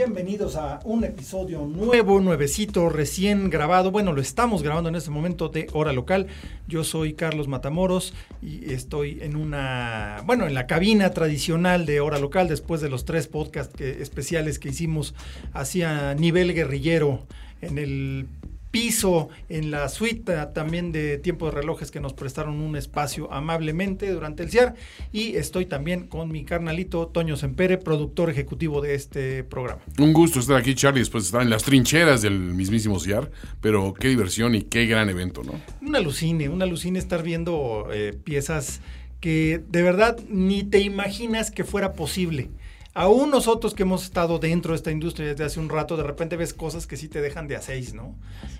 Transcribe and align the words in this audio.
Bienvenidos 0.00 0.56
a 0.56 0.80
un 0.84 1.04
episodio 1.04 1.66
nuevo, 1.66 2.20
nuevecito, 2.20 2.88
recién 2.88 3.50
grabado. 3.50 3.90
Bueno, 3.90 4.14
lo 4.14 4.22
estamos 4.22 4.62
grabando 4.62 4.88
en 4.88 4.94
este 4.94 5.10
momento 5.10 5.50
de 5.50 5.66
Hora 5.74 5.92
Local. 5.92 6.26
Yo 6.66 6.84
soy 6.84 7.12
Carlos 7.12 7.48
Matamoros 7.48 8.14
y 8.40 8.72
estoy 8.72 9.18
en 9.20 9.36
una, 9.36 10.22
bueno, 10.24 10.46
en 10.46 10.54
la 10.54 10.66
cabina 10.66 11.10
tradicional 11.10 11.84
de 11.84 12.00
Hora 12.00 12.18
Local 12.18 12.48
después 12.48 12.80
de 12.80 12.88
los 12.88 13.04
tres 13.04 13.26
podcasts 13.26 13.78
especiales 13.78 14.58
que 14.58 14.70
hicimos 14.70 15.14
hacia 15.52 16.14
nivel 16.14 16.54
guerrillero 16.54 17.26
en 17.60 17.76
el 17.76 18.26
piso 18.70 19.28
en 19.48 19.70
la 19.70 19.88
suite 19.88 20.32
ah, 20.34 20.52
también 20.52 20.92
de 20.92 21.18
tiempo 21.18 21.46
de 21.46 21.52
relojes 21.52 21.90
que 21.90 22.00
nos 22.00 22.12
prestaron 22.12 22.60
un 22.60 22.76
espacio 22.76 23.32
amablemente 23.32 24.10
durante 24.10 24.42
el 24.42 24.50
CIAR 24.50 24.74
y 25.12 25.36
estoy 25.36 25.66
también 25.66 26.06
con 26.06 26.30
mi 26.30 26.44
carnalito 26.44 27.08
Toño 27.08 27.36
Sempere, 27.36 27.78
productor 27.78 28.30
ejecutivo 28.30 28.80
de 28.80 28.94
este 28.94 29.44
programa. 29.44 29.82
Un 29.98 30.12
gusto 30.12 30.40
estar 30.40 30.56
aquí, 30.56 30.74
Charlie, 30.74 31.00
después 31.00 31.24
de 31.24 31.26
estar 31.28 31.42
en 31.42 31.50
las 31.50 31.64
trincheras 31.64 32.22
del 32.22 32.38
mismísimo 32.38 33.00
CIAR, 33.00 33.30
pero 33.60 33.94
qué 33.94 34.08
diversión 34.08 34.54
y 34.54 34.62
qué 34.62 34.86
gran 34.86 35.08
evento, 35.08 35.42
¿no? 35.42 35.60
Un 35.80 35.96
alucine, 35.96 36.48
un 36.48 36.62
alucine 36.62 36.98
estar 36.98 37.22
viendo 37.22 37.88
eh, 37.92 38.16
piezas 38.22 38.80
que 39.20 39.62
de 39.68 39.82
verdad 39.82 40.18
ni 40.28 40.62
te 40.62 40.80
imaginas 40.80 41.50
que 41.50 41.64
fuera 41.64 41.92
posible. 41.92 42.50
Aún 42.92 43.30
nosotros 43.30 43.74
que 43.74 43.84
hemos 43.84 44.02
estado 44.02 44.40
dentro 44.40 44.72
de 44.72 44.76
esta 44.76 44.90
industria 44.90 45.28
desde 45.28 45.44
hace 45.44 45.60
un 45.60 45.68
rato, 45.68 45.96
de 45.96 46.02
repente 46.02 46.36
ves 46.36 46.52
cosas 46.52 46.88
que 46.88 46.96
sí 46.96 47.08
te 47.08 47.20
dejan 47.20 47.46
de 47.46 47.54
a 47.54 47.62
seis, 47.62 47.94
¿no? 47.94 48.16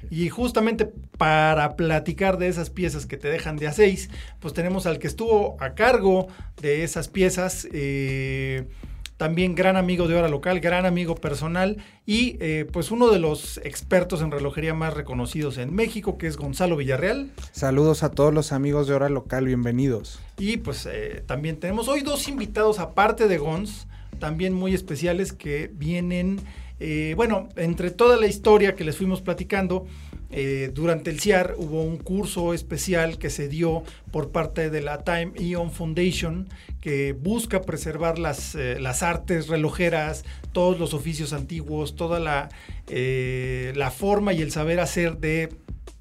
Y 0.09 0.29
justamente 0.29 0.87
para 1.19 1.75
platicar 1.75 2.39
de 2.39 2.47
esas 2.47 2.71
piezas 2.71 3.07
que 3.07 3.17
te 3.17 3.29
dejan 3.29 3.57
de 3.57 3.67
a 3.67 3.73
seis, 3.73 4.09
pues 4.39 4.55
tenemos 4.55 4.87
al 4.87 5.01
que 5.01 5.09
estuvo 5.09 5.57
a 5.61 5.75
cargo 5.75 6.29
de 6.61 6.85
esas 6.85 7.09
piezas, 7.09 7.67
eh, 7.73 8.69
también 9.17 9.55
gran 9.55 9.77
amigo 9.77 10.09
de 10.09 10.15
hora 10.15 10.29
local, 10.29 10.61
gran 10.61 10.87
amigo 10.87 11.15
personal 11.17 11.77
y 12.07 12.39
eh, 12.41 12.67
pues 12.73 12.91
uno 12.91 13.11
de 13.11 13.19
los 13.19 13.59
expertos 13.59 14.23
en 14.23 14.31
relojería 14.31 14.73
más 14.73 14.95
reconocidos 14.95 15.59
en 15.59 15.75
México, 15.75 16.17
que 16.17 16.27
es 16.27 16.39
Gonzalo 16.39 16.77
Villarreal. 16.77 17.31
Saludos 17.53 18.03
a 18.03 18.13
todos 18.13 18.33
los 18.33 18.53
amigos 18.53 18.87
de 18.87 18.95
Hora 18.95 19.11
Local, 19.11 19.45
bienvenidos. 19.45 20.21
Y 20.39 20.57
pues 20.59 20.87
eh, 20.91 21.23
también 21.27 21.59
tenemos 21.59 21.89
hoy 21.89 22.01
dos 22.01 22.29
invitados 22.29 22.79
aparte 22.79 23.29
de 23.29 23.37
Gons, 23.37 23.89
también 24.21 24.53
muy 24.53 24.73
especiales 24.75 25.33
que 25.33 25.69
vienen, 25.75 26.41
eh, 26.79 27.15
bueno, 27.17 27.49
entre 27.57 27.91
toda 27.91 28.17
la 28.17 28.29
historia 28.29 28.77
que 28.77 28.85
les 28.85 28.97
fuimos 28.97 29.21
platicando, 29.21 29.87
eh, 30.31 30.71
durante 30.73 31.11
el 31.11 31.19
CIAR 31.19 31.57
hubo 31.59 31.83
un 31.83 31.97
curso 31.97 32.55
especial 32.55 33.19
que 33.19 33.31
se 33.31 33.49
dio 33.49 33.83
por 34.13 34.31
parte 34.31 34.71
de 34.71 34.81
la 34.81 35.03
Time 35.03 35.33
Ion 35.37 35.73
Foundation 35.73 36.49
que 36.81 37.13
busca 37.15 37.63
preservar 37.63 38.21
las, 38.21 38.55
eh, 38.55 38.79
las 38.79 39.03
artes 39.03 39.49
relojeras, 39.49 40.25
todos 40.53 40.79
los 40.79 40.95
oficios 40.95 41.33
antiguos, 41.33 41.97
toda 41.97 42.21
la, 42.21 42.49
la 42.87 43.91
forma 43.91 44.33
y 44.33 44.41
el 44.41 44.53
saber 44.53 44.79
hacer 44.79 45.19
de 45.19 45.49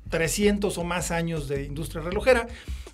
300 0.10 0.78
o 0.78 0.84
más 0.84 1.10
años 1.10 1.48
de 1.48 1.66
industria 1.66 2.04
relojera. 2.04 2.48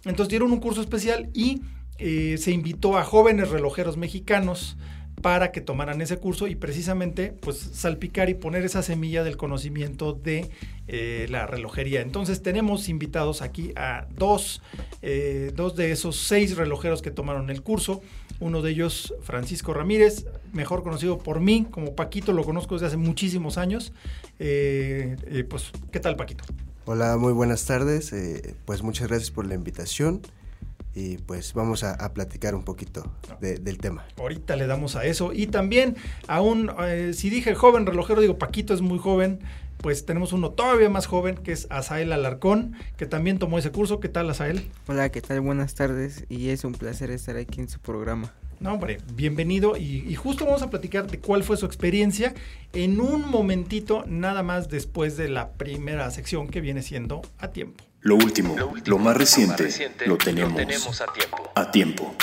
Entonces 0.05 0.29
dieron 0.29 0.53
un 0.53 0.59
curso 0.59 0.79
especial 0.79 1.29
y 1.33 1.61
se 1.97 2.51
invitó 2.51 2.97
a 2.97 3.03
jóvenes 3.03 3.49
relojeros 3.49 3.97
mexicanos 3.97 4.77
para 5.21 5.51
que 5.51 5.61
tomaran 5.61 6.01
ese 6.01 6.17
curso 6.17 6.47
y 6.47 6.55
precisamente 6.55 7.33
pues 7.39 7.57
salpicar 7.57 8.29
y 8.29 8.33
poner 8.33 8.63
esa 8.63 8.83
semilla 8.83 9.23
del 9.23 9.37
conocimiento 9.37 10.13
de 10.13 10.49
eh, 10.87 11.27
la 11.29 11.47
relojería. 11.47 12.01
Entonces 12.01 12.41
tenemos 12.41 12.89
invitados 12.89 13.41
aquí 13.41 13.71
a 13.75 14.07
dos, 14.15 14.61
eh, 15.01 15.51
dos 15.55 15.75
de 15.75 15.91
esos 15.91 16.17
seis 16.17 16.55
relojeros 16.55 17.01
que 17.01 17.11
tomaron 17.11 17.49
el 17.49 17.61
curso. 17.63 18.01
Uno 18.39 18.61
de 18.61 18.71
ellos, 18.71 19.13
Francisco 19.21 19.73
Ramírez, 19.73 20.25
mejor 20.53 20.83
conocido 20.83 21.17
por 21.17 21.39
mí 21.39 21.65
como 21.71 21.95
Paquito, 21.95 22.33
lo 22.33 22.43
conozco 22.43 22.75
desde 22.75 22.87
hace 22.87 22.97
muchísimos 22.97 23.57
años. 23.57 23.93
Eh, 24.39 25.45
pues, 25.49 25.71
¿qué 25.91 25.99
tal 25.99 26.17
Paquito? 26.17 26.43
Hola, 26.85 27.17
muy 27.17 27.33
buenas 27.33 27.65
tardes. 27.65 28.13
pues 28.65 28.83
muchas 28.83 29.07
gracias 29.07 29.31
por 29.31 29.47
la 29.47 29.55
invitación 29.55 30.21
y 30.95 31.17
pues 31.17 31.53
vamos 31.53 31.83
a, 31.83 31.93
a 31.93 32.13
platicar 32.13 32.55
un 32.55 32.63
poquito 32.63 33.11
de- 33.41 33.59
del 33.59 33.77
tema. 33.77 34.05
Ahorita 34.17 34.55
le 34.55 34.65
damos 34.65 34.95
a 34.95 35.05
eso. 35.05 35.33
Y 35.33 35.47
también 35.47 35.97
a 36.27 36.41
un, 36.41 36.71
eh, 36.81 37.11
si 37.13 37.29
dije 37.29 37.53
joven 37.53 37.85
relojero, 37.85 38.21
digo 38.21 38.37
Paquito 38.37 38.73
es 38.73 38.81
muy 38.81 38.97
joven, 38.97 39.39
pues 39.77 40.05
tenemos 40.05 40.31
uno 40.33 40.51
todavía 40.51 40.89
más 40.89 41.05
joven, 41.05 41.35
que 41.35 41.51
es 41.51 41.67
Asael 41.69 42.13
Alarcón, 42.13 42.73
que 42.97 43.05
también 43.05 43.37
tomó 43.39 43.59
ese 43.59 43.71
curso. 43.71 43.99
¿Qué 43.99 44.09
tal, 44.09 44.29
Asael? 44.29 44.67
Hola, 44.87 45.09
¿qué 45.09 45.21
tal? 45.21 45.41
Buenas 45.41 45.75
tardes 45.75 46.25
y 46.29 46.49
es 46.49 46.63
un 46.63 46.71
placer 46.73 47.11
estar 47.11 47.35
aquí 47.37 47.59
en 47.59 47.67
su 47.69 47.79
programa. 47.79 48.33
No, 48.61 48.71
hombre, 48.73 48.99
bienvenido. 49.15 49.75
Y, 49.75 50.05
y 50.07 50.15
justo 50.15 50.45
vamos 50.45 50.61
a 50.61 50.69
platicar 50.69 51.11
de 51.11 51.19
cuál 51.19 51.43
fue 51.43 51.57
su 51.57 51.65
experiencia 51.65 52.33
en 52.71 53.01
un 53.01 53.29
momentito, 53.29 54.05
nada 54.07 54.43
más 54.43 54.69
después 54.69 55.17
de 55.17 55.27
la 55.27 55.51
primera 55.51 56.09
sección 56.09 56.47
que 56.47 56.61
viene 56.61 56.81
siendo 56.81 57.21
a 57.37 57.49
tiempo. 57.49 57.83
Lo 58.05 58.17
último, 58.17 58.55
lo 58.85 58.99
más 58.99 59.17
reciente, 59.17 59.67
lo 60.05 60.19
tenemos, 60.19 61.01
a 61.01 61.11
tiempo. 61.11 61.51
a 61.55 61.71
tiempo. 61.71 62.15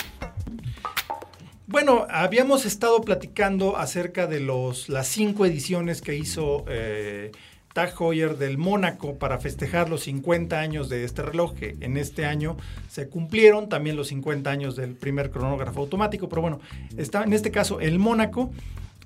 Bueno, 1.67 2.07
habíamos 2.09 2.67
estado 2.67 3.01
platicando 3.01 3.77
acerca 3.77 4.29
de 4.29 4.39
los, 4.39 4.89
las 4.89 5.09
cinco 5.09 5.45
ediciones 5.45 6.01
que 6.01 6.15
hizo 6.15 6.65
eh, 6.69 7.33
Tag 7.73 7.95
Heuer 7.99 8.39
del 8.39 8.59
Mónaco 8.59 9.19
para 9.19 9.39
festejar 9.39 9.91
los 9.91 10.03
50 10.03 10.57
años 10.57 10.89
de 10.89 11.03
este 11.03 11.23
reloj, 11.23 11.55
que 11.57 11.75
en 11.81 11.97
este 11.97 12.27
año 12.27 12.57
se 12.89 13.09
cumplieron 13.09 13.69
también 13.69 13.97
los 13.97 14.07
50 14.07 14.49
años 14.49 14.77
del 14.77 14.95
primer 14.95 15.33
cronógrafo 15.33 15.81
automático, 15.81 16.29
pero 16.29 16.43
bueno, 16.43 16.61
está 16.97 17.25
en 17.25 17.33
este 17.33 17.51
caso 17.51 17.81
el 17.81 17.99
Mónaco. 17.99 18.53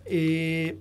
Eh, 0.05 0.77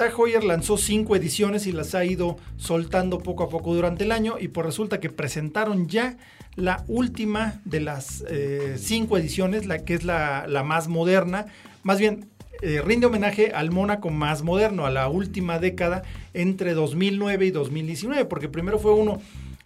Tag 0.00 0.14
lanzó 0.42 0.78
cinco 0.78 1.14
ediciones 1.14 1.66
y 1.66 1.72
las 1.72 1.94
ha 1.94 2.06
ido 2.06 2.38
soltando 2.56 3.18
poco 3.18 3.42
a 3.42 3.50
poco 3.50 3.74
durante 3.74 4.04
el 4.04 4.12
año 4.12 4.36
y 4.40 4.48
pues 4.48 4.64
resulta 4.64 4.98
que 4.98 5.10
presentaron 5.10 5.88
ya 5.88 6.16
la 6.56 6.84
última 6.88 7.60
de 7.66 7.80
las 7.80 8.24
eh, 8.30 8.76
cinco 8.78 9.18
ediciones, 9.18 9.66
la 9.66 9.84
que 9.84 9.92
es 9.92 10.04
la, 10.04 10.46
la 10.48 10.62
más 10.62 10.88
moderna, 10.88 11.48
más 11.82 11.98
bien 11.98 12.30
eh, 12.62 12.80
rinde 12.82 13.08
homenaje 13.08 13.52
al 13.52 13.72
Mónaco 13.72 14.08
más 14.08 14.42
moderno, 14.42 14.86
a 14.86 14.90
la 14.90 15.06
última 15.08 15.58
década 15.58 16.00
entre 16.32 16.72
2009 16.72 17.44
y 17.44 17.50
2019, 17.50 18.24
porque 18.24 18.48
primero 18.48 18.78
fue 18.78 18.94
uno 18.94 19.20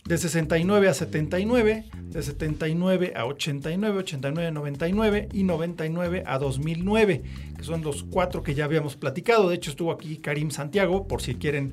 de 0.07 0.19
69 0.19 0.89
a 0.89 0.95
79, 0.95 1.85
de 2.11 2.23
79 2.23 3.15
a 3.17 3.25
89, 3.25 3.99
89 4.01 4.49
a 4.49 4.51
99 4.51 5.29
y 5.33 5.45
99 5.45 6.25
a 6.27 6.39
2009, 6.39 7.23
que 7.57 7.65
son 7.65 7.83
los 7.83 8.03
cuatro 8.05 8.43
que 8.43 8.55
ya 8.55 8.67
habíamos 8.67 8.97
platicado. 8.97 9.49
De 9.49 9.55
hecho, 9.55 9.71
estuvo 9.71 9.91
aquí 9.91 10.19
Karim 10.19 10.51
Santiago, 10.51 11.09
por 11.09 11.23
si 11.23 11.37
quieren 11.37 11.73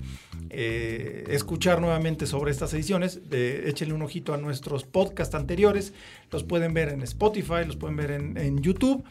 eh, 0.50 1.26
escuchar 1.28 1.82
nuevamente 1.82 2.26
sobre 2.26 2.52
estas 2.52 2.74
ediciones, 2.74 3.20
échenle 3.32 3.94
un 3.94 4.02
ojito 4.02 4.34
a 4.34 4.38
nuestros 4.38 4.86
podcasts 4.86 5.36
anteriores. 5.36 5.94
Los 6.32 6.44
pueden 6.44 6.74
ver 6.74 6.90
en 6.90 7.02
Spotify, 7.02 7.66
los 7.68 7.76
pueden 7.76 7.98
ver 7.98 8.12
en, 8.12 8.62
YouTube. 8.62 9.04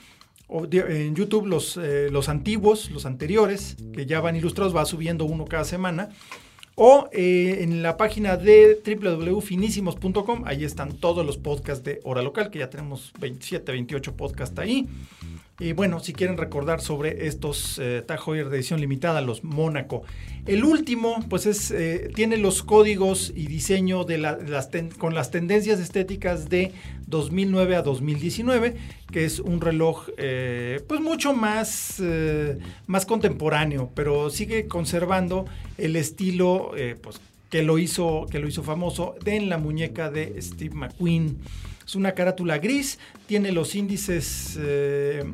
En 0.48 1.14
YouTube 1.14 1.46
los, 1.46 1.76
eh, 1.76 2.08
los 2.10 2.28
antiguos, 2.30 2.90
los 2.90 3.04
anteriores, 3.04 3.76
que 3.92 4.06
ya 4.06 4.20
van 4.20 4.34
ilustrados, 4.34 4.74
va 4.74 4.86
subiendo 4.86 5.26
uno 5.26 5.44
cada 5.44 5.64
semana. 5.64 6.08
O 6.82 7.10
eh, 7.12 7.58
en 7.60 7.82
la 7.82 7.98
página 7.98 8.38
de 8.38 8.80
www.finísimos.com, 8.82 10.44
ahí 10.46 10.64
están 10.64 10.94
todos 10.94 11.26
los 11.26 11.36
podcasts 11.36 11.84
de 11.84 12.00
Hora 12.04 12.22
Local, 12.22 12.48
que 12.48 12.60
ya 12.60 12.70
tenemos 12.70 13.12
27, 13.20 13.70
28 13.70 14.16
podcasts 14.16 14.58
ahí. 14.58 14.88
Y 15.60 15.74
bueno, 15.74 16.00
si 16.00 16.14
quieren 16.14 16.38
recordar 16.38 16.80
sobre 16.80 17.26
estos 17.26 17.78
eh, 17.78 18.02
Tag 18.06 18.18
Heuer 18.26 18.48
de 18.48 18.56
edición 18.56 18.80
limitada, 18.80 19.20
los 19.20 19.44
Mónaco. 19.44 20.04
El 20.46 20.64
último, 20.64 21.22
pues 21.28 21.44
es, 21.44 21.70
eh, 21.70 22.10
tiene 22.14 22.38
los 22.38 22.62
códigos 22.62 23.30
y 23.36 23.46
diseño 23.46 24.04
de 24.04 24.16
la- 24.16 24.38
las 24.38 24.70
con 24.96 25.14
las 25.14 25.30
tendencias 25.30 25.78
estéticas 25.78 26.48
de 26.48 26.72
2009 27.08 27.76
a 27.76 27.82
2019, 27.82 28.74
que 29.12 29.26
es 29.26 29.38
un 29.38 29.60
reloj 29.60 30.08
eh, 30.16 30.80
pues 30.88 31.02
mucho 31.02 31.34
más, 31.34 31.96
eh, 32.00 32.56
más 32.86 33.04
contemporáneo, 33.04 33.90
pero 33.94 34.30
sigue 34.30 34.66
conservando 34.66 35.44
el 35.76 35.94
estilo 35.94 36.72
pues, 37.02 37.20
que, 37.50 37.62
lo 37.62 37.78
hizo, 37.78 38.24
que 38.30 38.38
lo 38.38 38.48
hizo 38.48 38.62
famoso 38.62 39.14
en 39.26 39.50
la 39.50 39.58
muñeca 39.58 40.10
de 40.10 40.40
Steve 40.40 40.74
McQueen. 40.74 41.36
Es 41.90 41.96
una 41.96 42.12
carátula 42.12 42.58
gris, 42.58 43.00
tiene 43.26 43.50
los 43.50 43.74
índices 43.74 44.56
eh, 44.60 45.24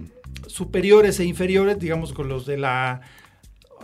superiores 0.47 1.21
e 1.21 1.27
inferiores, 1.27 1.79
digamos 1.79 2.15
con 2.15 2.31
los 2.31 2.47
de 2.47 2.57
la, 2.57 3.03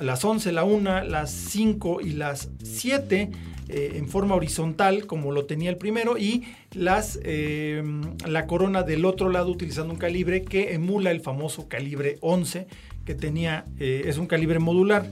las 0.00 0.24
11, 0.24 0.52
la 0.52 0.64
1, 0.64 1.04
las 1.04 1.30
5 1.30 2.00
y 2.00 2.12
las 2.14 2.48
7 2.62 3.30
eh, 3.68 3.92
en 3.96 4.08
forma 4.08 4.36
horizontal 4.36 5.04
como 5.04 5.32
lo 5.32 5.44
tenía 5.44 5.68
el 5.68 5.76
primero 5.76 6.16
y 6.16 6.44
las, 6.72 7.20
eh, 7.24 7.82
la 8.26 8.46
corona 8.46 8.84
del 8.84 9.04
otro 9.04 9.28
lado 9.28 9.50
utilizando 9.50 9.92
un 9.92 9.98
calibre 9.98 10.42
que 10.42 10.72
emula 10.72 11.10
el 11.10 11.20
famoso 11.20 11.68
calibre 11.68 12.16
11 12.22 12.68
que 13.04 13.14
tenía, 13.14 13.66
es 13.78 14.16
un 14.16 14.26
calibre 14.26 14.60
modular 14.60 15.10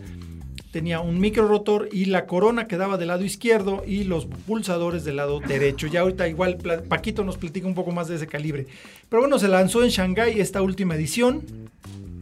tenía 0.71 1.01
un 1.01 1.19
micro 1.21 1.49
rotor 1.49 1.89
y 1.93 2.07
la 2.07 2.27
corona 2.27 2.67
quedaba 2.67 2.97
del 2.97 3.09
lado 3.09 3.25
izquierdo 3.25 3.83
y 3.87 4.05
los 4.05 4.27
pulsadores 4.27 5.05
del 5.05 5.17
lado 5.17 5.41
derecho. 5.41 5.87
Ya 5.87 6.01
ahorita 6.01 6.29
igual 6.29 6.59
Paquito 6.89 7.25
nos 7.25 7.39
platica 7.39 7.67
un 7.67 7.75
poco 7.75 7.93
más 7.93 8.09
de 8.09 8.17
ese 8.17 8.27
calibre. 8.27 8.67
Pero 9.09 9.23
bueno, 9.23 9.39
se 9.39 9.49
lanzó 9.49 9.83
en 9.83 9.91
Shanghai 9.91 10.41
esta 10.41 10.63
última 10.63 10.95
edición, 10.95 11.43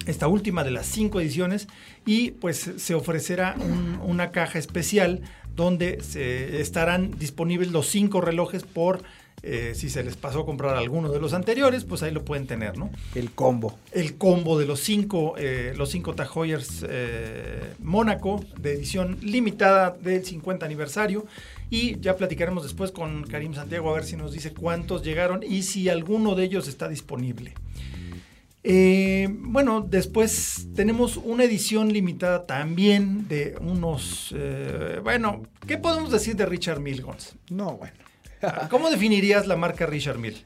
esta 0.06 0.28
última 0.28 0.64
de 0.64 0.70
las 0.70 0.86
cinco 0.86 1.20
ediciones, 1.20 1.68
y 2.06 2.30
pues 2.32 2.70
se 2.76 2.94
ofrecerá 2.94 3.56
una 4.02 4.30
caja 4.30 4.58
especial 4.58 5.20
donde 5.54 6.02
se 6.02 6.60
estarán 6.60 7.18
disponibles 7.18 7.72
los 7.72 7.88
cinco 7.88 8.20
relojes 8.20 8.62
por 8.62 9.02
eh, 9.42 9.72
si 9.74 9.88
se 9.88 10.02
les 10.02 10.16
pasó 10.16 10.40
a 10.40 10.46
comprar 10.46 10.76
alguno 10.76 11.10
de 11.10 11.20
los 11.20 11.32
anteriores, 11.32 11.84
pues 11.84 12.02
ahí 12.02 12.10
lo 12.10 12.24
pueden 12.24 12.46
tener, 12.46 12.76
¿no? 12.76 12.90
El 13.14 13.30
combo. 13.30 13.78
El 13.92 14.16
combo 14.16 14.58
de 14.58 14.66
los 14.66 14.80
cinco, 14.80 15.34
eh, 15.38 15.74
los 15.76 15.90
cinco 15.90 16.14
Tag 16.14 16.28
eh, 16.36 17.74
Mónaco 17.78 18.44
de 18.60 18.72
edición 18.72 19.18
limitada 19.22 19.96
del 20.00 20.24
50 20.24 20.66
aniversario. 20.66 21.26
Y 21.70 22.00
ya 22.00 22.16
platicaremos 22.16 22.62
después 22.62 22.90
con 22.90 23.24
Karim 23.24 23.54
Santiago 23.54 23.90
a 23.90 23.94
ver 23.94 24.04
si 24.04 24.16
nos 24.16 24.32
dice 24.32 24.52
cuántos 24.52 25.02
llegaron 25.02 25.42
y 25.42 25.62
si 25.62 25.88
alguno 25.88 26.34
de 26.34 26.44
ellos 26.44 26.66
está 26.66 26.88
disponible. 26.88 27.54
bueno, 28.64 29.86
después 29.88 30.68
tenemos 30.74 31.16
una 31.16 31.44
edición 31.44 31.92
limitada 31.92 32.46
también 32.46 33.28
de 33.28 33.56
unos... 33.60 34.34
bueno, 35.02 35.42
¿qué 35.66 35.76
podemos 35.76 36.10
decir 36.10 36.36
de 36.36 36.46
Richard 36.46 36.80
Milgons? 36.80 37.36
No, 37.50 37.76
bueno. 37.76 38.07
¿Cómo 38.70 38.90
definirías 38.90 39.46
la 39.46 39.56
marca 39.56 39.86
Richard 39.86 40.18
Mille? 40.18 40.42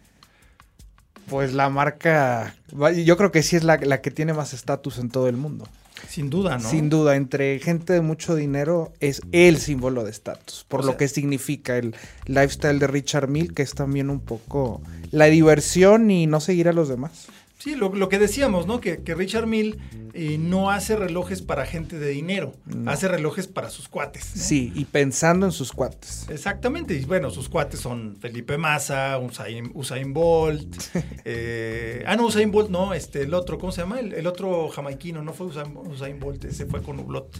Pues 1.29 1.53
la 1.53 1.69
marca, 1.69 2.57
yo 3.05 3.17
creo 3.17 3.31
que 3.31 3.43
sí 3.43 3.57
es 3.57 3.65
la, 3.65 3.79
que 3.79 4.11
tiene 4.11 4.35
más 4.35 4.53
estatus 4.53 4.99
en 4.99 5.09
todo 5.09 5.29
el 5.29 5.37
mundo. 5.37 5.67
Sin 6.09 6.31
duda, 6.31 6.59
¿no? 6.59 6.69
Sin 6.69 6.91
duda, 6.91 7.15
entre 7.15 7.61
gente 7.61 7.93
de 7.93 8.01
mucho 8.01 8.35
dinero 8.35 8.93
es 8.99 9.23
el 9.31 9.59
símbolo 9.59 10.03
de 10.03 10.11
estatus, 10.11 10.67
por 10.67 10.85
lo 10.85 10.97
que 10.97 11.07
significa 11.07 11.77
el 11.77 11.95
lifestyle 12.27 12.81
de 12.81 12.89
Richard 12.89 13.29
Mille, 13.29 13.55
que 13.55 13.63
es 13.63 13.75
también 13.75 14.11
un 14.11 14.19
poco 14.19 14.83
la 15.13 15.27
diversión 15.27 16.11
y 16.11 16.27
no 16.27 16.41
seguir 16.41 16.69
a 16.69 16.73
los 16.73 16.89
demás. 16.89 17.29
Sí, 17.63 17.77
lo, 17.77 18.09
que 18.09 18.19
decíamos, 18.19 18.67
¿no? 18.67 18.81
Que, 18.81 18.99
Richard 19.15 19.47
Mill 19.47 19.79
eh, 20.15 20.37
no 20.37 20.73
hace 20.73 20.97
relojes 20.97 21.43
para 21.43 21.65
gente 21.65 21.97
de 21.97 22.09
dinero, 22.09 22.55
hace 22.87 23.07
relojes 23.07 23.47
para 23.47 23.71
sus 23.71 23.89
cuates. 23.89 24.25
Sí, 24.25 24.73
y 24.75 24.85
pensando 24.85 25.47
en 25.47 25.53
sus 25.53 25.71
cuates. 25.71 26.27
Exactamente, 26.29 26.95
y 26.97 27.05
bueno, 27.05 27.31
sus 27.31 27.49
cuates 27.49 27.79
son 27.79 28.17
Felipe 28.17 28.59
Massa, 28.59 29.17
Usain, 29.21 30.13
Bolt. 30.13 30.77
eh, 31.25 32.03
ah, 32.05 32.17
no, 32.17 32.27
Usain 32.27 32.51
Bolt, 32.51 32.69
no, 32.69 32.95
este, 32.95 33.23
el 33.23 33.33
otro, 33.33 33.59
¿cómo 33.59 33.71
se 33.71 33.83
llama? 33.83 34.01
El, 34.01 34.27
otro 34.27 34.69
jamaiquino, 34.69 35.23
no 35.23 35.33
fue 35.33 35.47
Usain, 35.47 36.19
Bolt, 36.19 36.45
ese 36.47 36.67
fue 36.67 36.83
con 36.83 36.99
Hublot. 36.99 37.39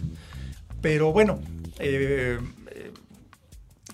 Pero 0.79 1.11
bueno, 1.11 1.41
eh, 1.79 2.39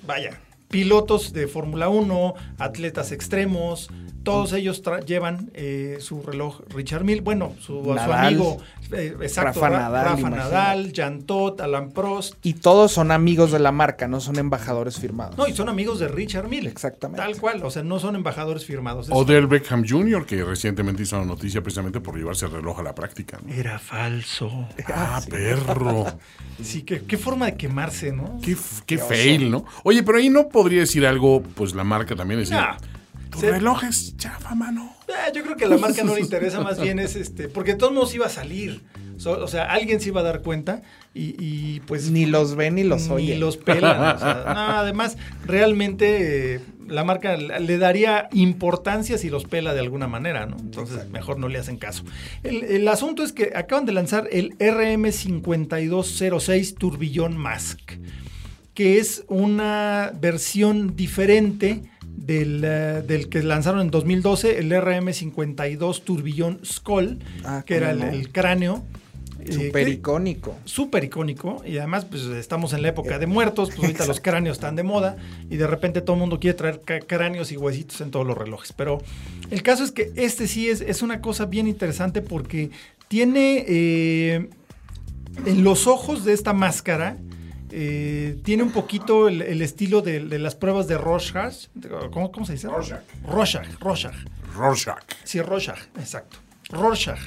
vaya, 0.05 0.39
pilotos 0.67 1.33
de 1.33 1.47
Fórmula 1.47 1.89
1, 1.89 2.35
atletas 2.59 3.11
extremos, 3.11 3.89
todos 4.23 4.53
ellos 4.53 4.81
llevan 5.05 5.51
eh, 5.53 5.97
su 5.99 6.21
reloj 6.21 6.61
Richard 6.69 7.03
Mille, 7.03 7.21
bueno, 7.21 7.55
su, 7.59 7.91
amigo, 7.91 8.57
eh, 8.91 9.15
exacto, 9.21 9.61
Rafa, 9.61 9.69
Nadal, 9.69 10.05
Rafa 10.05 10.29
Nadal, 10.29 10.93
Jan 10.95 11.23
Todt, 11.23 11.61
Alan 11.61 11.91
Prost. 11.91 12.33
Y 12.43 12.53
todos 12.55 12.91
son 12.91 13.11
amigos 13.11 13.51
de 13.51 13.59
la 13.59 13.71
marca, 13.71 14.07
no 14.07 14.19
son 14.19 14.37
embajadores 14.37 14.99
firmados. 14.99 15.37
No, 15.37 15.47
y 15.47 15.53
son 15.53 15.69
amigos 15.69 15.99
de 15.99 16.07
Richard 16.07 16.47
Mille. 16.47 16.69
Exactamente. 16.69 17.21
Tal 17.21 17.39
cual, 17.39 17.63
o 17.63 17.71
sea, 17.71 17.83
no 17.83 17.99
son 17.99 18.15
embajadores 18.15 18.65
firmados. 18.65 19.07
O 19.11 19.25
del 19.25 19.47
Beckham 19.47 19.85
Jr., 19.87 20.25
que 20.25 20.43
recientemente 20.43 21.03
hizo 21.03 21.17
una 21.17 21.25
noticia 21.25 21.61
precisamente 21.61 21.99
por 21.99 22.17
llevarse 22.17 22.45
el 22.45 22.51
reloj 22.51 22.79
a 22.79 22.83
la 22.83 22.95
práctica. 22.95 23.39
Era 23.47 23.79
falso. 23.79 24.67
Ah, 25.01 25.21
perro. 25.29 26.07
sí, 26.63 26.81
qué, 26.81 27.03
qué, 27.03 27.17
forma 27.17 27.45
de 27.45 27.55
quemarse, 27.55 28.11
¿no? 28.11 28.39
Qué, 28.41 28.57
qué, 28.85 28.97
fail, 28.97 29.49
¿no? 29.51 29.63
Oye, 29.83 30.03
pero 30.03 30.17
ahí 30.17 30.29
no 30.29 30.49
podría 30.49 30.81
decir 30.81 31.05
algo, 31.05 31.41
pues 31.41 31.75
la 31.75 31.83
marca 31.83 32.15
también 32.15 32.39
decir... 32.39 32.57
Tu 32.57 32.98
reloj 33.41 33.83
es 33.83 34.15
chafa, 34.17 34.55
mano. 34.55 34.95
Eh, 35.07 35.31
yo 35.33 35.43
creo 35.43 35.55
que 35.55 35.65
a 35.65 35.69
la 35.69 35.77
marca 35.77 36.03
no 36.03 36.15
le 36.15 36.21
interesa, 36.21 36.61
más 36.61 36.79
bien 36.79 36.99
es 36.99 37.15
este, 37.15 37.49
porque 37.49 37.73
todos 37.75 37.93
modos 37.93 38.15
iba 38.15 38.25
a 38.27 38.29
salir. 38.29 38.81
o 39.25 39.47
sea, 39.47 39.65
alguien 39.65 39.99
se 39.99 40.09
iba 40.09 40.21
a 40.21 40.23
dar 40.23 40.41
cuenta 40.41 40.81
y, 41.13 41.79
pues... 41.81 42.09
Ni 42.11 42.25
los 42.25 42.55
ven 42.55 42.75
ni 42.75 42.83
los 42.83 43.09
oyen. 43.09 43.31
Ni 43.31 43.37
los 43.37 43.57
pelan. 43.57 43.99
además, 44.21 45.17
realmente 45.45 46.55
eh, 46.55 46.61
la 46.87 47.03
marca 47.03 47.35
le 47.37 47.77
daría 47.77 48.29
importancia 48.31 49.17
si 49.17 49.29
los 49.29 49.43
pela 49.45 49.73
de 49.73 49.79
alguna 49.79 50.07
manera, 50.07 50.45
¿no? 50.45 50.57
Entonces, 50.59 51.09
mejor 51.09 51.39
no 51.39 51.47
le 51.47 51.57
hacen 51.59 51.77
caso. 51.77 52.03
El, 52.43 52.63
el, 52.63 52.87
asunto 52.87 53.23
es 53.23 53.33
que 53.33 53.51
acaban 53.55 53.85
de 53.85 53.91
lanzar 53.91 54.27
el 54.31 54.57
RM5206 54.57 56.75
Turbillón 56.75 57.37
Mask, 57.37 57.79
que 58.73 58.99
es 58.99 59.25
una 59.27 60.13
versión 60.19 60.95
diferente 60.95 61.83
eh, 62.29 63.03
del, 63.05 63.27
que 63.29 63.41
lanzaron 63.41 63.81
en 63.81 63.89
2012, 63.89 64.59
el 64.59 64.71
RM52 64.71 66.03
Turbillón 66.03 66.59
Skull, 66.63 67.19
ah, 67.43 67.63
que 67.65 67.75
era 67.75 67.91
el, 67.91 68.31
cráneo. 68.31 68.83
Eh, 69.39 69.51
súper 69.51 69.87
icónico. 69.87 70.55
Súper 70.65 71.05
icónico. 71.05 71.63
Y 71.65 71.77
además, 71.77 72.05
pues 72.05 72.25
estamos 72.25 72.73
en 72.73 72.83
la 72.83 72.89
época 72.89 73.17
de 73.17 73.25
muertos, 73.25 73.69
pues 73.69 73.79
ahorita 73.79 74.05
los 74.05 74.19
cráneos 74.19 74.57
están 74.57 74.75
de 74.75 74.83
moda 74.83 75.17
y 75.49 75.57
de 75.57 75.65
repente 75.65 76.01
todo 76.01 76.15
el 76.17 76.19
mundo 76.19 76.39
quiere 76.39 76.55
traer 76.55 76.81
cráneos 77.07 77.51
y 77.51 77.57
huesitos 77.57 77.99
en 78.01 78.11
todos 78.11 78.27
los 78.27 78.37
relojes. 78.37 78.73
Pero 78.73 79.01
el 79.49 79.63
caso 79.63 79.83
es 79.83 79.91
que 79.91 80.11
este 80.15 80.47
sí 80.47 80.69
es, 80.69 80.81
es 80.81 81.01
una 81.01 81.21
cosa 81.21 81.45
bien 81.45 81.67
interesante 81.67 82.21
porque 82.21 82.69
tiene 83.07 83.65
eh, 83.67 84.49
en 85.45 85.63
los 85.63 85.87
ojos 85.87 86.25
de 86.25 86.33
esta 86.33 86.53
máscara 86.53 87.17
eh, 87.71 88.39
tiene 88.43 88.63
un 88.63 88.71
poquito 88.71 89.27
el, 89.27 89.61
estilo 89.61 90.01
de, 90.01 90.19
las 90.39 90.55
pruebas 90.55 90.87
de 90.87 90.97
Rorschach. 90.97 91.67
¿Cómo, 92.11 92.45
se 92.45 92.53
dice? 92.53 92.67
Rorschach. 92.67 93.01
Rorschach. 93.25 93.79
Rorschach. 93.79 94.15
Rorschach. 94.55 95.03
Sí, 95.23 95.41
Rorschach, 95.41 95.79
exacto. 95.97 96.37
Rorschach. 96.69 97.19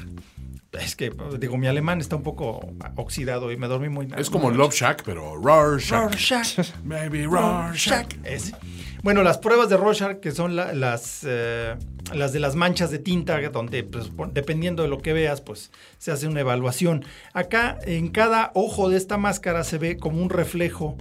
Es 0.72 0.96
que, 0.96 1.12
digo, 1.38 1.58
mi 1.58 1.66
alemán 1.66 2.00
está 2.00 2.16
un 2.16 2.22
poco 2.22 2.66
oxidado 2.96 3.52
y 3.52 3.58
me 3.58 3.68
dormí 3.68 3.90
muy... 3.90 4.08
Es 4.16 4.30
como 4.30 4.50
Love 4.50 4.74
Shack, 4.74 5.02
pero 5.04 5.36
Rorschach. 5.36 6.10
Rorschach. 6.10 6.74
Maybe 6.82 7.26
Rorschach. 7.26 8.06
Ese. 8.24 8.54
Bueno, 9.02 9.24
las 9.24 9.38
pruebas 9.38 9.68
de 9.68 9.76
Rorschach, 9.76 10.20
que 10.20 10.30
son 10.30 10.54
las, 10.54 11.26
eh, 11.26 11.74
las 12.14 12.32
de 12.32 12.38
las 12.38 12.54
manchas 12.54 12.92
de 12.92 13.00
tinta, 13.00 13.40
donde 13.50 13.82
pues, 13.82 14.12
dependiendo 14.32 14.84
de 14.84 14.88
lo 14.88 14.98
que 14.98 15.12
veas, 15.12 15.40
pues 15.40 15.72
se 15.98 16.12
hace 16.12 16.28
una 16.28 16.40
evaluación. 16.40 17.04
Acá, 17.32 17.80
en 17.82 18.10
cada 18.10 18.52
ojo 18.54 18.90
de 18.90 18.96
esta 18.96 19.18
máscara 19.18 19.64
se 19.64 19.78
ve 19.78 19.96
como 19.96 20.22
un 20.22 20.30
reflejo 20.30 20.96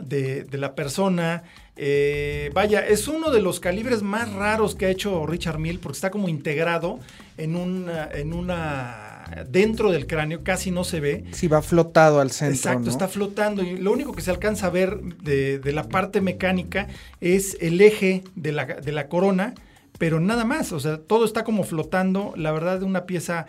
de, 0.00 0.48
la 0.50 0.74
persona. 0.74 1.44
Eh, 1.76 2.50
vaya, 2.54 2.84
es 2.84 3.06
uno 3.06 3.30
de 3.30 3.40
los 3.40 3.60
calibres 3.60 4.02
más 4.02 4.32
raros 4.32 4.74
que 4.74 4.86
ha 4.86 4.90
hecho 4.90 5.24
Richard 5.24 5.60
Mill, 5.60 5.78
porque 5.78 5.96
está 5.96 6.10
como 6.10 6.28
integrado 6.28 6.98
en 7.36 7.54
una, 7.54 8.10
en 8.10 8.32
una 8.32 9.13
dentro 9.48 9.90
del 9.90 10.06
cráneo, 10.06 10.42
casi 10.42 10.70
no 10.70 10.84
se 10.84 11.00
ve. 11.00 11.24
Sí, 11.32 11.48
va 11.48 11.62
flotado 11.62 12.20
al 12.20 12.30
centro. 12.30 12.56
Exacto, 12.56 12.90
está 12.90 13.08
flotando. 13.08 13.62
Y 13.62 13.76
lo 13.76 13.92
único 13.92 14.12
que 14.12 14.22
se 14.22 14.30
alcanza 14.30 14.66
a 14.66 14.70
ver 14.70 15.00
de, 15.00 15.60
la 15.72 15.88
parte 15.88 16.20
mecánica 16.20 16.88
es 17.20 17.56
el 17.60 17.80
eje 17.80 18.22
de 18.34 18.52
la, 18.52 19.08
corona, 19.08 19.54
pero 19.98 20.20
nada 20.20 20.44
más. 20.44 20.72
O 20.72 20.80
sea, 20.80 20.98
todo 20.98 21.24
está 21.24 21.44
como 21.44 21.64
flotando. 21.64 22.32
La 22.36 22.52
verdad, 22.52 22.80
de 22.80 22.84
una 22.84 23.06
pieza 23.06 23.46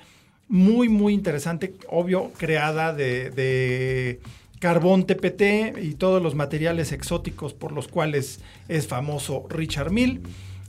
muy, 0.48 0.90
muy 0.90 1.14
interesante, 1.14 1.74
obvio, 1.90 2.32
creada 2.38 2.94
de, 2.94 4.20
carbón 4.60 5.06
TPT 5.06 5.78
y 5.82 5.96
todos 5.96 6.24
los 6.24 6.34
materiales 6.34 6.92
exóticos 6.92 7.54
por 7.54 7.72
los 7.72 7.88
cuales 7.88 8.40
es 8.68 8.88
famoso 8.88 9.46
Richard 9.50 9.92
Mill. 9.92 10.22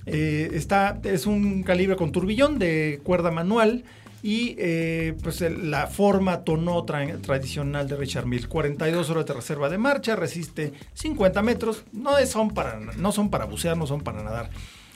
Eh, 0.07 0.51
está, 0.53 1.01
es 1.05 1.27
un 1.27 1.63
calibre 1.63 1.97
con 1.97 2.13
turbillón 2.13 2.59
de 2.59 3.01
cuerda 3.03 3.31
manual 3.31 3.85
y 4.23 4.57
eh, 4.59 5.15
pues 5.23 5.41
la 5.41 5.87
forma 5.87 6.45
tono 6.45 6.85
tradicional 6.85 7.89
de 7.89 7.97
Richard 7.97 8.27
Mille. 8.27 8.49
42 8.49 9.11
horas 9.11 9.27
de 9.27 9.35
reserva 9.35 9.69
de 9.69 9.79
marcha, 9.79 10.17
resiste 10.17 10.73
50 10.95 11.43
metros, 11.43 11.85
no 11.93 12.15
son, 12.27 12.51
para, 12.51 12.79
no 12.79 13.13
son 13.13 13.31
para 13.31 13.45
bucear, 13.45 13.77
no 13.77 13.87
son 13.87 14.01
para 14.01 14.23
nadar. 14.23 14.51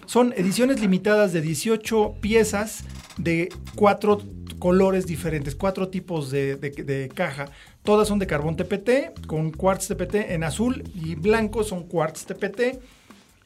Son 0.06 0.32
ediciones 0.36 0.80
limitadas 0.80 1.32
de 1.32 1.40
18 1.40 2.16
piezas 2.20 2.84
de 3.16 3.48
cuatro 3.76 4.20
colores 4.58 5.06
diferentes, 5.06 5.54
cuatro 5.54 5.88
tipos 5.88 6.30
de, 6.30 6.56
de, 6.56 7.08
caja. 7.14 7.46
Todas 7.84 8.08
son 8.08 8.18
de 8.18 8.26
carbón 8.26 8.56
TPT, 8.56 9.26
con 9.26 9.52
quartz 9.52 9.86
TPT 9.86 10.16
en 10.32 10.42
azul 10.42 10.82
y 10.94 11.14
blanco 11.14 11.62
son 11.62 11.84
quartz 11.84 12.26
TPT 12.26 12.80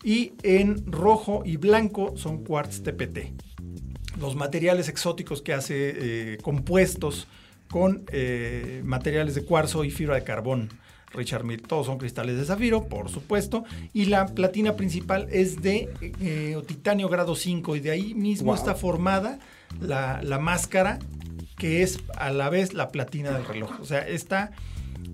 y 0.02 0.33
en 0.43 0.90
rojo 0.90 1.43
y 1.45 1.59
blanco 1.59 2.14
son 2.16 2.43
quartz 2.45 2.83
TPT. 2.83 3.53
Los 4.21 4.37
materiales 4.37 4.88
exóticos 4.88 5.42
que 5.42 5.52
hace 5.52 5.75
eh, 5.76 6.38
compuestos 6.42 7.26
con 7.68 8.04
eh, 8.12 8.83
materiales 8.85 9.35
de 9.35 9.44
cuarzo 9.44 9.85
y 9.85 9.90
fibra 9.90 10.14
de 10.16 10.25
carbón. 10.25 10.71
Richard 11.12 11.44
Mille, 11.44 11.62
todos 11.62 11.87
son 11.87 11.99
cristales 11.99 12.37
de 12.37 12.44
zafiro, 12.44 12.88
por 12.88 13.09
supuesto, 13.09 13.64
y 13.92 14.06
la 14.06 14.26
platina 14.26 14.75
principal 14.75 15.28
es 15.30 15.62
de 15.62 15.88
eh, 16.21 16.61
titanio 16.66 17.09
grado 17.09 17.37
5 17.37 17.76
y 17.76 17.80
de 17.80 17.92
ahí 17.92 18.14
mismo 18.14 18.52
está 18.52 18.75
formada 18.75 19.38
la, 19.80 20.21
la 20.23 20.40
máscara 20.40 20.99
que 21.56 21.83
es 21.83 22.00
a 22.16 22.30
la 22.30 22.50
vez 22.50 22.75
la 22.75 22.88
platina 22.88 23.30
del 23.30 23.47
reloj. 23.47 23.78
O 23.80 23.85
sea, 23.85 24.06
está 24.06 24.50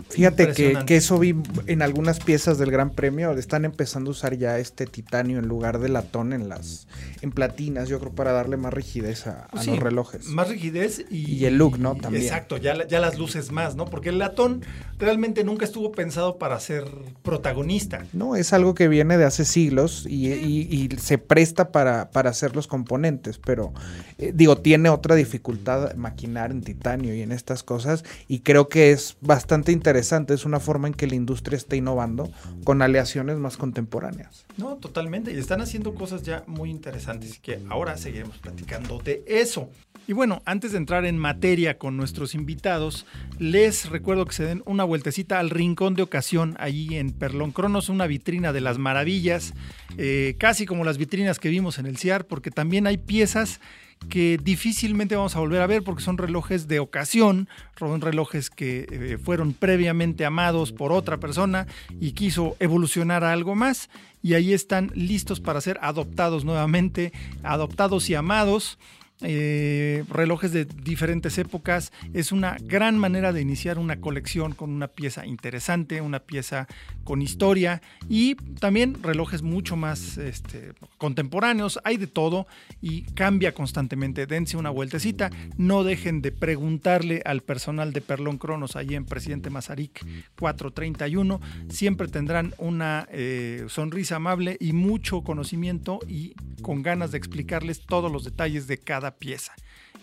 Fíjate 0.09 0.53
que, 0.53 0.79
que, 0.87 0.97
eso 0.97 1.19
vi 1.19 1.35
en 1.67 1.83
algunas 1.83 2.21
piezas 2.21 2.59
del 2.59 2.71
Gran 2.71 2.91
Premio, 2.91 3.33
están 3.33 3.65
empezando 3.65 4.11
a 4.11 4.13
usar 4.13 4.37
ya 4.37 4.59
este 4.59 4.87
titanio 4.87 5.39
en 5.39 5.47
lugar 5.47 5.79
de 5.79 5.89
latón 5.89 6.33
en 6.33 6.49
las 6.49 6.89
en 7.23 7.33
platinas, 7.33 7.89
yo 7.89 8.01
creo 8.01 8.13
para 8.13 8.33
darle 8.33 8.57
más 8.57 8.73
rigidez 8.73 9.27
a, 9.27 9.49
los 9.53 9.79
relojes. 9.79 10.27
Más 10.27 10.49
rigidez 10.49 11.05
y, 11.11 11.31
y, 11.33 11.45
el 11.45 11.59
look, 11.59 11.79
¿no? 11.79 11.95
También. 11.97 12.25
Exacto, 12.25 12.57
ya, 12.57 12.87
ya 12.87 13.01
las 13.01 13.19
luces 13.19 13.51
más, 13.53 13.77
¿no? 13.77 13.85
Porque 13.85 14.09
el 14.09 14.19
latón 14.19 14.65
realmente 14.99 15.45
nunca 15.45 15.65
estuvo 15.65 15.93
pensado 15.93 16.39
para 16.39 16.59
ser 16.61 16.85
protagonista. 17.23 18.07
No, 18.13 18.37
es 18.37 18.53
algo 18.53 18.75
que 18.75 18.89
viene 18.89 19.19
de 19.19 19.25
hace 19.25 19.45
siglos 19.45 20.07
y, 20.09 20.33
y 20.33 20.89
se 20.99 21.19
presta 21.19 21.73
para, 21.73 22.11
para, 22.11 22.31
hacer 22.31 22.57
los 22.57 22.67
componentes, 22.67 23.39
pero 23.39 23.73
eh, 24.19 24.33
digo, 24.35 24.59
tiene 24.59 24.89
otra 24.89 25.15
dificultad 25.15 25.95
maquinar 25.95 26.51
en 26.51 26.63
titanio 26.63 27.15
y 27.15 27.23
en 27.23 27.33
estas 27.33 27.63
cosas 27.63 28.05
y 28.29 28.41
creo 28.41 28.69
que 28.69 28.93
es 28.93 29.17
bastante 29.21 29.73
interesante 29.73 29.90
interesante, 29.91 30.35
es 30.35 30.45
una 30.45 30.61
forma 30.61 30.87
en 30.87 30.95
que 30.95 31.09
la 31.09 31.17
industria 31.17 31.57
está 31.57 31.75
innovando 31.75 32.31
con 32.63 32.81
aleaciones 32.81 33.39
más 33.39 33.57
contemporáneas. 33.57 34.47
No, 34.57 34.77
totalmente, 34.77 35.33
y 35.33 35.39
están 35.39 35.61
haciendo 35.61 35.95
cosas 35.95 36.23
ya 36.23 36.45
muy 36.47 36.71
interesantes 36.71 37.41
que 37.41 37.61
ahora 37.69 37.97
seguiremos 37.97 38.39
platicando 38.39 38.99
de 38.99 39.25
eso. 39.27 39.69
Y 40.07 40.13
bueno, 40.13 40.43
antes 40.45 40.71
de 40.71 40.79
entrar 40.79 41.05
en 41.07 41.19
materia 41.19 41.77
con 41.77 41.97
nuestros 41.97 42.37
invitados, 42.37 43.05
les 43.41 43.91
recuerdo 43.91 44.27
que 44.27 44.35
se 44.35 44.45
den 44.45 44.63
una 44.65 44.85
vueltecita 44.85 45.41
al 45.41 45.51
Rincón 45.51 45.95
de 45.95 46.03
Ocasión, 46.03 46.55
allí 46.61 46.97
en 46.97 47.11
Perlón 47.11 47.51
Cronos, 47.51 47.89
una 47.89 48.07
vitrina 48.07 48.53
de 48.53 48.61
las 48.61 48.79
maravillas, 48.79 49.55
eh, 49.99 50.37
casi 50.39 50.67
como 50.67 50.85
las 50.85 50.99
vitrinas 50.99 51.41
que 51.41 51.49
vimos 51.49 51.81
en 51.81 51.87
el 51.87 51.99
CIAR, 51.99 52.27
porque 52.27 52.53
también 52.53 52.87
hay 52.87 52.97
piezas 52.97 53.61
que 54.09 54.39
difícilmente 54.43 55.17
vamos 55.17 55.37
a 55.37 55.41
volver 55.41 55.61
a 55.61 55.67
ver 55.67 55.83
porque 55.83 56.03
son 56.03 56.19
relojes 56.19 56.67
de 56.69 56.81
ocasión, 56.81 57.49
son 57.79 58.01
relojes 58.01 58.51
que 58.51 58.87
eh, 58.91 59.19
fueron 59.19 59.53
previamente 59.53 60.25
amados 60.25 60.73
por 60.73 60.93
otra 60.93 61.19
persona 61.19 61.67
y 62.01 62.13
quiso 62.13 62.57
evolucionar 62.61 63.25
a 63.25 63.33
algo 63.33 63.55
más. 63.55 63.91
Y 64.23 64.35
ahí 64.35 64.53
están 64.53 64.91
listos 64.95 65.41
para 65.41 65.61
ser 65.61 65.79
adoptados 65.83 66.45
nuevamente, 66.45 67.13
adoptados 67.43 68.11
y 68.11 68.15
amados 68.15 68.79
eh, 69.23 70.05
relojes 70.09 70.53
de 70.53 70.65
diferentes 70.65 71.37
épocas. 71.39 71.93
Es 72.15 72.33
una 72.33 72.57
gran 72.63 72.99
manera 72.99 73.33
de 73.33 73.41
iniciar 73.41 73.79
una 73.79 74.01
colección 74.01 74.53
con 74.53 74.71
una 74.71 74.89
pieza 74.89 75.27
interesante, 75.27 76.01
una 76.01 76.21
pieza 76.21 76.67
con 77.05 77.23
historia 77.23 77.83
y 78.09 78.37
también 78.61 79.03
relojes 79.03 79.43
mucho 79.43 79.77
más 79.77 80.17
este, 80.19 80.73
contemporáneos. 80.99 81.81
Hay 81.85 81.97
de 81.97 82.07
todo 82.07 82.47
y 82.81 83.03
cambia 83.13 83.53
constantemente. 83.53 84.27
Dense 84.27 84.57
una 84.57 84.71
vueltecita. 84.71 85.31
No 85.57 85.85
dejen 85.85 86.23
de 86.23 86.33
preguntarle 86.33 87.23
al 87.25 87.43
personal 87.43 87.93
de 87.93 88.01
Perlón 88.01 88.39
Cronos 88.39 88.77
allí 88.77 88.95
en 88.95 89.05
Presidente 89.05 89.51
Mazarik 89.51 90.05
431. 90.39 91.41
Siempre 91.69 92.09
tendrán 92.09 92.55
una 92.59 93.07
eh, 93.11 93.67
sonrisa 93.69 94.17
amable 94.17 94.57
y 94.61 94.73
mucho 94.73 95.23
conocimiento 95.23 95.99
y 96.09 96.35
con 96.63 96.83
ganas 96.83 97.11
de 97.11 97.19
explicarles 97.19 97.81
todos 97.87 98.11
los 98.11 98.25
detalles 98.25 98.67
de 98.67 98.79
cada 98.79 99.10
pieza. 99.17 99.53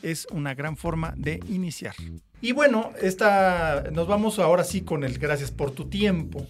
Es 0.02 0.28
una 0.32 0.54
gran 0.54 0.78
forma 0.78 1.14
de 1.18 1.40
iniciar. 1.50 1.96
Y 2.40 2.52
bueno, 2.52 2.94
esta, 3.02 3.86
nos 3.92 4.08
vamos 4.08 4.38
ahora 4.38 4.64
sí 4.64 4.82
con 4.82 5.04
el 5.04 5.18
gracias 5.18 5.50
por 5.50 5.72
tu 5.72 5.90
tiempo, 5.90 6.46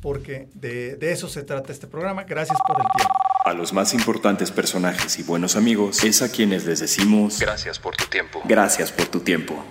porque 0.00 0.48
de, 0.54 0.96
de 0.96 1.12
eso 1.12 1.28
se 1.28 1.44
trata 1.44 1.72
este 1.72 1.86
programa. 1.86 2.24
Gracias 2.24 2.58
por 2.66 2.76
el 2.80 2.86
tiempo. 2.96 3.14
A 3.44 3.52
los 3.54 3.72
más 3.72 3.94
importantes 3.94 4.50
personajes 4.50 5.18
y 5.18 5.22
buenos 5.22 5.54
amigos 5.54 6.02
es 6.02 6.22
a 6.22 6.30
quienes 6.30 6.66
les 6.66 6.80
decimos 6.80 7.38
gracias 7.38 7.78
por 7.78 7.96
tu 7.96 8.04
tiempo. 8.06 8.42
Gracias 8.44 8.90
por 8.90 9.06
tu 9.06 9.20
tiempo. 9.20 9.64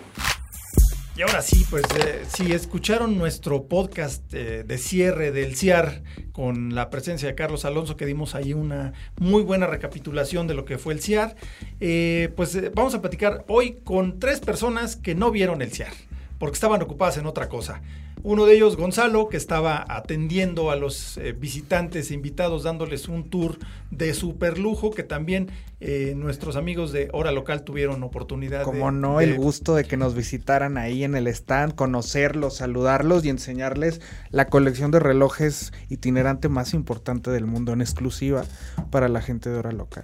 Y 1.18 1.24
ahora 1.24 1.42
sí, 1.42 1.66
pues 1.68 1.84
eh, 1.96 2.26
si 2.28 2.54
escucharon 2.54 3.18
nuestro 3.18 3.64
podcast 3.64 4.32
eh, 4.36 4.64
de 4.64 4.78
cierre 4.78 5.32
del 5.32 5.56
CIAR 5.56 6.04
con 6.32 6.76
la 6.76 6.92
presencia 6.92 7.28
de 7.28 7.34
Carlos 7.34 7.66
Alonso, 7.66 7.98
que 7.98 8.06
dimos 8.06 8.36
ahí 8.36 8.54
una 8.54 8.94
muy 9.20 9.42
buena 9.42 9.66
recapitulación 9.66 10.46
de 10.46 10.54
lo 10.54 10.64
que 10.64 10.78
fue 10.78 10.94
el 10.94 11.02
CIAR, 11.02 11.36
eh, 11.80 12.32
pues 12.36 12.72
vamos 12.76 12.94
a 12.94 13.02
platicar 13.02 13.46
hoy 13.48 13.80
con 13.84 14.20
tres 14.20 14.42
personas 14.42 14.96
que 14.96 15.16
no 15.16 15.32
vieron 15.32 15.64
el 15.64 15.72
CIAR, 15.72 15.94
porque 16.38 16.54
estaban 16.54 16.84
ocupadas 16.84 17.18
en 17.18 17.26
otra 17.26 17.50
cosa. 17.50 17.82
Uno 18.28 18.46
de 18.46 18.56
ellos, 18.56 18.76
Gonzalo, 18.76 19.30
que 19.30 19.38
estaba 19.38 19.86
atendiendo 19.88 20.70
a 20.70 20.76
los 20.76 21.16
eh, 21.16 21.32
visitantes 21.32 22.12
e 22.12 22.14
invitados, 22.14 22.64
dándoles 22.64 23.08
un 23.08 23.30
tour 23.30 23.58
de 23.90 24.14
super 24.14 24.58
lujo, 24.60 24.92
que 24.92 25.04
también 25.04 25.50
eh, 25.80 26.14
nuestros 26.14 26.58
amigos 26.58 26.92
de 26.92 27.08
Hora 27.14 27.32
Local 27.32 27.64
tuvieron 27.64 28.04
oportunidad 28.04 28.64
Como 28.64 28.92
no, 28.92 29.22
el 29.22 29.38
gusto 29.38 29.76
de 29.76 29.86
que 29.86 29.96
nos 29.96 30.14
visitaran 30.14 30.78
ahí 30.78 31.06
en 31.06 31.16
el 31.16 31.26
stand, 31.28 31.76
conocerlos, 31.76 32.58
saludarlos 32.58 33.24
y 33.24 33.30
enseñarles 33.30 34.02
la 34.30 34.48
colección 34.48 34.92
de 34.92 35.00
relojes 35.00 35.72
itinerante 35.88 36.50
más 36.50 36.74
importante 36.74 37.32
del 37.32 37.46
mundo 37.46 37.72
en 37.72 37.80
exclusiva 37.80 38.44
para 38.92 39.08
la 39.08 39.22
gente 39.22 39.50
de 39.50 39.58
Hora 39.58 39.72
Local 39.72 40.04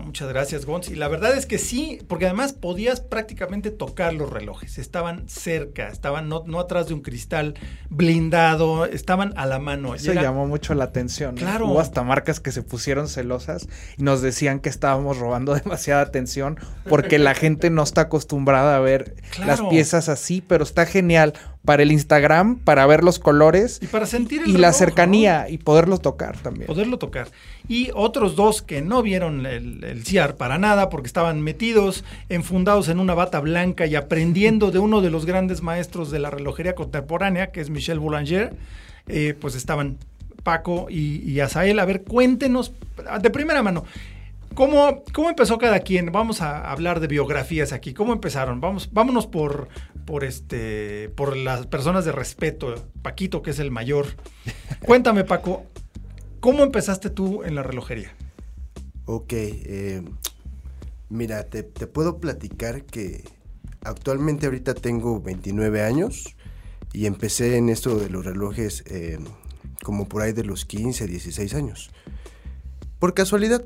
muchas 0.00 0.28
gracias, 0.28 0.64
Gonz. 0.66 0.88
Y 0.88 0.94
la 0.94 1.08
verdad 1.08 1.36
es 1.36 1.46
que 1.46 1.58
sí, 1.58 1.98
porque 2.08 2.26
además 2.26 2.52
podías 2.52 3.00
prácticamente 3.00 3.70
tocar 3.70 4.14
los 4.14 4.30
relojes. 4.30 4.78
Estaban 4.78 5.28
cerca, 5.28 5.88
estaban 5.88 6.28
no, 6.28 6.60
atrás 6.60 6.88
de 6.88 6.94
un 6.94 7.00
cristal 7.00 7.54
blindado, 7.90 8.86
estaban 8.86 9.32
a 9.36 9.46
la 9.46 9.58
mano. 9.58 9.94
Eso 9.94 10.12
llamó 10.12 10.46
mucho 10.46 10.74
la 10.74 10.84
atención. 10.84 11.36
Claro. 11.36 11.68
Hubo 11.68 11.80
hasta 11.80 12.02
marcas 12.02 12.40
que 12.40 12.52
se 12.52 12.62
pusieron 12.62 13.08
celosas 13.08 13.68
y 13.98 14.02
nos 14.02 14.22
decían 14.22 14.60
que 14.60 14.68
estábamos 14.68 15.18
robando 15.18 15.54
demasiada 15.62 16.02
atención 16.02 16.58
porque 16.88 17.18
la 17.18 17.34
gente 17.34 17.70
no 17.70 17.82
está 17.82 18.02
acostumbrada 18.02 18.76
a 18.76 18.80
ver 18.80 19.14
las 19.44 19.60
piezas 19.62 20.08
así, 20.08 20.40
pero 20.40 20.64
está 20.64 20.86
genial 20.86 21.34
para 21.64 21.82
el 21.82 21.92
Instagram, 21.92 22.58
para 22.58 22.86
ver 22.86 23.04
los 23.04 23.18
colores 23.18 23.78
y 23.80 23.86
para 23.86 24.06
sentir 24.06 24.42
y 24.46 24.52
la 24.52 24.72
cercanía 24.72 25.48
y 25.48 25.58
poderlo 25.58 25.98
tocar 25.98 26.36
también. 26.38 26.66
Poderlo 26.66 26.98
tocar. 26.98 27.28
Y 27.68 27.90
otros 27.94 28.34
dos 28.34 28.62
que 28.62 28.82
no 28.82 29.02
vieron 29.02 29.46
el, 29.46 29.84
el 29.84 30.04
CIAR 30.04 30.36
para 30.36 30.58
nada 30.58 30.88
porque 30.88 31.06
estaban 31.06 31.40
metidos, 31.40 32.04
enfundados 32.28 32.88
en 32.88 32.98
una 32.98 33.14
bata 33.14 33.38
blanca 33.40 33.86
y 33.86 33.94
aprendiendo 33.94 34.70
de 34.72 34.80
uno 34.80 35.00
de 35.00 35.10
los 35.10 35.24
grandes 35.24 35.62
maestros 35.62 36.10
de 36.10 36.18
la 36.18 36.30
relojería 36.30 36.74
contemporánea, 36.74 37.52
que 37.52 37.60
es 37.60 37.70
Michel 37.70 38.00
Boulanger, 38.00 38.54
eh, 39.06 39.34
pues 39.40 39.54
estaban 39.54 39.98
Paco 40.42 40.88
y, 40.90 41.18
y 41.30 41.38
Azael. 41.40 41.78
A 41.78 41.84
ver, 41.84 42.02
cuéntenos 42.02 42.72
de 43.20 43.30
primera 43.30 43.62
mano. 43.62 43.84
¿Cómo, 44.54 45.02
¿Cómo, 45.12 45.30
empezó 45.30 45.58
cada 45.58 45.80
quien? 45.80 46.12
Vamos 46.12 46.40
a 46.40 46.70
hablar 46.70 47.00
de 47.00 47.06
biografías 47.06 47.72
aquí. 47.72 47.94
¿Cómo 47.94 48.12
empezaron? 48.12 48.60
Vamos, 48.60 48.90
vámonos 48.92 49.26
por, 49.26 49.68
por, 50.04 50.24
este, 50.24 51.08
por 51.10 51.36
las 51.36 51.66
personas 51.66 52.04
de 52.04 52.12
respeto. 52.12 52.74
Paquito, 53.02 53.42
que 53.42 53.50
es 53.50 53.58
el 53.58 53.70
mayor. 53.70 54.06
Cuéntame, 54.84 55.24
Paco, 55.24 55.64
¿cómo 56.40 56.62
empezaste 56.62 57.10
tú 57.10 57.44
en 57.44 57.54
la 57.54 57.62
relojería? 57.62 58.14
Ok, 59.06 59.32
eh, 59.32 60.02
mira, 61.08 61.44
te, 61.44 61.62
puedo 61.62 62.18
platicar 62.18 62.84
que 62.84 63.24
actualmente 63.84 64.46
ahorita 64.46 64.74
tengo 64.74 65.20
29 65.20 65.82
años 65.82 66.36
y 66.92 67.06
empecé 67.06 67.56
en 67.56 67.68
esto 67.68 67.98
de 67.98 68.10
los 68.10 68.24
relojes 68.24 68.84
eh, 68.86 69.18
como 69.82 70.08
por 70.08 70.22
ahí 70.22 70.32
de 70.32 70.44
los 70.44 70.64
15, 70.64 71.06
16 71.06 71.54
años. 71.54 71.90
Por 73.02 73.14
casualidad, 73.14 73.64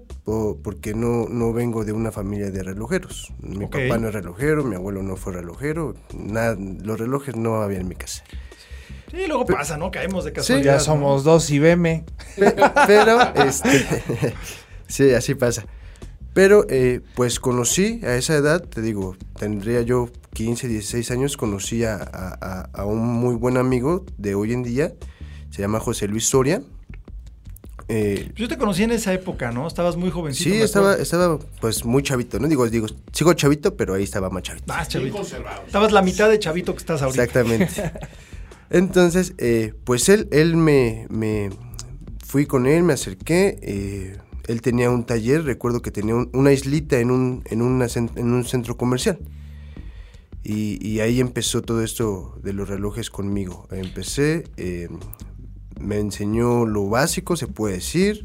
porque 0.62 0.94
no, 0.94 1.26
no 1.28 1.52
vengo 1.52 1.84
de 1.84 1.92
una 1.92 2.10
familia 2.10 2.50
de 2.50 2.62
relojeros. 2.62 3.34
Mi 3.40 3.66
papá 3.66 3.98
no 3.98 4.08
es 4.08 4.14
relojero, 4.14 4.64
mi 4.64 4.76
abuelo 4.76 5.02
no 5.02 5.16
fue 5.16 5.34
relojero, 5.34 5.94
nada, 6.14 6.56
los 6.58 6.98
relojes 6.98 7.36
no 7.36 7.56
había 7.56 7.80
en 7.80 7.86
mi 7.86 7.96
casa. 7.96 8.24
Sí, 9.10 9.26
luego 9.28 9.44
pasa, 9.44 9.76
¿no? 9.76 9.90
Caemos 9.90 10.24
de 10.24 10.32
casualidad. 10.32 10.76
ya 10.76 10.80
somos 10.80 11.22
dos 11.22 11.50
y 11.50 11.58
veme. 11.58 12.06
Pero, 12.86 13.18
este, 13.34 14.32
sí, 14.88 15.12
así 15.12 15.34
pasa. 15.34 15.66
Pero, 16.32 16.64
eh, 16.70 17.02
pues 17.14 17.38
conocí 17.38 18.00
a 18.04 18.14
esa 18.14 18.36
edad, 18.36 18.62
te 18.62 18.80
digo, 18.80 19.18
tendría 19.38 19.82
yo 19.82 20.08
15, 20.32 20.66
16 20.66 21.10
años, 21.10 21.36
conocí 21.36 21.84
a, 21.84 21.96
a 21.98 22.86
un 22.86 23.06
muy 23.06 23.34
buen 23.34 23.58
amigo 23.58 24.06
de 24.16 24.34
hoy 24.34 24.54
en 24.54 24.62
día, 24.62 24.94
se 25.50 25.60
llama 25.60 25.78
José 25.78 26.08
Luis 26.08 26.26
Soria 26.26 26.62
eh, 27.88 28.32
yo 28.34 28.48
te 28.48 28.56
conocí 28.56 28.82
en 28.82 28.90
esa 28.90 29.12
época, 29.12 29.52
¿no? 29.52 29.66
Estabas 29.66 29.96
muy 29.96 30.10
jovencito. 30.10 30.50
Sí, 30.50 30.56
estaba, 30.60 30.94
estaba 30.94 31.38
pues 31.60 31.84
muy 31.84 32.02
chavito, 32.02 32.38
¿no? 32.38 32.48
Digo, 32.48 32.68
digo, 32.68 32.86
sigo 33.12 33.32
chavito, 33.34 33.76
pero 33.76 33.94
ahí 33.94 34.02
estaba 34.02 34.30
más 34.30 34.42
chavito. 34.42 34.66
Más 34.66 34.88
chavito. 34.88 35.22
Estabas 35.66 35.92
la 35.92 36.02
mitad 36.02 36.28
de 36.28 36.38
chavito 36.38 36.72
que 36.72 36.78
estás 36.78 37.02
ahorita. 37.02 37.22
Exactamente. 37.22 37.92
Entonces, 38.70 39.34
eh, 39.38 39.74
pues 39.84 40.08
él, 40.08 40.28
él 40.32 40.56
me, 40.56 41.06
me, 41.10 41.50
fui 42.24 42.46
con 42.46 42.66
él, 42.66 42.82
me 42.82 42.94
acerqué. 42.94 43.58
Eh, 43.62 44.16
él 44.48 44.62
tenía 44.62 44.90
un 44.90 45.04
taller, 45.04 45.44
recuerdo 45.44 45.82
que 45.82 45.90
tenía 45.90 46.14
una 46.14 46.52
islita 46.52 46.98
en 46.98 47.10
un, 47.10 47.42
en, 47.50 47.60
en 47.60 48.32
un 48.32 48.44
centro 48.44 48.76
comercial. 48.76 49.18
Y, 50.48 51.00
ahí 51.00 51.18
empezó 51.18 51.60
todo 51.60 51.82
esto 51.82 52.38
de 52.40 52.52
los 52.52 52.68
relojes 52.68 53.10
conmigo. 53.10 53.66
Empecé, 53.72 54.44
eh, 54.56 54.88
me 55.80 55.98
enseñó 55.98 56.66
lo 56.66 56.88
básico, 56.88 57.36
se 57.36 57.46
puede 57.46 57.74
decir. 57.74 58.24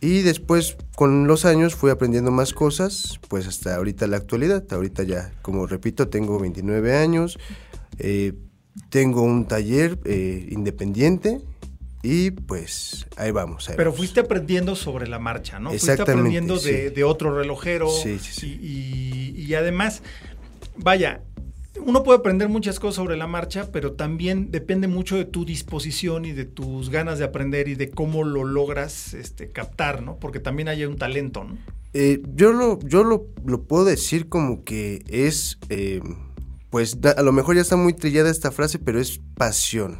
Y 0.00 0.22
después, 0.22 0.76
con 0.94 1.26
los 1.26 1.44
años, 1.44 1.74
fui 1.74 1.90
aprendiendo 1.90 2.30
más 2.30 2.52
cosas, 2.52 3.18
pues 3.28 3.48
hasta 3.48 3.74
ahorita 3.74 4.06
la 4.06 4.16
actualidad. 4.16 4.64
Ahorita 4.70 5.02
ya, 5.02 5.32
como 5.42 5.66
repito, 5.66 6.08
tengo 6.08 6.38
29 6.38 6.96
años, 6.96 7.38
eh, 7.98 8.34
tengo 8.90 9.22
un 9.22 9.46
taller 9.46 9.98
eh, 10.04 10.46
independiente 10.50 11.40
y 12.02 12.30
pues 12.30 13.06
ahí 13.16 13.32
vamos. 13.32 13.68
Pero 13.76 13.92
fuiste 13.92 14.20
aprendiendo 14.20 14.76
sobre 14.76 15.08
la 15.08 15.18
marcha, 15.18 15.58
¿no? 15.58 15.70
Fuiste 15.70 16.00
aprendiendo 16.00 16.58
de, 16.58 17.04
otro 17.04 17.36
relojero. 17.36 17.90
Sí, 17.90 18.18
sí, 18.20 18.32
sí. 18.32 18.58
Y, 18.62 19.42
y, 19.42 19.54
además, 19.54 20.02
vaya, 20.76 21.22
uno 21.84 22.02
puede 22.02 22.18
aprender 22.18 22.48
muchas 22.48 22.80
cosas 22.80 22.96
sobre 22.96 23.16
la 23.16 23.26
marcha, 23.26 23.70
pero 23.72 23.92
también 23.92 24.50
depende 24.50 24.88
mucho 24.88 25.16
de 25.16 25.24
tu 25.24 25.44
disposición 25.44 26.24
y 26.24 26.32
de 26.32 26.44
tus 26.44 26.90
ganas 26.90 27.18
de 27.18 27.24
aprender 27.24 27.68
y 27.68 27.74
de 27.74 27.90
cómo 27.90 28.24
lo 28.24 28.44
logras 28.44 29.14
este, 29.14 29.50
captar, 29.50 30.02
¿no? 30.02 30.16
Porque 30.16 30.40
también 30.40 30.68
hay 30.68 30.84
un 30.84 30.96
talento, 30.96 31.44
¿no? 31.44 31.56
Eh, 31.94 32.22
yo 32.34 32.52
lo, 32.52 32.78
yo 32.80 33.02
lo, 33.02 33.26
lo, 33.44 33.62
puedo 33.62 33.84
decir 33.84 34.28
como 34.28 34.62
que 34.62 35.02
es, 35.08 35.58
eh, 35.70 36.02
pues 36.70 36.98
a 37.16 37.22
lo 37.22 37.32
mejor 37.32 37.56
ya 37.56 37.62
está 37.62 37.76
muy 37.76 37.94
trillada 37.94 38.30
esta 38.30 38.50
frase, 38.50 38.78
pero 38.78 39.00
es 39.00 39.20
pasión 39.34 39.98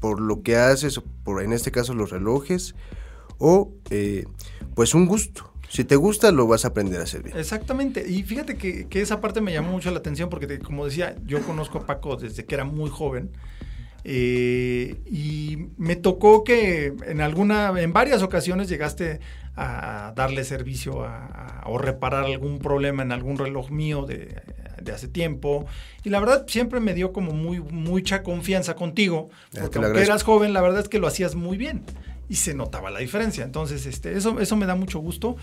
por 0.00 0.20
lo 0.20 0.42
que 0.42 0.56
haces, 0.56 1.00
por 1.22 1.42
en 1.42 1.52
este 1.52 1.70
caso 1.70 1.94
los 1.94 2.10
relojes, 2.10 2.74
o 3.38 3.72
eh, 3.90 4.24
pues 4.74 4.94
un 4.94 5.06
gusto. 5.06 5.51
Si 5.72 5.84
te 5.84 5.96
gusta, 5.96 6.30
lo 6.32 6.46
vas 6.46 6.66
a 6.66 6.68
aprender 6.68 7.00
a 7.00 7.04
hacer 7.04 7.22
bien. 7.22 7.38
Exactamente. 7.38 8.04
Y 8.06 8.24
fíjate 8.24 8.58
que, 8.58 8.86
esa 9.00 9.22
parte 9.22 9.40
me 9.40 9.54
llamó 9.54 9.72
mucho 9.72 9.90
la 9.90 10.00
atención 10.00 10.28
porque, 10.28 10.58
como 10.58 10.84
decía, 10.84 11.16
yo 11.24 11.40
conozco 11.40 11.78
a 11.78 11.86
Paco 11.86 12.16
desde 12.16 12.44
que 12.44 12.54
era 12.54 12.64
muy 12.64 12.90
joven. 12.90 13.30
Eh, 14.04 15.00
y 15.06 15.68
me 15.78 15.96
tocó 15.96 16.44
que 16.44 16.92
en 17.06 17.22
alguna, 17.22 17.72
en 17.80 17.94
varias 17.94 18.22
ocasiones 18.22 18.68
llegaste 18.68 19.20
a 19.56 20.12
darle 20.14 20.44
servicio 20.44 21.06
o 21.64 21.78
reparar 21.78 22.26
algún 22.26 22.58
problema 22.58 23.02
en 23.02 23.10
algún 23.10 23.38
reloj 23.38 23.70
mío 23.70 24.04
de, 24.04 24.42
de 24.82 24.92
hace 24.92 25.08
tiempo. 25.08 25.64
Y 26.04 26.10
la 26.10 26.20
verdad 26.20 26.44
siempre 26.48 26.80
me 26.80 26.92
dio 26.92 27.14
como 27.14 27.32
muy, 27.32 27.60
mucha 27.60 28.22
confianza 28.22 28.74
contigo, 28.74 29.30
porque 29.58 29.78
aunque 29.78 30.02
eras 30.02 30.22
joven, 30.22 30.52
la 30.52 30.60
verdad 30.60 30.80
es 30.80 30.90
que 30.90 30.98
lo 30.98 31.06
hacías 31.06 31.34
muy 31.34 31.56
bien 31.56 31.82
y 32.28 32.36
se 32.36 32.54
notaba 32.54 32.90
la 32.90 33.00
diferencia. 33.00 33.44
Entonces, 33.44 33.86
este, 33.86 34.16
eso, 34.16 34.40
eso 34.40 34.56
me 34.56 34.66
da 34.66 34.74
mucho 34.74 34.98
gusto. 34.98 35.36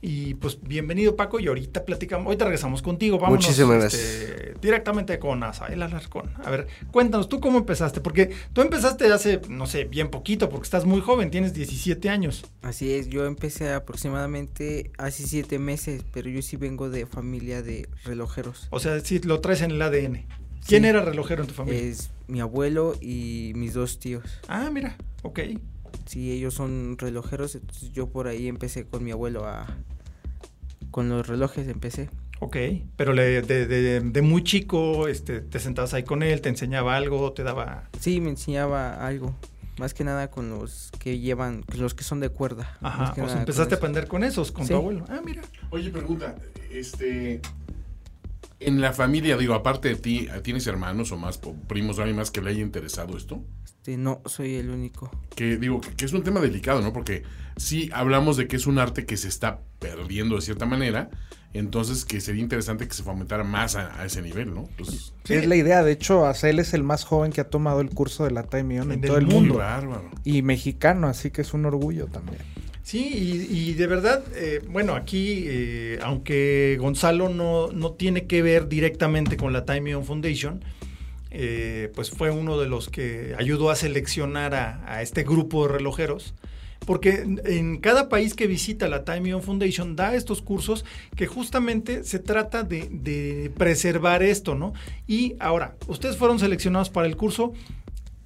Y 0.00 0.34
pues 0.34 0.60
bienvenido 0.62 1.16
Paco 1.16 1.40
y 1.40 1.48
ahorita 1.48 1.84
platicamos, 1.84 2.26
ahorita 2.26 2.44
regresamos 2.44 2.82
contigo, 2.82 3.18
vamos 3.18 3.48
este, 3.48 4.54
directamente 4.60 5.18
con 5.18 5.42
Asael 5.42 5.82
Alarcón. 5.82 6.30
A 6.44 6.50
ver, 6.50 6.68
cuéntanos, 6.92 7.28
¿tú 7.28 7.40
cómo 7.40 7.58
empezaste? 7.58 8.00
Porque 8.00 8.30
tú 8.52 8.60
empezaste 8.60 9.12
hace, 9.12 9.40
no 9.48 9.66
sé, 9.66 9.86
bien 9.86 10.08
poquito, 10.08 10.48
porque 10.50 10.66
estás 10.66 10.84
muy 10.84 11.00
joven, 11.00 11.32
tienes 11.32 11.52
17 11.52 12.08
años. 12.10 12.44
Así 12.62 12.94
es, 12.94 13.08
yo 13.08 13.26
empecé 13.26 13.72
aproximadamente 13.72 14.92
hace 14.98 15.26
7 15.26 15.58
meses, 15.58 16.04
pero 16.12 16.30
yo 16.30 16.42
sí 16.42 16.56
vengo 16.56 16.90
de 16.90 17.04
familia 17.04 17.62
de 17.62 17.88
relojeros. 18.04 18.68
O 18.70 18.78
sea, 18.78 19.00
sí, 19.00 19.18
lo 19.18 19.40
traes 19.40 19.62
en 19.62 19.72
el 19.72 19.82
ADN. 19.82 20.26
¿Quién 20.64 20.84
era 20.84 21.02
relojero 21.02 21.42
en 21.42 21.48
tu 21.48 21.54
familia? 21.54 21.82
Es 21.82 22.10
mi 22.28 22.40
abuelo 22.40 22.94
y 23.00 23.52
mis 23.56 23.74
dos 23.74 23.98
tíos. 23.98 24.22
Ah, 24.46 24.70
mira, 24.70 24.96
ok 25.22 25.40
si 26.08 26.32
ellos 26.32 26.54
son 26.54 26.96
relojeros, 26.98 27.58
yo 27.92 28.08
por 28.08 28.28
ahí 28.28 28.48
empecé 28.48 28.86
con 28.86 29.04
mi 29.04 29.10
abuelo 29.10 29.46
a... 29.46 29.66
Con 30.90 31.10
los 31.10 31.26
relojes 31.26 31.68
empecé. 31.68 32.08
Ok, 32.40 32.56
pero 32.96 33.14
de, 33.14 33.42
de, 33.42 34.00
de, 34.00 34.22
muy 34.22 34.42
chico 34.42 35.06
este, 35.06 35.40
te 35.42 35.58
sentabas 35.58 35.92
ahí 35.92 36.04
con 36.04 36.22
él, 36.22 36.40
te 36.40 36.48
enseñaba 36.48 36.96
algo, 36.96 37.32
te 37.32 37.42
daba... 37.42 37.90
Sí, 38.00 38.22
me 38.22 38.30
enseñaba 38.30 39.06
algo. 39.06 39.36
Más 39.78 39.92
que 39.92 40.02
nada 40.02 40.30
con 40.30 40.48
los 40.48 40.90
que 40.98 41.18
llevan, 41.18 41.64
los 41.76 41.94
que 41.94 42.04
son 42.04 42.20
de 42.20 42.30
cuerda. 42.30 42.78
Ajá, 42.80 43.12
pues 43.14 43.34
empezaste 43.34 43.74
a 43.74 43.76
aprender 43.76 44.08
con 44.08 44.24
esos, 44.24 44.50
con 44.50 44.66
tu 44.66 44.74
abuelo. 44.74 45.04
Ah, 45.08 45.20
mira. 45.22 45.42
Oye, 45.70 45.90
pregunta, 45.90 46.36
este, 46.70 47.42
en 48.60 48.80
la 48.80 48.92
familia, 48.92 49.36
digo, 49.36 49.54
aparte 49.54 49.88
de 49.88 49.96
ti, 49.96 50.28
¿tienes 50.42 50.66
hermanos 50.66 51.12
o 51.12 51.16
más 51.16 51.38
primos 51.68 51.98
o 51.98 52.02
alguien 52.02 52.16
más 52.16 52.30
que 52.30 52.40
le 52.40 52.50
haya 52.50 52.62
interesado 52.62 53.16
esto? 53.16 53.44
Este, 53.64 53.96
no, 53.96 54.20
soy 54.26 54.56
el 54.56 54.70
único. 54.70 55.10
Que 55.34 55.56
digo, 55.56 55.80
que, 55.80 56.04
es 56.04 56.12
un 56.12 56.22
tema 56.22 56.40
delicado, 56.40 56.82
¿no? 56.82 56.92
Porque 56.92 57.22
sí 57.56 57.88
hablamos 57.92 58.36
de 58.36 58.46
que 58.48 58.56
es 58.56 58.66
un 58.66 58.78
arte 58.78 59.06
que 59.06 59.16
se 59.16 59.28
está 59.28 59.60
perdiendo 59.78 60.36
de 60.36 60.42
cierta 60.42 60.66
manera, 60.66 61.08
entonces 61.54 62.04
que 62.04 62.20
sería 62.20 62.42
interesante 62.42 62.86
que 62.86 62.94
se 62.94 63.02
fomentara 63.02 63.44
más 63.44 63.76
a, 63.76 64.04
ese 64.04 64.20
nivel, 64.20 64.52
¿no? 64.52 64.68
Pues, 64.76 65.14
Es 65.28 65.46
la 65.46 65.56
idea, 65.56 65.82
de 65.82 65.92
hecho, 65.92 66.26
Acel 66.26 66.58
es 66.58 66.74
el 66.74 66.82
más 66.82 67.04
joven 67.04 67.32
que 67.32 67.40
ha 67.40 67.48
tomado 67.48 67.80
el 67.80 67.90
curso 67.90 68.24
de 68.24 68.32
la 68.32 68.42
Time 68.42 68.76
en, 68.76 69.00
todo 69.00 69.16
el 69.16 69.26
mundo. 69.26 69.62
Y 70.24 70.42
mexicano, 70.42 71.06
así 71.06 71.30
que 71.30 71.42
es 71.42 71.54
un 71.54 71.64
orgullo 71.64 72.06
también. 72.08 72.40
Sí, 72.88 73.46
y, 73.50 73.74
de 73.74 73.86
verdad, 73.86 74.24
eh, 74.34 74.62
bueno, 74.66 74.94
aquí, 74.94 75.44
eh, 75.46 75.98
aunque 76.02 76.78
Gonzalo 76.80 77.28
no, 77.28 77.70
no, 77.70 77.92
tiene 77.92 78.26
que 78.26 78.40
ver 78.40 78.66
directamente 78.66 79.36
con 79.36 79.52
la 79.52 79.66
Time 79.66 79.94
On 79.94 80.06
Foundation, 80.06 80.64
eh, 81.30 81.92
pues 81.94 82.08
fue 82.08 82.30
uno 82.30 82.58
de 82.58 82.66
los 82.66 82.88
que 82.88 83.34
ayudó 83.38 83.68
a 83.68 83.76
seleccionar 83.76 84.54
a, 84.54 85.02
este 85.02 85.22
grupo 85.22 85.66
de 85.66 85.74
relojeros. 85.74 86.32
Porque 86.86 87.26
en 87.44 87.76
cada 87.76 88.08
país 88.08 88.32
que 88.32 88.46
visita 88.46 88.88
la 88.88 89.04
Time 89.04 89.34
On 89.34 89.42
Foundation 89.42 89.94
da 89.94 90.14
estos 90.14 90.40
cursos 90.40 90.86
que 91.14 91.26
justamente 91.26 92.04
se 92.04 92.18
trata 92.18 92.62
de, 92.62 92.88
de 92.90 93.52
preservar 93.58 94.22
esto, 94.22 94.54
¿no? 94.54 94.72
Y 95.06 95.34
ahora, 95.40 95.76
ustedes 95.88 96.16
fueron 96.16 96.38
seleccionados 96.38 96.88
para 96.88 97.06
el 97.06 97.18
curso. 97.18 97.52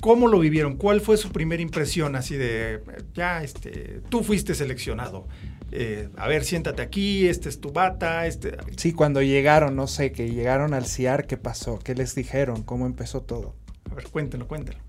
¿Cómo 0.03 0.27
lo 0.27 0.41
vivieron? 0.41 0.79
¿Cuál 0.79 1.01
fue 1.01 1.17
su 1.17 1.31
primera 1.31 1.63
impresión 1.63 2.17
así 2.17 2.35
de, 2.35 2.81
ya, 3.15 3.45
este, 3.45 4.01
tú 4.09 4.25
fuiste 4.25 4.53
seleccionado? 4.57 5.29
Eh, 5.71 6.09
a 6.17 6.27
ver, 6.27 6.45
siéntate 6.45 6.83
aquí, 6.83 7.29
este 7.29 7.49
es 7.49 7.61
tu 7.61 7.71
bata, 7.71 8.27
este... 8.27 8.57
Sí, 8.77 8.95
cuando 8.95 9.23
llegaron, 9.23 9.77
no 9.77 9.87
sé, 9.87 10.11
que 10.11 10.29
llegaron 10.29 10.75
al 10.75 10.87
CIAR, 10.87 11.29
¿qué 11.29 11.37
pasó? 11.37 11.79
¿Qué 11.79 11.95
les 11.95 12.17
dijeron? 12.17 12.65
¿Cómo 12.65 12.87
empezó 12.87 13.21
todo? 13.21 13.55
A 13.93 13.95
ver, 13.95 14.09
cuéntenlo, 14.09 14.49
cuéntenlo. 14.49 14.81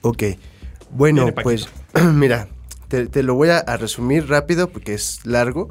Ok, 0.00 0.24
bueno, 0.90 1.32
pues 1.40 1.68
mira, 2.12 2.48
te, 2.88 3.22
lo 3.22 3.36
voy 3.36 3.50
a, 3.50 3.62
resumir 3.76 4.28
rápido 4.28 4.68
porque 4.68 4.94
es 4.94 5.24
largo, 5.24 5.68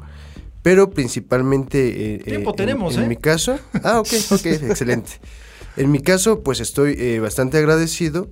pero 0.62 0.88
principalmente... 0.88 2.14
Eh, 2.14 2.18
Tiempo 2.20 2.54
tenemos, 2.54 2.96
en, 2.96 3.04
¿eh? 3.04 3.08
mi 3.08 3.16
caso... 3.16 3.58
Ah, 3.84 4.00
ok, 4.00 4.08
ok, 4.30 4.46
excelente. 4.70 5.20
En 5.78 5.92
mi 5.92 6.00
caso, 6.00 6.42
pues 6.42 6.58
estoy 6.58 6.96
eh, 6.98 7.20
bastante 7.20 7.56
agradecido 7.56 8.28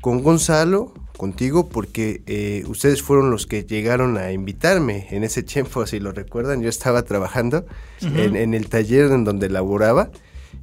con 0.00 0.20
Gonzalo, 0.20 0.92
contigo, 1.16 1.68
porque 1.68 2.22
eh, 2.26 2.64
ustedes 2.66 3.02
fueron 3.02 3.30
los 3.30 3.46
que 3.46 3.62
llegaron 3.62 4.18
a 4.18 4.32
invitarme 4.32 5.06
en 5.12 5.22
ese 5.22 5.44
tiempo, 5.44 5.86
si 5.86 6.00
lo 6.00 6.10
recuerdan. 6.10 6.60
Yo 6.60 6.68
estaba 6.68 7.02
trabajando 7.04 7.64
en, 8.00 8.52
el 8.52 8.68
taller 8.68 9.12
en 9.12 9.22
donde 9.22 9.48
laboraba 9.48 10.10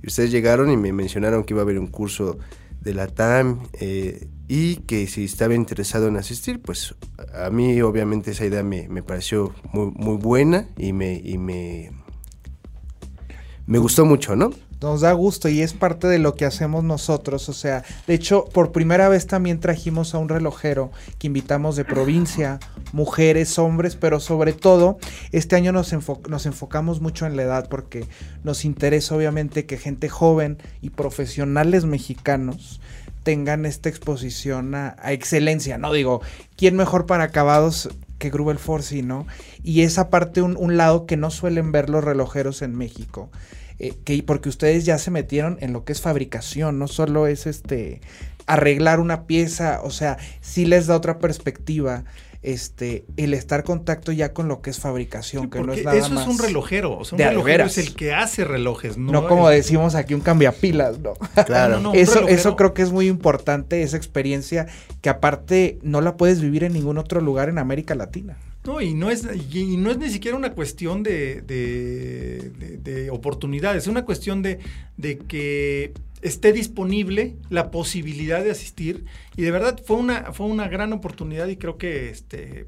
y 0.03 0.08
ustedes 0.08 0.29
llegaron 0.29 0.69
y 0.69 0.75
me 0.75 0.91
mencionaron 0.91 1.45
que 1.45 1.53
iba 1.53 1.62
a 1.62 1.63
haber 1.63 1.79
un 1.79 1.88
curso 1.88 2.38
de 2.82 2.93
la 2.93 3.08
TAM 3.08 3.62
eh, 3.79 4.27
y 4.49 4.75
que 4.75 5.08
si 5.08 5.23
estaba 5.23 5.55
interesado 5.55 6.10
en 6.10 6.17
asistir, 6.17 6.60
pues 6.62 6.95
a 7.34 7.49
mí 7.49 7.82
obviamente 7.82 8.32
esa 8.32 8.45
idea 8.45 8.62
me, 8.62 8.89
me 8.89 9.03
pareció 9.03 9.53
muy, 9.71 9.91
muy 9.95 10.17
buena 10.17 10.67
y 10.77 10.91
me, 10.91 11.13
y 11.23 11.38
me, 11.38 11.91
me 13.67 13.77
gustó 13.77 14.03
mucho, 14.03 14.36
¿no? 14.36 14.51
Nos 14.82 15.02
da 15.02 15.12
gusto 15.12 15.50
y 15.50 15.62
es 15.62 15.74
parte 15.74 16.08
de 16.08 16.20
lo 16.20 16.36
que 16.36 16.46
hacemos 16.46 16.86
nosotros. 16.86 17.50
O 17.50 17.54
sea, 17.54 17.84
de 18.08 18.13
hecho, 18.13 18.46
por 18.46 18.72
primera 18.72 19.10
vez 19.10 19.28
también 19.28 19.60
trajimos 19.60 20.15
a 20.15 20.20
un 20.20 20.30
relojero 20.30 20.92
que 21.18 21.28
invitamos 21.28 21.76
de 21.76 21.84
provincia, 21.84 22.60
mujeres, 22.94 23.60
hombres, 23.60 23.98
pero 23.98 24.22
sobre 24.22 24.54
todo 24.54 24.98
este 25.34 25.58
año 25.58 25.74
nos, 25.74 25.94
nos 26.30 26.46
enfocamos 26.46 27.02
mucho 27.02 27.26
en 27.26 27.36
la 27.36 27.44
edad 27.44 27.68
porque 27.70 28.08
nos 28.46 28.63
interesa 28.63 29.15
obviamente 29.15 29.65
que 29.65 29.78
gente 29.78 30.08
joven 30.08 30.58
y 30.82 30.92
profesionales 30.92 31.84
mexicanos 31.84 32.80
tengan 33.24 33.65
esta 33.65 33.89
exposición 33.89 34.76
a, 34.76 34.96
excelencia, 35.08 35.78
¿no? 35.78 35.92
Digo, 35.92 36.22
¿quién 36.56 36.78
mejor 36.78 37.06
para 37.06 37.26
acabados 37.26 37.89
que 38.18 38.30
Grubel 38.30 38.60
Forci, 38.60 39.02
¿no? 39.02 39.28
Y 39.62 39.82
esa 39.82 40.10
parte, 40.10 40.42
un, 40.42 40.56
un 40.58 40.78
lado 40.78 41.06
que 41.06 41.18
no 41.18 41.32
suelen 41.32 41.74
ver 41.74 41.89
los 41.89 42.04
relojeros 42.04 42.62
en 42.62 42.76
México 42.76 43.30
eh, 43.80 43.94
que, 44.04 44.22
porque 44.24 44.50
ustedes 44.50 44.86
ya 44.86 44.98
se 44.98 45.12
metieron 45.12 45.58
en 45.62 45.74
lo 45.74 45.84
que 45.86 45.94
es 45.94 46.02
fabricación, 46.02 46.78
no 46.80 46.88
solo 46.88 47.28
es 47.28 47.48
este 47.48 48.02
arreglar 48.46 49.00
una 49.00 49.26
pieza, 49.28 49.82
o 49.84 49.92
sea, 49.92 50.18
sí 50.42 50.65
les 50.65 50.88
da 50.88 50.96
otra 50.96 51.20
perspectiva 51.20 52.04
este, 52.42 53.04
el 53.18 53.34
estar 53.34 53.63
contacto 53.63 54.12
ya 54.13 54.34
con 54.34 54.48
lo 54.48 54.62
que 54.62 54.70
es 54.70 54.80
fabricación, 54.80 55.50
que 55.50 55.60
no 55.62 55.74
es 55.74 55.84
nada 55.84 55.98
eso 55.98 56.10
más. 56.10 56.24
es 56.24 56.30
un 56.30 56.39
relojero. 56.39 56.98
O 56.98 57.04
sea, 57.04 57.15
un 57.15 57.18
de 57.18 57.26
relojero 57.30 57.46
veras. 57.46 57.78
es 57.78 57.88
el 57.88 57.96
que 57.96 58.13
hace 58.13 58.46
relojes, 58.46 58.98
¿no? 58.98 59.12
No 59.12 59.28
como 59.28 59.50
El- 59.50 59.58
decimos 59.58 59.94
aquí 59.94 60.13
un 60.13 60.22
cambiapilas, 60.22 61.00
¿no? 61.00 61.13
Claro. 61.46 61.76
No, 61.80 61.92
no, 61.92 61.94
Eso, 61.94 62.28
eso 62.30 62.56
creo 62.56 62.74
que 62.74 62.82
es 62.82 62.92
muy 62.92 63.08
importante, 63.08 63.84
esa 63.84 63.98
experiencia 63.98 64.68
que 65.02 65.10
aparte 65.10 65.80
no 65.84 66.00
la 66.02 66.15
puedes 66.15 66.39
vivir 66.42 66.63
en 66.63 66.74
ningún 66.74 66.98
otro 66.98 67.20
lugar 67.22 67.50
en 67.50 67.58
América 67.60 67.94
Latina. 67.94 68.38
No, 68.65 68.82
y 68.82 68.93
no 68.93 69.10
es, 69.10 69.26
y, 69.54 69.78
no 69.78 69.89
es 69.89 69.98
ni 69.98 70.10
siquiera 70.10 70.36
una 70.38 70.54
cuestión 70.54 71.02
de, 71.02 71.41
de, 71.41 72.52
de- 72.60 72.78
de 72.78 73.10
oportunidades, 73.10 73.84
es 73.84 73.88
una 73.88 74.04
cuestión 74.06 74.41
de, 74.41 74.60
que 75.28 75.93
esté 76.22 76.52
disponible 76.52 77.38
la 77.50 77.72
posibilidad 77.72 78.43
de 78.43 78.52
asistir. 78.52 79.06
Y 79.38 79.43
de 79.43 79.52
verdad 79.52 79.80
fue 79.86 79.95
una, 79.98 80.34
fue 80.34 80.48
una 80.48 80.67
gran 80.67 80.91
oportunidad 80.93 81.48
y 81.48 81.58
creo 81.58 81.78
que 81.78 82.10
este. 82.10 82.67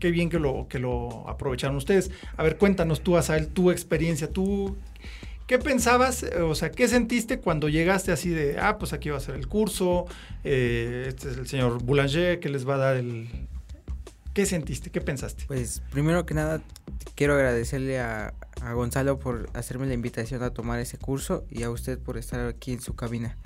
Qué 0.00 0.10
bien 0.10 0.30
que 0.30 0.38
lo, 0.38 0.66
que 0.68 0.78
lo 0.78 1.28
aprovecharon 1.28 1.76
ustedes. 1.76 2.10
A 2.38 2.42
ver, 2.42 2.56
cuéntanos 2.56 3.02
tú, 3.02 3.16
Asael, 3.18 3.48
tu 3.48 3.70
experiencia. 3.70 4.30
¿Tú 4.32 4.76
qué 5.46 5.58
pensabas? 5.58 6.24
O 6.40 6.54
sea, 6.54 6.70
¿qué 6.70 6.88
sentiste 6.88 7.38
cuando 7.38 7.68
llegaste 7.68 8.10
así 8.10 8.30
de, 8.30 8.56
ah, 8.58 8.78
pues 8.78 8.94
aquí 8.94 9.10
va 9.10 9.18
a 9.18 9.20
ser 9.20 9.34
el 9.34 9.46
curso, 9.46 10.06
eh, 10.42 11.04
este 11.08 11.30
es 11.30 11.36
el 11.36 11.46
señor 11.46 11.82
Boulanger 11.82 12.40
que 12.40 12.48
les 12.48 12.66
va 12.66 12.76
a 12.76 12.78
dar 12.78 12.96
el... 12.96 13.28
¿Qué 14.40 14.46
sentiste? 14.46 14.88
¿Qué 14.90 15.02
pensaste? 15.02 15.44
Pues 15.46 15.82
primero 15.90 16.24
que 16.24 16.32
nada 16.32 16.62
quiero 17.14 17.34
agradecerle 17.34 18.00
a, 18.00 18.32
a 18.62 18.72
Gonzalo 18.72 19.18
por 19.18 19.50
hacerme 19.52 19.86
la 19.86 19.92
invitación 19.92 20.42
a 20.42 20.48
tomar 20.48 20.80
ese 20.80 20.96
curso 20.96 21.44
y 21.50 21.62
a 21.62 21.68
usted 21.70 21.98
por 21.98 22.16
estar 22.16 22.40
aquí 22.48 22.72
en 22.72 22.80
su 22.80 22.94
cabina. 22.94 23.36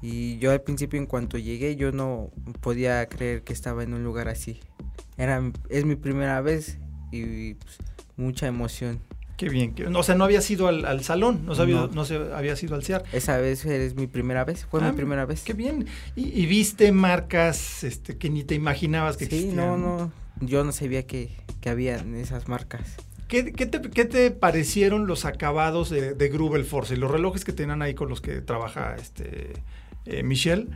Y 0.00 0.38
yo 0.38 0.50
al 0.50 0.62
principio 0.62 0.98
en 0.98 1.04
cuanto 1.04 1.36
llegué 1.36 1.76
yo 1.76 1.92
no 1.92 2.30
podía 2.62 3.06
creer 3.10 3.42
que 3.42 3.52
estaba 3.52 3.82
en 3.82 3.92
un 3.92 4.04
lugar 4.04 4.28
así. 4.28 4.58
Era 5.18 5.42
es 5.68 5.84
mi 5.84 5.96
primera 5.96 6.40
vez 6.40 6.78
y 7.10 7.52
pues, 7.52 7.76
mucha 8.16 8.46
emoción. 8.46 9.00
Qué 9.36 9.50
bien. 9.50 9.74
que- 9.74 9.86
o 9.86 10.02
sea, 10.02 10.14
no 10.14 10.24
había 10.24 10.40
sido 10.40 10.66
al, 10.68 10.84
al 10.86 11.02
salón, 11.04 11.44
no, 11.44 11.54
se 11.54 11.62
había, 11.62 11.74
No. 11.74 11.88
no 11.88 12.04
se 12.06 12.14
había 12.32 12.56
sido 12.56 12.74
al 12.74 12.84
CIAR. 12.84 13.02
Esa 13.12 13.36
vez 13.36 13.64
es 13.66 13.96
mi 13.96 14.06
primera 14.06 14.44
vez, 14.44 14.64
fue 14.64 14.80
Ah, 14.82 14.90
mi 14.90 14.96
primera 14.96 15.26
vez. 15.26 15.42
Qué 15.42 15.52
bien. 15.52 15.86
Y, 16.16 16.28
y 16.40 16.46
viste 16.46 16.90
marcas 16.92 17.84
este, 17.84 18.16
que 18.16 18.30
ni 18.30 18.44
te 18.44 18.54
imaginabas 18.54 19.16
que 19.18 19.26
Sí, 19.26 19.34
existían. 19.36 19.56
no, 19.56 19.76
no, 19.76 20.12
yo 20.46 20.64
no 20.64 20.72
sabía 20.72 21.06
que, 21.06 21.30
que 21.60 21.70
había 21.70 21.96
esas 22.16 22.48
marcas. 22.48 22.96
¿Qué, 23.28 23.52
qué 23.52 23.66
te, 23.66 23.80
qué 23.90 24.04
te 24.04 24.30
parecieron 24.30 25.06
los 25.06 25.24
acabados 25.24 25.88
de, 25.88 26.14
de 26.14 26.28
Grubel 26.28 26.64
Force? 26.64 26.96
Los 26.96 27.10
relojes 27.10 27.44
que 27.44 27.52
tenían 27.52 27.80
ahí 27.80 27.94
con 27.94 28.08
los 28.08 28.20
que 28.20 28.40
trabaja 28.42 28.94
este 28.96 29.54
eh, 30.04 30.22
Michelle. 30.22 30.68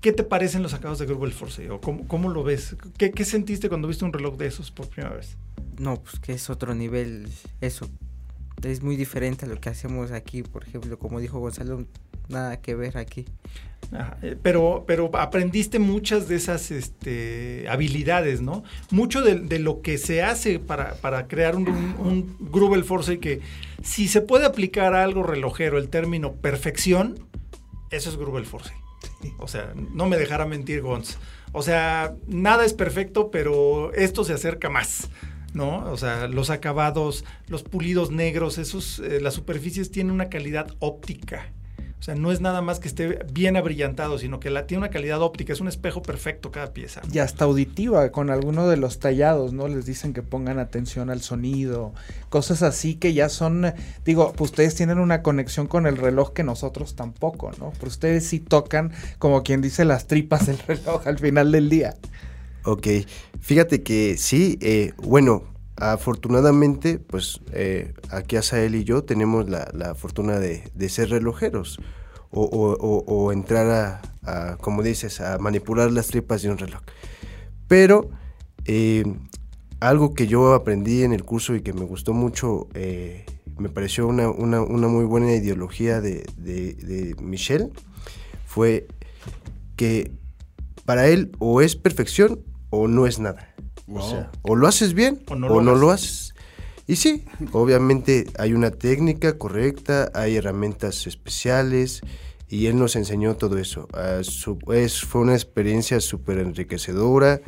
¿Qué 0.00 0.12
te 0.12 0.22
parecen 0.22 0.62
los 0.62 0.74
acabados 0.74 0.98
de 1.00 1.06
Grubel 1.06 1.32
Force? 1.32 1.68
¿O 1.70 1.80
cómo, 1.80 2.06
cómo 2.06 2.28
lo 2.28 2.44
ves? 2.44 2.76
¿Qué, 2.98 3.10
¿Qué 3.10 3.24
sentiste 3.24 3.68
cuando 3.68 3.88
viste 3.88 4.04
un 4.04 4.12
reloj 4.12 4.36
de 4.36 4.46
esos 4.46 4.70
por 4.70 4.88
primera 4.88 5.16
vez? 5.16 5.36
No, 5.78 6.00
pues 6.00 6.20
que 6.20 6.32
es 6.32 6.48
otro 6.48 6.74
nivel, 6.74 7.28
eso. 7.60 7.88
Es 8.62 8.82
muy 8.82 8.96
diferente 8.96 9.46
a 9.46 9.48
lo 9.48 9.60
que 9.60 9.68
hacemos 9.68 10.12
aquí, 10.12 10.42
por 10.42 10.64
ejemplo, 10.64 10.98
como 10.98 11.20
dijo 11.20 11.38
Gonzalo, 11.38 11.86
nada 12.28 12.60
que 12.60 12.74
ver 12.74 12.98
aquí. 12.98 13.26
Ajá, 13.92 14.16
eh, 14.22 14.36
Pero, 14.42 14.84
pero 14.86 15.10
aprendiste 15.16 15.78
muchas 15.78 16.26
de 16.26 16.36
esas 16.36 16.70
este, 16.70 17.66
habilidades, 17.68 18.40
¿no? 18.40 18.64
Mucho 18.90 19.22
de, 19.22 19.38
de 19.38 19.58
lo 19.58 19.82
que 19.82 19.98
se 19.98 20.22
hace 20.22 20.58
para, 20.58 20.94
para 20.96 21.28
crear 21.28 21.54
un, 21.54 21.68
un, 21.68 21.94
un 21.98 22.36
Grubel 22.50 22.84
Force 22.84 23.20
que 23.20 23.40
si 23.82 24.08
se 24.08 24.22
puede 24.22 24.46
aplicar 24.46 24.94
a 24.94 25.04
algo 25.04 25.22
relojero 25.22 25.78
el 25.78 25.88
término 25.88 26.32
perfección, 26.32 27.18
eso 27.90 28.10
es 28.10 28.16
Grubel 28.16 28.46
Force. 28.46 28.72
O 29.38 29.48
sea, 29.48 29.72
no 29.92 30.06
me 30.06 30.16
dejara 30.16 30.46
mentir 30.46 30.82
Gonz. 30.82 31.18
O 31.52 31.62
sea, 31.62 32.14
nada 32.26 32.64
es 32.64 32.74
perfecto, 32.74 33.30
pero 33.30 33.92
esto 33.92 34.24
se 34.24 34.32
acerca 34.32 34.68
más. 34.68 35.08
¿No? 35.56 35.90
O 35.90 35.96
sea, 35.96 36.28
los 36.28 36.50
acabados, 36.50 37.24
los 37.48 37.62
pulidos 37.62 38.10
negros, 38.10 38.58
esos, 38.58 38.98
eh, 38.98 39.22
las 39.22 39.32
superficies 39.32 39.90
tienen 39.90 40.12
una 40.12 40.28
calidad 40.28 40.66
óptica. 40.80 41.50
O 41.98 42.02
sea, 42.02 42.14
no 42.14 42.30
es 42.30 42.42
nada 42.42 42.60
más 42.60 42.78
que 42.78 42.88
esté 42.88 43.24
bien 43.32 43.56
abrillantado, 43.56 44.18
sino 44.18 44.38
que 44.38 44.50
la 44.50 44.66
tiene 44.66 44.80
una 44.80 44.90
calidad 44.90 45.22
óptica, 45.22 45.54
es 45.54 45.60
un 45.60 45.68
espejo 45.68 46.02
perfecto 46.02 46.50
cada 46.50 46.74
pieza. 46.74 47.00
Y 47.10 47.20
hasta 47.20 47.46
auditiva, 47.46 48.12
con 48.12 48.28
alguno 48.28 48.68
de 48.68 48.76
los 48.76 48.98
tallados, 48.98 49.54
¿no? 49.54 49.66
Les 49.66 49.86
dicen 49.86 50.12
que 50.12 50.22
pongan 50.22 50.58
atención 50.58 51.08
al 51.08 51.22
sonido, 51.22 51.94
cosas 52.28 52.62
así 52.62 52.96
que 52.96 53.14
ya 53.14 53.30
son, 53.30 53.72
digo, 54.04 54.34
pues 54.36 54.50
ustedes 54.50 54.74
tienen 54.74 54.98
una 54.98 55.22
conexión 55.22 55.68
con 55.68 55.86
el 55.86 55.96
reloj 55.96 56.34
que 56.34 56.44
nosotros 56.44 56.96
tampoco, 56.96 57.50
¿no? 57.58 57.72
Pero 57.78 57.88
ustedes 57.88 58.26
sí 58.26 58.40
tocan, 58.40 58.92
como 59.18 59.42
quien 59.42 59.62
dice, 59.62 59.86
las 59.86 60.06
tripas 60.06 60.46
del 60.46 60.58
reloj 60.66 61.06
al 61.06 61.18
final 61.18 61.50
del 61.50 61.70
día. 61.70 61.94
Ok, 62.66 62.86
fíjate 63.40 63.82
que 63.84 64.16
sí, 64.16 64.58
eh, 64.60 64.92
bueno, 65.04 65.44
afortunadamente, 65.76 66.98
pues 66.98 67.40
eh, 67.52 67.94
aquí 68.10 68.34
Asael 68.36 68.74
y 68.74 68.82
yo 68.82 69.04
tenemos 69.04 69.48
la, 69.48 69.68
la 69.72 69.94
fortuna 69.94 70.40
de, 70.40 70.64
de 70.74 70.88
ser 70.88 71.10
relojeros 71.10 71.78
o, 72.32 72.42
o- 72.42 72.76
o- 72.76 73.04
o 73.06 73.32
entrar 73.32 74.02
a, 74.24 74.56
como 74.60 74.82
dices, 74.82 75.20
a 75.20 75.38
manipular 75.38 75.92
las 75.92 76.08
tripas 76.08 76.42
de 76.42 76.50
un 76.50 76.58
reloj. 76.58 76.80
Pero 77.68 78.10
eh, 78.64 79.04
algo 79.78 80.12
que 80.14 80.26
yo 80.26 80.54
aprendí 80.54 81.04
en 81.04 81.12
el 81.12 81.22
curso 81.22 81.54
y 81.54 81.60
que 81.60 81.72
me 81.72 81.84
gustó 81.84 82.14
mucho, 82.14 82.66
eh, 82.74 83.24
me 83.58 83.68
pareció 83.68 84.08
una, 84.08 84.28
una- 84.28 84.62
una 84.62 84.88
muy 84.88 85.04
buena 85.04 85.32
ideología 85.32 86.00
de, 86.00 86.26
de, 86.36 86.72
de 86.74 87.14
Michel, 87.22 87.70
fue 88.44 88.88
que 89.76 90.10
para 90.84 91.06
él 91.06 91.30
o 91.38 91.60
es 91.60 91.76
perfección 91.76 92.40
o 92.70 92.88
no 92.88 93.06
es 93.06 93.18
nada. 93.18 93.54
Wow. 93.86 93.98
O 94.02 94.10
sea, 94.10 94.30
o 94.42 94.56
lo 94.56 94.66
haces 94.66 94.94
bien 94.94 95.22
O 95.28 95.34
o 95.34 95.36
no 95.36 95.48
no, 95.48 95.60
lo 95.60 95.76
lo, 95.76 95.90
haces. 95.90 96.34
Y 96.88 96.96
sí, 96.96 97.24
obviamente 97.52 98.26
hay 98.38 98.52
una 98.52 98.70
técnica 98.70 99.36
correcta, 99.38 100.10
hay 100.14 100.36
herramientas 100.36 101.06
especiales 101.06 102.00
y 102.48 102.66
él 102.66 102.78
nos 102.78 102.94
enseñó 102.94 103.36
todo 103.36 103.58
eso. 103.58 103.88
Ah, 103.92 104.20
su- 104.22 104.58
es, 104.72 105.00
fue 105.02 105.20
una 105.22 105.34
experiencia 105.34 106.00
súper 106.00 106.38
enriquecedora, 106.38 107.40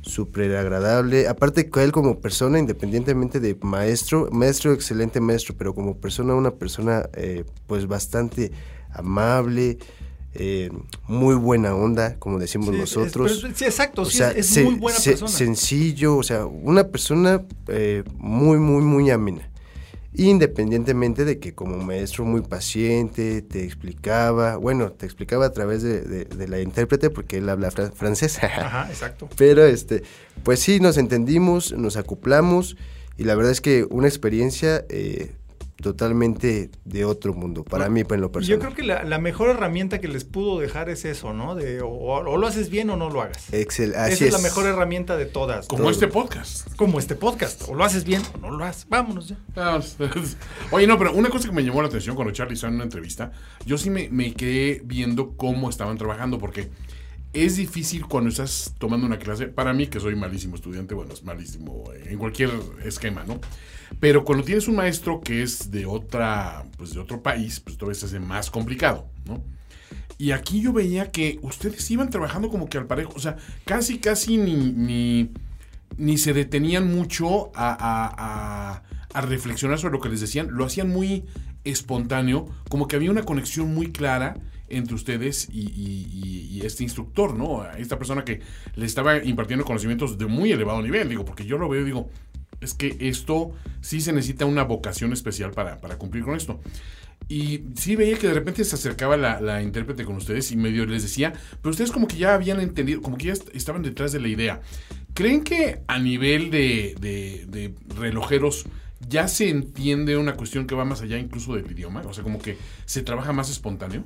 súper 0.00 0.56
agradable. 0.56 1.28
Aparte 1.28 1.70
que 1.70 1.82
él 1.84 1.92
como 1.92 2.20
persona, 2.20 2.58
independientemente 2.58 3.38
de 3.38 3.56
maestro, 3.62 4.28
maestro, 4.32 4.72
excelente 4.72 5.20
maestro, 5.20 5.54
pero 5.56 5.72
como 5.74 5.98
persona, 5.98 6.34
una 6.34 6.50
persona 6.52 7.08
eh, 7.14 7.44
pues 7.68 7.86
bastante 7.86 8.50
amable, 8.92 9.78
eh, 10.34 10.70
muy 11.08 11.34
buena 11.34 11.74
onda, 11.74 12.16
como 12.18 12.38
decimos 12.38 12.70
Sí, 12.70 12.78
nosotros. 12.80 13.44
sí, 13.54 13.64
exacto, 13.64 14.02
O 14.02 14.04
sí, 14.04 14.18
sea, 14.18 14.30
es, 14.30 14.56
muy 14.62 14.74
buena 14.76 14.98
persona. 14.98 15.30
Sencillo, 15.30 16.16
o 16.16 16.22
sea, 16.22 16.46
una 16.46 16.84
persona 16.88 17.42
eh, 17.68 18.04
muy, 18.18 18.58
muy, 18.58 18.82
muy 18.82 19.10
amena. 19.10 19.48
Independientemente 20.14 21.24
de 21.24 21.38
que 21.38 21.54
como 21.54 21.76
maestro 21.78 22.24
muy 22.24 22.42
paciente, 22.42 23.42
te 23.42 23.64
explicaba, 23.64 24.56
bueno, 24.56 24.90
te 24.92 25.06
explicaba 25.06 25.46
a 25.46 25.52
través 25.52 25.82
de, 25.82 26.02
de- 26.02 26.24
de 26.24 26.48
la 26.48 26.60
intérprete 26.60 27.10
porque 27.10 27.38
él 27.38 27.48
habla 27.48 27.70
fra- 27.70 27.90
francés. 27.92 28.38
Ajá, 28.42 28.88
exacto. 28.90 29.28
Pero 29.36 29.64
este, 29.64 30.02
pues 30.42 30.60
sí, 30.60 30.80
nos 30.80 30.98
entendimos, 30.98 31.72
nos 31.72 31.96
acoplamos 31.96 32.76
y 33.16 33.24
la 33.24 33.34
verdad 33.34 33.52
es 33.52 33.60
que 33.60 33.86
una 33.88 34.08
experiencia 34.08 34.84
eh, 34.88 35.32
totalmente 35.80 36.70
de 36.84 37.04
otro 37.04 37.34
mundo, 37.34 37.64
para 37.64 37.88
mí, 37.88 38.00
en 38.08 38.20
lo 38.20 38.26
Yo 38.28 38.32
personal. 38.32 38.58
creo 38.60 38.74
que 38.74 38.82
la, 38.82 39.04
la 39.04 39.18
mejor 39.18 39.50
herramienta 39.50 40.00
que 40.00 40.08
les 40.08 40.24
pudo 40.24 40.60
dejar 40.60 40.88
es 40.88 41.04
eso, 41.04 41.32
¿no? 41.32 41.54
De 41.54 41.80
o, 41.82 41.88
o 41.88 42.36
lo 42.36 42.46
haces 42.46 42.70
bien 42.70 42.90
o 42.90 42.96
no 42.96 43.10
lo 43.10 43.22
hagas. 43.22 43.52
Excel, 43.52 43.94
así 43.94 44.12
Esa 44.14 44.24
es, 44.26 44.32
la 44.32 44.38
mejor 44.38 44.66
herramienta 44.66 45.16
de 45.16 45.26
todas. 45.26 45.66
Como 45.66 45.82
Todo. 45.82 45.90
este 45.92 46.08
podcast. 46.08 46.74
Como 46.76 46.98
este 46.98 47.14
podcast. 47.14 47.62
O 47.68 47.74
lo 47.74 47.84
haces 47.84 48.04
bien 48.04 48.22
o 48.34 48.38
no 48.38 48.50
lo 48.50 48.64
haces. 48.64 48.86
Vámonos 48.88 49.28
ya. 49.28 49.36
Ah, 49.56 49.80
Oye, 50.70 50.86
no, 50.86 50.98
pero 50.98 51.12
una 51.12 51.30
cosa 51.30 51.48
que 51.48 51.54
me 51.54 51.64
llamó 51.64 51.82
la 51.82 51.88
atención 51.88 52.14
cuando 52.16 52.32
Charlie 52.32 52.54
hizo 52.54 52.66
en 52.66 52.74
una 52.74 52.84
entrevista, 52.84 53.32
yo 53.66 53.78
sí 53.78 53.90
me, 53.90 54.08
me 54.10 54.32
quedé 54.34 54.80
viendo 54.84 55.36
cómo 55.36 55.68
estaban 55.70 55.96
trabajando, 55.98 56.38
porque 56.38 56.70
es 57.32 57.56
difícil 57.56 58.06
cuando 58.06 58.30
estás 58.30 58.74
tomando 58.78 59.06
una 59.06 59.18
clase, 59.18 59.46
para 59.46 59.72
mí 59.72 59.86
que 59.86 60.00
soy 60.00 60.16
malísimo 60.16 60.56
estudiante, 60.56 60.94
bueno, 60.94 61.12
es 61.14 61.22
malísimo 61.22 61.84
en 62.06 62.18
cualquier 62.18 62.50
esquema, 62.84 63.24
¿no? 63.24 63.40
Pero 64.00 64.24
cuando 64.24 64.44
tienes 64.44 64.68
un 64.68 64.76
maestro 64.76 65.20
que 65.20 65.42
es 65.42 65.70
de 65.70 65.86
otra, 65.86 66.64
pues 66.76 66.92
de 66.94 67.00
otro 67.00 67.22
país, 67.22 67.60
pues 67.60 67.76
todavía 67.76 67.98
se 67.98 68.06
hace 68.06 68.20
más 68.20 68.50
complicado, 68.50 69.06
¿no? 69.26 69.42
Y 70.18 70.32
aquí 70.32 70.60
yo 70.60 70.72
veía 70.72 71.10
que 71.10 71.38
ustedes 71.42 71.90
iban 71.90 72.10
trabajando 72.10 72.50
como 72.50 72.68
que 72.68 72.78
al 72.78 72.86
parejo, 72.86 73.12
o 73.16 73.20
sea, 73.20 73.36
casi, 73.64 73.98
casi 73.98 74.36
ni, 74.36 75.30
ni, 75.96 76.18
se 76.18 76.32
detenían 76.34 76.92
mucho 76.92 77.50
a- 77.54 78.82
a 79.12 79.20
reflexionar 79.22 79.78
sobre 79.78 79.94
lo 79.94 80.00
que 80.00 80.08
les 80.08 80.20
decían, 80.20 80.48
lo 80.52 80.64
hacían 80.64 80.88
muy 80.88 81.24
espontáneo, 81.64 82.46
como 82.68 82.86
que 82.86 82.96
había 82.96 83.10
una 83.10 83.22
conexión 83.24 83.74
muy 83.74 83.90
clara 83.92 84.36
entre 84.70 84.94
ustedes 84.94 85.48
y, 85.52 86.60
este 86.64 86.82
instructor, 86.82 87.36
¿no? 87.36 87.64
Esta 87.72 87.98
persona 87.98 88.24
que 88.24 88.40
le 88.76 88.84
estaba 88.84 89.24
impartiendo 89.24 89.64
conocimientos 89.64 90.18
de 90.18 90.26
muy 90.26 90.52
elevado 90.52 90.82
nivel, 90.82 91.08
digo, 91.08 91.24
porque 91.24 91.46
yo 91.46 91.56
lo 91.56 91.68
veo 91.68 91.80
y 91.82 91.84
digo, 91.84 92.10
es 92.60 92.74
que 92.74 92.96
esto 93.00 93.52
sí 93.80 94.00
se 94.00 94.12
necesita 94.12 94.44
una 94.44 94.62
vocación 94.64 95.12
especial 95.14 95.52
para, 95.52 95.78
cumplir 95.96 96.24
con 96.24 96.36
esto. 96.36 96.60
Y 97.28 97.62
sí 97.76 97.96
veía 97.96 98.18
que 98.18 98.26
de 98.26 98.34
repente 98.34 98.64
se 98.64 98.74
acercaba 98.74 99.16
la, 99.16 99.62
intérprete 99.62 100.04
con 100.04 100.16
ustedes 100.16 100.52
y 100.52 100.56
medio 100.56 100.84
les 100.84 101.02
decía, 101.02 101.32
pero 101.62 101.70
ustedes 101.70 101.92
como 101.92 102.06
que 102.06 102.16
ya 102.16 102.34
habían 102.34 102.60
entendido, 102.60 103.00
como 103.00 103.16
que 103.16 103.26
ya 103.26 103.32
est- 103.32 103.54
estaban 103.54 103.82
detrás 103.82 104.12
de 104.12 104.20
la 104.20 104.28
idea. 104.28 104.60
¿Creen 105.14 105.42
que 105.42 105.80
a 105.86 105.98
nivel 105.98 106.50
de 106.50 107.74
relojeros 107.96 108.66
ya 109.08 109.28
se 109.28 109.48
entiende 109.48 110.16
una 110.16 110.34
cuestión 110.34 110.66
que 110.66 110.74
va 110.74 110.84
más 110.84 111.00
allá 111.02 111.18
incluso 111.18 111.54
del 111.54 111.70
idioma? 111.70 112.02
O 112.02 112.12
sea, 112.12 112.22
como 112.22 112.38
que 112.38 112.56
se 112.84 113.02
trabaja 113.02 113.32
más 113.32 113.50
espontáneo. 113.50 114.04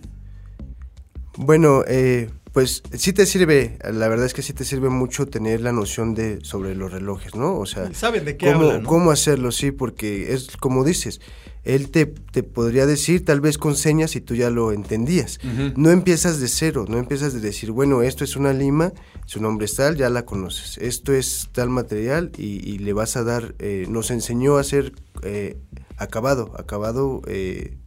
Bueno, 1.37 1.83
eh, 1.87 2.31
pues 2.53 2.83
sí 2.93 3.13
te 3.13 3.27
sirve, 3.27 3.79
la 3.93 4.07
verdad 4.09 4.27
es 4.27 4.35
que 4.35 4.43
sí 4.43 4.53
te 4.53 4.65
sirve 4.65 4.89
mucho 4.89 5.27
tener 5.27 5.61
la 5.61 5.73
noción 5.73 6.15
de 6.15 6.39
sobre 6.45 6.75
los 6.77 6.93
relojes, 6.93 7.35
¿no? 7.35 7.59
O 7.59 7.67
sea, 7.67 7.93
Saben 7.95 8.25
de 8.25 8.37
qué 8.37 8.53
cómo, 8.53 8.67
hablan, 8.67 8.83
¿no? 8.85 8.89
cómo 8.89 9.11
hacerlo, 9.11 9.51
sí, 9.51 9.73
porque 9.73 10.33
es 10.33 10.57
como 10.57 10.85
dices, 10.85 11.21
él 11.65 11.91
te, 11.91 12.07
te 12.07 12.43
podría 12.43 12.87
decir 12.87 13.25
tal 13.25 13.41
vez 13.41 13.59
con 13.59 13.75
señas 13.75 14.15
y 14.15 14.21
tú 14.21 14.35
ya 14.35 14.51
lo 14.51 14.71
entendías. 14.71 15.41
No 15.77 15.91
empiezas 15.91 16.39
de 16.39 16.47
cero, 16.47 16.85
no 16.87 16.99
empiezas 16.99 17.33
de 17.33 17.41
decir, 17.41 17.73
bueno, 17.73 18.03
esto 18.03 18.23
es 18.23 18.37
una 18.37 18.53
lima, 18.53 18.93
su 19.27 19.41
nombre 19.41 19.65
es 19.65 19.75
tal, 19.75 19.97
ya 19.97 20.11
la 20.11 20.25
conoces. 20.25 20.79
Esto 20.79 21.13
es 21.13 21.49
tal 21.53 21.71
material 21.71 22.31
y, 22.37 22.69
y 22.69 22.79
le 22.79 22.93
vas 22.93 23.17
a 23.17 23.25
dar, 23.25 23.55
eh, 23.59 23.87
nos 23.89 24.11
enseñó 24.11 24.59
a 24.59 24.61
hacer 24.61 24.93
eh, 25.23 25.57
acabado, 25.97 26.53
acabado 26.59 27.23
eh, 27.27 27.79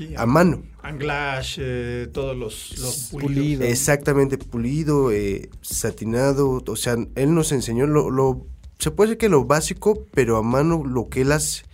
Sí, 0.00 0.14
a 0.16 0.24
mano. 0.24 0.62
Anglash, 0.82 1.58
eh, 1.60 2.08
todos 2.10 2.34
los, 2.34 2.78
los 2.78 3.08
pulidos. 3.10 3.34
Pulido. 3.34 3.62
Exactamente, 3.64 4.38
pulido, 4.38 5.12
eh, 5.12 5.50
satinado, 5.60 6.62
o 6.66 6.76
sea, 6.76 6.96
él 7.16 7.34
nos 7.34 7.52
enseñó 7.52 7.86
lo, 7.86 8.10
lo, 8.10 8.46
se 8.78 8.90
puede 8.90 9.10
decir 9.10 9.18
que 9.18 9.28
lo 9.28 9.44
básico, 9.44 10.06
pero 10.12 10.38
a 10.38 10.42
mano 10.42 10.82
lo 10.86 11.10
que 11.10 11.20
él 11.20 11.32
hace. 11.32 11.64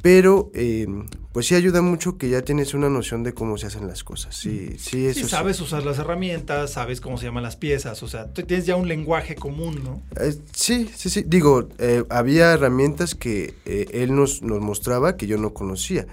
Pero, 0.00 0.52
eh, 0.54 0.86
pues 1.32 1.46
sí 1.46 1.56
ayuda 1.56 1.82
mucho 1.82 2.18
que 2.18 2.28
ya 2.28 2.42
tienes 2.42 2.72
una 2.72 2.88
noción 2.88 3.24
de 3.24 3.34
cómo 3.34 3.58
se 3.58 3.66
hacen 3.66 3.88
las 3.88 4.04
cosas. 4.04 4.36
Sí, 4.36 4.76
sí, 4.78 5.06
eso 5.06 5.18
Sí, 5.18 5.24
sí. 5.24 5.30
sabes 5.30 5.60
usar 5.60 5.84
las 5.84 5.98
herramientas, 5.98 6.74
sabes 6.74 7.00
cómo 7.00 7.18
se 7.18 7.24
llaman 7.24 7.42
las 7.42 7.56
piezas, 7.56 8.00
o 8.04 8.06
sea, 8.06 8.32
tú 8.32 8.42
tienes 8.44 8.64
ya 8.64 8.76
un 8.76 8.86
lenguaje 8.86 9.34
común, 9.34 9.82
¿no? 9.82 10.02
Eh, 10.22 10.36
sí, 10.54 10.88
sí, 10.94 11.10
sí. 11.10 11.24
Digo, 11.26 11.68
eh, 11.78 12.04
había 12.10 12.52
herramientas 12.52 13.16
que 13.16 13.54
él 13.64 14.14
nos, 14.14 14.42
nos 14.42 14.60
mostraba 14.60 15.16
que 15.16 15.26
yo 15.26 15.36
no 15.36 15.52
conocía. 15.52 16.06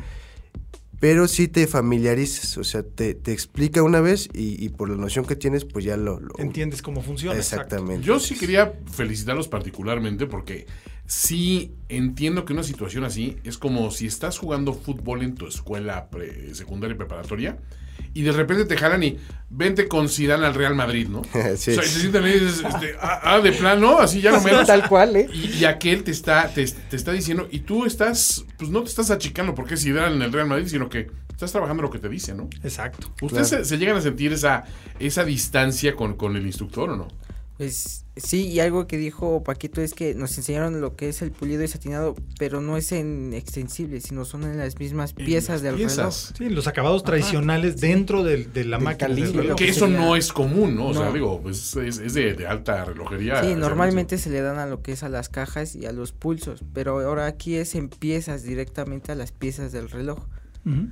Pero 1.03 1.27
sí 1.27 1.49
te 1.49 1.67
familiarizas, 1.67 2.57
o 2.57 2.63
sea, 2.63 2.81
te, 2.81 3.13
te 3.13 3.33
explica 3.33 3.83
una 3.83 3.99
vez 3.99 4.29
y, 4.33 4.63
y 4.63 4.69
por 4.69 4.89
la 4.89 4.95
noción 4.95 5.25
que 5.25 5.35
tienes, 5.35 5.65
pues 5.65 5.83
ya 5.83 5.97
lo... 5.97 6.21
lo- 6.21 6.39
Entiendes 6.39 6.81
cómo 6.81 7.01
funciona. 7.01 7.35
exacto. 7.35 7.65
Exactamente. 7.75 8.07
Yo 8.07 8.21
sí 8.21 8.35
quería 8.35 8.71
felicitarlos 8.89 9.49
particularmente 9.49 10.27
porque 10.27 10.65
sí 11.05 11.73
entiendo 11.89 12.45
que 12.45 12.53
una 12.53 12.63
situación 12.63 13.03
así 13.03 13.35
es 13.43 13.57
como 13.57 13.91
si 13.91 14.05
estás 14.05 14.37
jugando 14.37 14.73
fútbol 14.73 15.23
en 15.23 15.35
tu 15.35 15.45
escuela 15.47 16.09
pre- 16.09 16.55
secundaria 16.55 16.95
y 16.95 16.97
preparatoria 16.97 17.57
y 18.13 18.21
de 18.23 18.31
repente 18.31 18.65
te 18.65 18.77
jalan 18.77 19.03
y 19.03 19.17
vente 19.49 19.87
con 19.87 20.09
Zidane 20.09 20.45
al 20.45 20.53
Real 20.53 20.75
Madrid, 20.75 21.07
¿no? 21.09 21.21
Sí. 21.57 21.71
O 21.71 21.75
sea, 21.75 21.83
y 21.83 21.87
se 21.87 21.99
sientan 21.99 22.23
ahí 22.23 22.33
y 22.35 22.39
dices, 22.39 22.63
este, 22.67 22.95
ah, 23.01 23.19
ah, 23.23 23.39
de 23.39 23.51
plano, 23.51 23.99
así 23.99 24.21
ya 24.21 24.31
no 24.31 24.41
menos. 24.41 24.67
Tal 24.67 24.87
cual, 24.89 25.15
¿eh? 25.15 25.27
Y, 25.33 25.57
y 25.59 25.65
aquel 25.65 26.03
te 26.03 26.11
está, 26.11 26.47
te, 26.49 26.65
te 26.65 26.95
está 26.95 27.11
diciendo, 27.11 27.47
y 27.51 27.59
tú 27.59 27.85
estás, 27.85 28.45
pues 28.57 28.69
no 28.71 28.81
te 28.83 28.89
estás 28.89 29.11
achicando 29.11 29.53
porque 29.55 29.75
es 29.75 29.83
Zidane 29.83 30.15
en 30.15 30.21
el 30.21 30.31
Real 30.31 30.47
Madrid, 30.47 30.67
sino 30.67 30.89
que 30.89 31.09
estás 31.29 31.51
trabajando 31.51 31.83
lo 31.83 31.89
que 31.89 31.99
te 31.99 32.09
dice, 32.09 32.33
¿no? 32.33 32.49
Exacto. 32.63 33.07
¿Ustedes 33.21 33.49
Claro. 33.49 33.63
se, 33.63 33.69
se 33.69 33.77
llegan 33.77 33.97
a 33.97 34.01
sentir 34.01 34.31
esa, 34.33 34.63
esa 34.99 35.23
distancia 35.23 35.95
con, 35.95 36.15
con 36.15 36.35
el 36.35 36.45
instructor 36.45 36.89
o 36.91 36.95
no? 36.95 37.07
Pues 37.57 38.05
sí, 38.15 38.47
y 38.47 38.59
algo 38.61 38.87
que 38.87 38.97
dijo 38.97 39.43
Paquito 39.43 39.79
es 39.81 39.93
que 39.93 40.15
nos 40.15 40.35
enseñaron 40.39 40.81
lo 40.81 40.95
que 40.95 41.07
es 41.09 41.21
el 41.21 41.31
pulido 41.31 41.63
y 41.63 41.67
satinado, 41.67 42.15
pero 42.39 42.61
no 42.61 42.77
es 42.77 42.91
en 42.91 43.31
extensible, 43.33 44.01
sino 44.01 44.25
son 44.25 44.43
en 44.43 44.57
las 44.57 44.79
mismas 44.79 45.13
En 45.15 45.25
piezas 45.25 45.49
las 45.49 45.61
del 45.61 45.75
piezas. 45.75 46.33
Sí, 46.35 46.49
los 46.49 46.65
acabados 46.65 47.03
tradicionales 47.03 47.79
dentro 47.79 48.23
del- 48.23 48.51
de 48.53 48.65
la 48.65 48.77
Del 48.77 48.83
máquina. 48.85 49.13
del 49.13 49.33
reloj. 49.33 49.55
Que 49.55 49.69
eso 49.69 49.85
sería- 49.85 49.99
no 49.99 50.15
es 50.15 50.33
común, 50.33 50.75
¿no? 50.75 50.87
O 50.87 50.93
sea, 50.95 51.11
digo, 51.11 51.41
pues 51.43 51.75
es, 51.75 51.99
es 51.99 52.13
de, 52.15 52.33
de 52.33 52.47
alta 52.47 52.85
relojería. 52.85 53.35
reloj. 53.35 53.49
Sí, 53.53 53.55
normalmente 53.59 54.17
se 54.17 54.31
le 54.31 54.41
dan 54.41 54.57
a 54.57 54.65
lo 54.65 54.81
que 54.81 54.93
es 54.93 55.03
a 55.03 55.09
las 55.09 55.29
cajas 55.29 55.75
y 55.75 55.85
a 55.85 55.91
los 55.91 56.11
pulsos, 56.11 56.63
pero 56.73 56.99
ahora 57.07 57.27
aquí 57.27 57.55
es 57.55 57.75
en 57.75 57.87
piezas 57.89 58.41
directamente 58.43 59.11
a 59.11 59.15
las 59.15 59.31
piezas 59.31 59.71
del 59.71 59.89
reloj. 59.91 60.19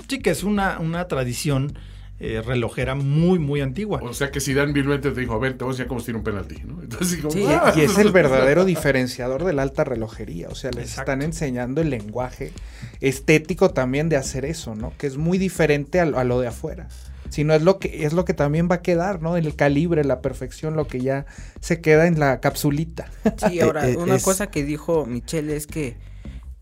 Sí, 0.07 0.19
que 0.19 0.29
es 0.29 0.43
una, 0.43 0.79
una 0.79 1.07
tradición 1.07 1.73
eh, 2.23 2.41
relojera 2.45 2.93
muy, 2.93 3.39
muy 3.39 3.61
antigua. 3.61 3.99
O 4.03 4.13
sea 4.13 4.29
que 4.29 4.39
si 4.39 4.53
Dan 4.53 4.73
vilmente 4.73 5.09
te 5.11 5.19
dijo, 5.21 5.33
a 5.33 5.39
ver, 5.39 5.57
te 5.57 5.63
voy 5.63 5.71
a 5.71 5.73
enseñar 5.73 5.87
cómo 5.87 5.99
se 6.01 6.05
tira 6.07 6.17
un 6.19 6.23
penalti, 6.23 6.61
¿no? 6.63 6.81
Entonces, 6.83 7.17
como, 7.19 7.31
Sí, 7.31 7.45
¡ah! 7.47 7.73
Y 7.75 7.81
es 7.81 7.97
el 7.97 8.11
verdadero 8.11 8.63
diferenciador 8.75 9.43
de 9.43 9.53
la 9.53 9.63
alta 9.63 9.83
relojería. 9.83 10.47
O 10.49 10.55
sea, 10.55 10.69
les 10.71 10.89
Exacto. 10.89 11.11
están 11.11 11.21
enseñando 11.23 11.81
el 11.81 11.89
lenguaje 11.89 12.51
estético 12.99 13.71
también 13.71 14.07
de 14.09 14.17
hacer 14.17 14.45
eso, 14.45 14.75
¿no? 14.75 14.93
Que 14.97 15.07
es 15.07 15.17
muy 15.17 15.37
diferente 15.39 15.99
a, 15.99 16.05
lo- 16.05 16.19
a 16.19 16.23
lo 16.23 16.39
de 16.39 16.47
afuera. 16.47 16.87
Sino 17.29 17.53
es 17.53 17.61
lo 17.61 17.79
que 17.79 18.05
es 18.05 18.11
lo 18.13 18.25
que 18.25 18.33
también 18.33 18.67
va 18.69 18.75
a 18.75 18.81
quedar, 18.81 19.21
¿no? 19.21 19.37
El 19.37 19.55
calibre, 19.55 20.03
la 20.03 20.21
perfección, 20.21 20.75
lo 20.75 20.85
que 20.85 20.99
ya 20.99 21.25
se 21.61 21.79
queda 21.79 22.05
en 22.05 22.19
la 22.19 22.39
capsulita. 22.41 23.09
Sí, 23.47 23.59
ahora, 23.61 23.87
Eh, 23.87 23.93
eh, 23.93 23.97
una 23.97 24.15
es- 24.17 24.23
cosa 24.23 24.47
que 24.51 24.63
dijo 24.65 25.05
Michelle 25.05 25.55
es 25.55 25.65
que 25.65 25.95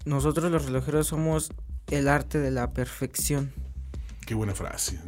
nosotros 0.05 0.51
los 0.51 0.65
relojeros 0.65 1.07
somos 1.07 1.51
el 1.89 2.07
arte 2.07 2.39
de 2.39 2.51
la 2.51 2.71
perfección. 2.71 3.51
Qué 4.27 4.35
buena 4.35 4.53
frase. 4.53 4.99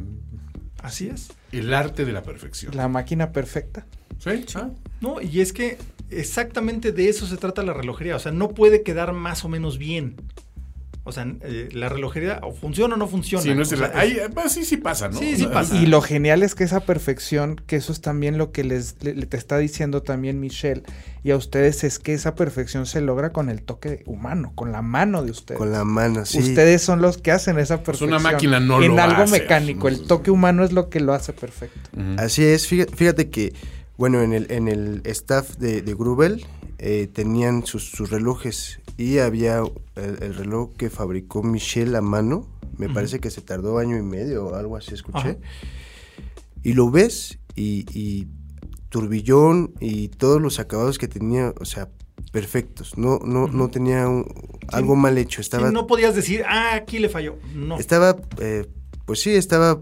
Así 0.82 1.08
es. 1.08 1.32
El 1.52 1.74
arte 1.74 2.06
de 2.06 2.12
la 2.12 2.24
perfección. 2.24 2.76
La 2.76 2.88
máquina 2.88 3.32
perfecta. 3.32 3.86
¿Sí? 4.20 4.46
Ah, 4.56 4.70
No, 5.00 5.22
y 5.22 5.41
es 5.41 5.54
que 5.54 5.78
exactamente 6.10 6.91
de 6.91 7.10
eso 7.10 7.26
se 7.26 7.38
trata 7.38 7.63
la 7.63 7.74
relojería. 7.74 8.15
O 8.15 8.20
sea, 8.20 8.32
no 8.32 8.50
puede 8.50 8.84
quedar 8.84 9.13
más 9.13 9.46
o 9.46 9.50
menos 9.50 9.78
bien. 9.78 10.15
O 11.04 11.12
sea, 11.12 11.26
eh, 11.42 11.70
la 11.72 11.90
relojería 11.90 12.40
o 12.44 12.54
funciona 12.54 12.94
o 12.94 12.98
no 12.98 13.08
funciona. 13.08 13.42
Sí, 13.44 13.56
no 13.56 13.64
es 13.64 13.74
O 13.74 13.78
sea, 13.78 13.92
ahí, 13.96 14.18
pues, 14.36 14.52
sí, 14.52 14.64
sí 14.66 14.78
pasa, 14.78 15.10
¿no? 15.10 15.18
Sí, 15.18 15.36
sí 15.36 15.48
pasa. 15.48 15.76
Y 15.76 15.88
lo 15.88 16.00
genial 16.02 16.44
es 16.44 16.54
que 16.54 16.64
esa 16.64 16.82
perfección, 16.82 17.60
que 17.66 17.76
eso 17.78 17.92
es 17.92 18.02
también 18.02 18.38
lo 18.38 18.52
que 18.52 18.64
les 18.64 18.98
le- 19.04 19.16
le 19.16 19.26
te 19.26 19.36
está 19.36 19.58
diciendo 19.58 20.04
también 20.04 20.40
Michelle 20.40 20.84
y 21.24 21.32
a 21.32 21.38
ustedes 21.38 21.84
es 21.84 21.98
que 21.98 22.14
esa 22.14 22.36
perfección 22.36 22.86
se 22.86 23.02
logra 23.02 23.32
con 23.32 23.50
el 23.50 23.64
toque 23.64 24.04
humano, 24.06 24.52
con 24.54 24.72
la 24.72 24.84
mano 24.84 25.24
de 25.24 25.32
ustedes. 25.32 25.58
Con 25.58 25.72
la 25.72 25.84
mano, 25.86 26.24
sí. 26.26 26.38
Ustedes 26.38 26.84
son 26.84 27.02
los 27.02 27.18
que 27.18 27.32
hacen 27.32 27.58
esa 27.58 27.78
Pues 27.78 27.98
perfección. 27.98 28.10
una 28.10 28.20
máquina 28.20 28.60
no 28.60 28.82
en 28.84 28.96
lo 28.96 29.02
algo 29.02 29.24
hace. 29.24 29.40
mecánico, 29.40 29.88
el 29.88 30.06
toque 30.06 30.30
humano 30.30 30.64
es 30.64 30.72
lo 30.72 30.90
que 30.90 31.00
lo 31.00 31.14
hace 31.14 31.34
perfecto. 31.34 31.90
Así 32.18 32.44
es, 32.44 32.68
fíjate, 32.68 32.96
fíjate 32.96 33.30
que, 33.32 33.54
bueno, 33.98 34.22
en 34.22 34.34
el, 34.34 34.52
en 34.52 34.68
el 34.68 35.02
staff 35.06 35.56
de, 35.58 35.82
de 35.82 35.94
Grubel 35.96 36.46
eh, 36.78 37.08
tenían 37.12 37.66
sus, 37.66 37.90
sus 37.90 38.10
relojes 38.12 38.80
y 39.02 39.20
había 39.20 39.60
el, 39.96 40.24
el 40.24 40.36
reloj 40.36 40.74
que 40.78 40.90
fabricó 40.90 41.44
Michel 41.44 41.96
a 41.96 42.02
mano, 42.02 42.48
me 42.78 42.90
parece 42.90 43.20
que 43.20 43.30
se 43.30 43.42
tardó 43.42 43.78
año 43.78 43.98
y 43.98 44.02
medio 44.02 44.46
o 44.48 44.56
algo 44.56 44.78
así, 44.78 44.94
escuché. 44.94 45.18
Ajá. 45.20 45.38
Y 46.64 46.74
lo 46.74 46.90
ves 46.92 47.40
y, 47.56 47.86
y 47.98 48.28
turbillón 48.90 49.74
y 49.80 50.10
todos 50.10 50.42
los 50.42 50.60
acabados 50.60 50.98
que 50.98 51.08
tenía, 51.08 51.54
o 51.60 51.66
sea, 51.66 51.90
perfectos, 52.32 52.98
no, 52.98 53.20
no, 53.24 53.48
no 53.48 53.70
tenía 53.70 54.08
un- 54.08 54.26
algo 54.70 54.96
mal 54.96 55.18
hecho, 55.18 55.38
sí, 55.38 55.48
estaba... 55.48 55.72
no 55.72 55.88
podías 55.88 56.16
decir, 56.16 56.44
ah, 56.48 56.76
aquí 56.76 57.00
le 57.00 57.10
falló. 57.10 57.38
No. 57.56 57.78
Estaba, 57.78 58.16
eh, 58.40 58.68
pues 59.06 59.22
sí, 59.22 59.32
estaba 59.32 59.82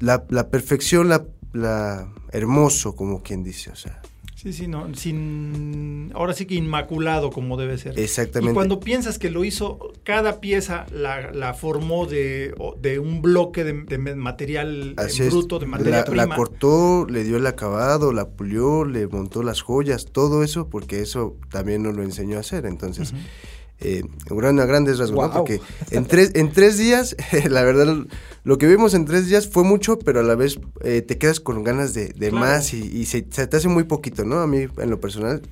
la, 0.00 0.24
la 0.28 0.48
perfección, 0.50 1.08
la, 1.08 1.26
la 1.52 2.12
hermoso, 2.32 2.94
como 2.94 3.22
quien 3.22 3.42
dice, 3.42 3.70
o 3.70 3.76
sea, 3.76 4.00
Sí, 4.40 4.52
sí, 4.52 4.68
no. 4.68 4.94
Sin. 4.94 6.12
Ahora 6.14 6.32
sí 6.32 6.46
que 6.46 6.54
inmaculado 6.54 7.30
como 7.30 7.56
debe 7.56 7.76
ser. 7.76 7.98
exactamente. 7.98 8.52
Y 8.52 8.54
cuando 8.54 8.78
piensas 8.78 9.18
que 9.18 9.30
lo 9.30 9.44
hizo, 9.44 9.92
cada 10.04 10.40
pieza 10.40 10.86
la, 10.92 11.32
la 11.32 11.54
formó 11.54 12.06
de, 12.06 12.54
de 12.80 13.00
un 13.00 13.20
bloque 13.20 13.64
de, 13.64 13.72
de 13.82 13.98
material 14.14 14.90
eh, 14.90 14.94
Así 14.96 15.24
es, 15.24 15.30
bruto, 15.32 15.58
de 15.58 15.66
materia 15.66 15.98
la, 15.98 16.04
prima. 16.04 16.26
la 16.26 16.36
cortó, 16.36 17.04
le 17.10 17.24
dio 17.24 17.36
el 17.36 17.46
acabado, 17.48 18.12
la 18.12 18.28
pulió, 18.28 18.84
le 18.84 19.08
montó 19.08 19.42
las 19.42 19.60
joyas, 19.60 20.06
todo 20.12 20.44
eso, 20.44 20.68
porque 20.68 21.00
eso 21.00 21.36
también 21.50 21.82
nos 21.82 21.96
lo 21.96 22.04
enseñó 22.04 22.36
a 22.36 22.40
hacer. 22.40 22.64
Entonces. 22.64 23.12
Eh, 23.80 24.02
a 24.30 24.34
grandes 24.66 24.98
rasgos, 24.98 25.28
¿no? 25.28 25.32
Porque 25.32 25.60
en 25.90 26.04
tres, 26.06 26.32
en 26.34 26.52
tres 26.52 26.78
días, 26.78 27.16
la 27.48 27.62
verdad, 27.62 27.96
lo 28.44 28.58
que 28.58 28.66
vimos 28.66 28.94
en 28.94 29.04
tres 29.04 29.28
días 29.28 29.48
fue 29.48 29.64
mucho, 29.64 29.98
pero 29.98 30.20
a 30.20 30.22
la 30.22 30.34
vez 30.34 30.58
eh, 30.82 31.02
te 31.02 31.18
quedas 31.18 31.40
con 31.40 31.62
ganas 31.64 31.94
de, 31.94 32.06
de 32.08 32.30
Claro. 32.30 32.36
más 32.38 32.74
y, 32.74 32.78
y 32.84 33.06
se, 33.06 33.26
se 33.30 33.46
te 33.46 33.56
hace 33.56 33.68
muy 33.68 33.84
poquito, 33.84 34.24
¿no? 34.24 34.40
A 34.40 34.46
mí, 34.46 34.66
en 34.78 34.90
lo 34.90 35.00
personal, 35.00 35.42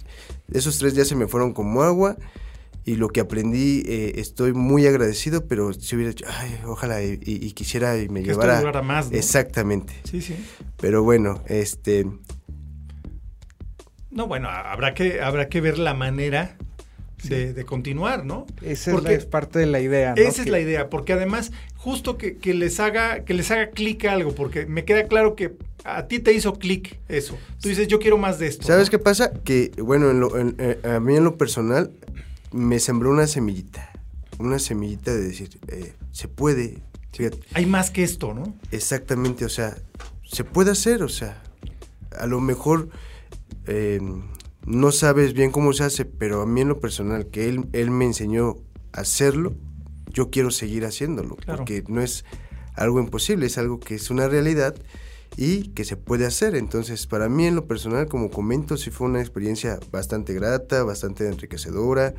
esos 0.52 0.78
tres 0.78 0.94
días 0.94 1.08
se 1.08 1.16
me 1.16 1.26
fueron 1.28 1.52
como 1.52 1.82
agua. 1.82 2.16
Y 2.88 2.94
lo 2.94 3.08
que 3.08 3.18
aprendí, 3.18 3.82
eh, 3.84 4.12
estoy 4.20 4.52
muy 4.52 4.86
agradecido, 4.86 5.48
pero 5.48 5.72
si 5.72 5.96
hubiera 5.96 6.10
dicho, 6.12 6.24
ay, 6.28 6.60
ojalá 6.66 7.02
y, 7.02 7.18
y- 7.20 7.44
y 7.44 7.50
quisiera 7.50 7.98
y 7.98 8.08
me 8.08 8.22
Que 8.22 8.28
llevara. 8.28 8.80
más, 8.82 9.10
¿no? 9.10 9.16
Exactamente. 9.18 9.92
Sí, 10.04 10.20
sí. 10.22 10.36
Pero 10.80 11.02
bueno, 11.02 11.42
este, 11.48 12.06
No, 14.10 14.28
bueno, 14.28 14.48
habrá 14.48 14.94
que, 14.94 15.20
habrá 15.20 15.48
que 15.48 15.60
ver 15.60 15.78
la 15.78 15.94
manera 15.94 16.56
de, 17.24 17.52
de 17.52 17.64
continuar, 17.64 18.24
¿no? 18.24 18.46
Esa 18.62 18.90
es, 18.90 18.94
Porque- 18.94 19.10
la- 19.10 19.14
es 19.16 19.26
parte 19.26 19.58
de 19.58 19.66
la 19.66 19.80
idea. 19.80 20.14
¿no? 20.14 20.22
Esa 20.22 20.42
es 20.42 20.48
la 20.48 20.60
idea, 20.60 20.88
porque 20.90 21.12
además, 21.12 21.52
justo 21.76 22.18
que, 22.18 22.36
que 22.36 22.54
les 22.54 22.78
haga, 22.80 23.24
que 23.24 23.34
les 23.34 23.50
haga 23.50 23.70
clic 23.70 24.04
algo, 24.04 24.34
porque 24.34 24.66
me 24.66 24.84
queda 24.84 25.06
claro 25.08 25.34
que 25.34 25.54
a 25.84 26.06
ti 26.08 26.18
te 26.18 26.32
hizo 26.32 26.54
clic 26.54 26.98
eso. 27.08 27.36
Tú 27.60 27.68
dices, 27.68 27.88
yo 27.88 27.98
quiero 27.98 28.18
más 28.18 28.38
de 28.38 28.48
esto. 28.48 28.66
¿sabes 28.66 28.88
¿no? 28.88 28.90
qué 28.90 28.98
pasa? 28.98 29.32
Que, 29.44 29.70
bueno, 29.78 30.10
en 30.10 30.20
lo- 30.20 30.38
en- 30.38 30.54
eh, 30.58 30.78
a 30.84 31.00
mí 31.00 31.16
en 31.16 31.24
lo 31.24 31.36
personal 31.36 31.90
me 32.52 32.78
sembró 32.80 33.10
una 33.10 33.26
semillita. 33.26 33.90
Una 34.38 34.58
semillita 34.58 35.14
de 35.14 35.20
decir, 35.22 35.58
eh, 35.68 35.94
se 36.12 36.28
puede. 36.28 36.78
Fíjate, 37.12 37.38
Hay 37.54 37.64
más 37.66 37.90
que 37.90 38.02
esto, 38.02 38.34
¿no? 38.34 38.54
exactamente, 38.72 39.46
o 39.46 39.48
sea, 39.48 39.74
se 40.22 40.44
puede 40.44 40.72
hacer, 40.72 41.02
o 41.02 41.08
sea, 41.08 41.42
a 42.18 42.26
lo 42.26 42.40
mejor 42.42 42.90
eh, 43.66 44.00
no 44.66 44.90
sabes 44.90 45.32
bien 45.32 45.52
cómo 45.52 45.72
se 45.72 45.84
hace, 45.84 46.04
pero 46.04 46.42
a 46.42 46.46
mí 46.46 46.60
en 46.60 46.68
lo 46.68 46.80
personal, 46.80 47.28
que 47.28 47.48
él, 47.48 47.68
él 47.72 47.90
me 47.90 48.04
enseñó 48.04 48.56
a 48.92 49.00
hacerlo, 49.02 49.54
yo 50.12 50.30
quiero 50.30 50.50
seguir 50.50 50.84
haciéndolo, 50.84 51.36
porque 51.46 51.84
no 51.88 52.02
es 52.02 52.24
algo 52.74 53.00
imposible, 53.00 53.46
es 53.46 53.58
algo 53.58 53.78
que 53.78 53.94
es 53.94 54.10
una 54.10 54.28
realidad 54.28 54.74
y 55.36 55.68
que 55.68 55.84
se 55.84 55.96
puede 55.96 56.26
hacer. 56.26 56.56
Entonces, 56.56 57.06
para 57.06 57.28
mí 57.28 57.46
en 57.46 57.54
lo 57.54 57.66
personal, 57.66 58.08
como 58.08 58.30
comento, 58.30 58.76
sí 58.76 58.90
fue 58.90 59.06
una 59.06 59.20
experiencia 59.20 59.78
bastante 59.92 60.34
grata, 60.34 60.82
bastante 60.82 61.28
enriquecedora, 61.28 62.14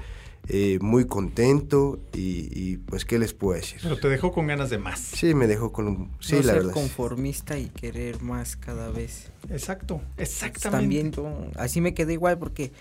eh, 0.50 0.80
muy 0.82 1.06
contento 1.06 2.00
y, 2.14 2.78
pues, 2.78 3.06
¿qué 3.06 3.20
les 3.20 3.34
puedo 3.34 3.56
decir? 3.56 3.80
Pero 3.82 4.00
te 4.00 4.08
dejó 4.08 4.32
con 4.32 4.48
ganas 4.48 4.70
de 4.70 4.78
más. 4.78 5.00
Sí, 5.00 5.34
me 5.34 5.48
dejó 5.48 5.72
con... 5.72 6.12
Sí, 6.20 6.36
no 6.36 6.38
la 6.40 6.44
ser 6.46 6.56
verdad. 6.56 6.74
conformista 6.74 7.58
y 7.58 7.68
querer 7.68 8.22
más 8.22 8.56
cada 8.56 8.90
vez. 8.90 9.32
Exacto, 9.50 10.02
exactamente. 10.18 11.18
También 11.18 11.52
así 11.58 11.82
me 11.82 11.94
quedé 11.94 12.14
igual 12.14 12.38
porque 12.38 12.72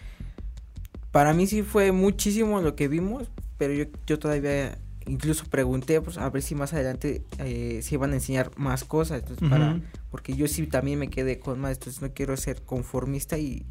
para 1.11 1.33
mí 1.35 1.47
sí 1.47 1.63
fue 1.63 1.93
muchísimo 1.93 2.61
lo 2.61 2.77
que 2.77 2.89
vimos, 2.89 3.31
pero 3.59 3.73
yo, 3.73 3.85
yo 4.07 4.19
todavía 4.19 4.79
incluso 5.07 5.45
pregunté 5.47 6.01
pues, 6.01 6.19
a 6.19 6.29
ver 6.31 6.43
si 6.43 6.55
más 6.55 6.73
adelante 6.73 7.23
eh, 7.39 7.81
se 7.83 7.95
iban 7.95 8.13
a 8.13 8.15
enseñar 8.15 8.51
más 8.57 8.85
cosas, 8.85 9.21
entonces, 9.21 9.49
para, 9.49 9.81
porque 10.11 10.35
yo 10.35 10.49
sí 10.49 10.67
también 10.67 10.99
me 10.99 11.09
quedé 11.09 11.39
con 11.39 11.61
más, 11.61 11.79
entonces 11.79 12.03
no 12.03 12.13
quiero 12.13 12.37
ser 12.37 12.63
conformista 12.63 13.39
y, 13.39 13.65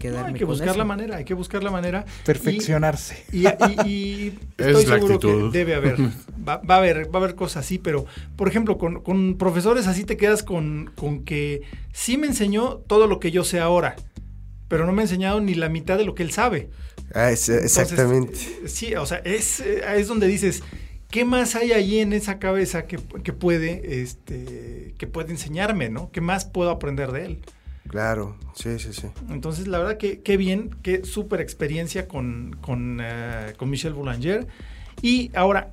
y 0.00 0.06
No, 0.08 0.24
hay 0.26 0.32
que 0.34 0.40
con 0.40 0.48
buscar 0.48 0.68
eso. 0.70 0.78
la 0.78 0.84
manera, 0.84 1.16
hay 1.16 1.24
que 1.24 1.34
buscar 1.34 1.62
la 1.62 1.70
manera. 1.70 2.04
Perfeccionarse. 2.24 3.24
Y, 3.32 3.46
y- 3.46 3.50
y- 3.86 3.88
y 3.88 4.38
Es 4.58 4.66
estoy 4.68 4.86
la 4.86 4.94
seguro 4.96 5.14
actitud. 5.14 5.52
que 5.52 5.58
debe 5.58 5.74
haber, 5.74 5.96
va, 6.46 6.56
va 6.58 6.74
a 6.74 6.78
haber, 6.78 7.06
va 7.14 7.18
a 7.20 7.22
haber 7.22 7.34
cosas 7.34 7.64
así, 7.64 7.78
pero 7.78 8.06
por 8.36 8.48
ejemplo, 8.48 8.78
con, 8.78 9.00
con 9.02 9.36
profesores 9.38 9.86
así 9.86 10.04
te 10.04 10.16
quedas 10.16 10.42
con, 10.42 10.90
con 10.96 11.24
que 11.24 11.62
sí 11.92 12.16
me 12.18 12.26
enseñó 12.26 12.76
todo 12.86 13.06
lo 13.06 13.20
que 13.20 13.30
yo 13.30 13.44
sé 13.44 13.60
ahora, 13.60 13.96
pero 14.68 14.86
no 14.86 14.92
me 14.92 15.02
ha 15.02 15.04
enseñado 15.04 15.40
ni 15.40 15.54
la 15.54 15.68
mitad 15.68 15.98
de 15.98 16.04
lo 16.04 16.14
que 16.14 16.22
él 16.22 16.30
sabe. 16.32 16.70
Ah, 17.14 17.30
es- 17.30 17.48
exactamente. 17.48 18.38
sí, 18.66 18.94
o 18.94 19.04
sea, 19.06 19.18
es, 19.18 19.60
es 19.60 20.08
donde 20.08 20.26
dices, 20.26 20.62
¿qué 21.10 21.26
más 21.26 21.54
hay 21.56 21.72
allí 21.72 21.98
en 21.98 22.14
esa 22.14 22.38
cabeza 22.38 22.86
que, 22.86 22.98
que 23.22 23.32
puede, 23.34 24.00
este, 24.02 24.94
que 24.96 25.06
puede 25.06 25.30
enseñarme, 25.32 25.90
¿no? 25.90 26.10
¿Qué 26.10 26.22
más 26.22 26.46
puedo 26.46 26.70
aprender 26.70 27.12
de 27.12 27.26
él? 27.26 27.38
Claro, 27.92 28.36
sí, 28.54 28.78
sí, 28.80 28.92
sí. 28.92 29.06
Entonces, 29.28 29.68
la 29.68 29.78
verdad 29.78 29.98
que 29.98 30.22
qué 30.22 30.36
bien, 30.36 30.74
qué 30.82 31.04
súper 31.04 31.40
experiencia 31.40 32.08
con, 32.08 32.56
con, 32.60 32.98
eh, 33.00 33.52
con 33.58 33.68
Michel 33.70 33.92
Boulanger. 33.92 34.46
Y 35.02 35.30
ahora, 35.36 35.68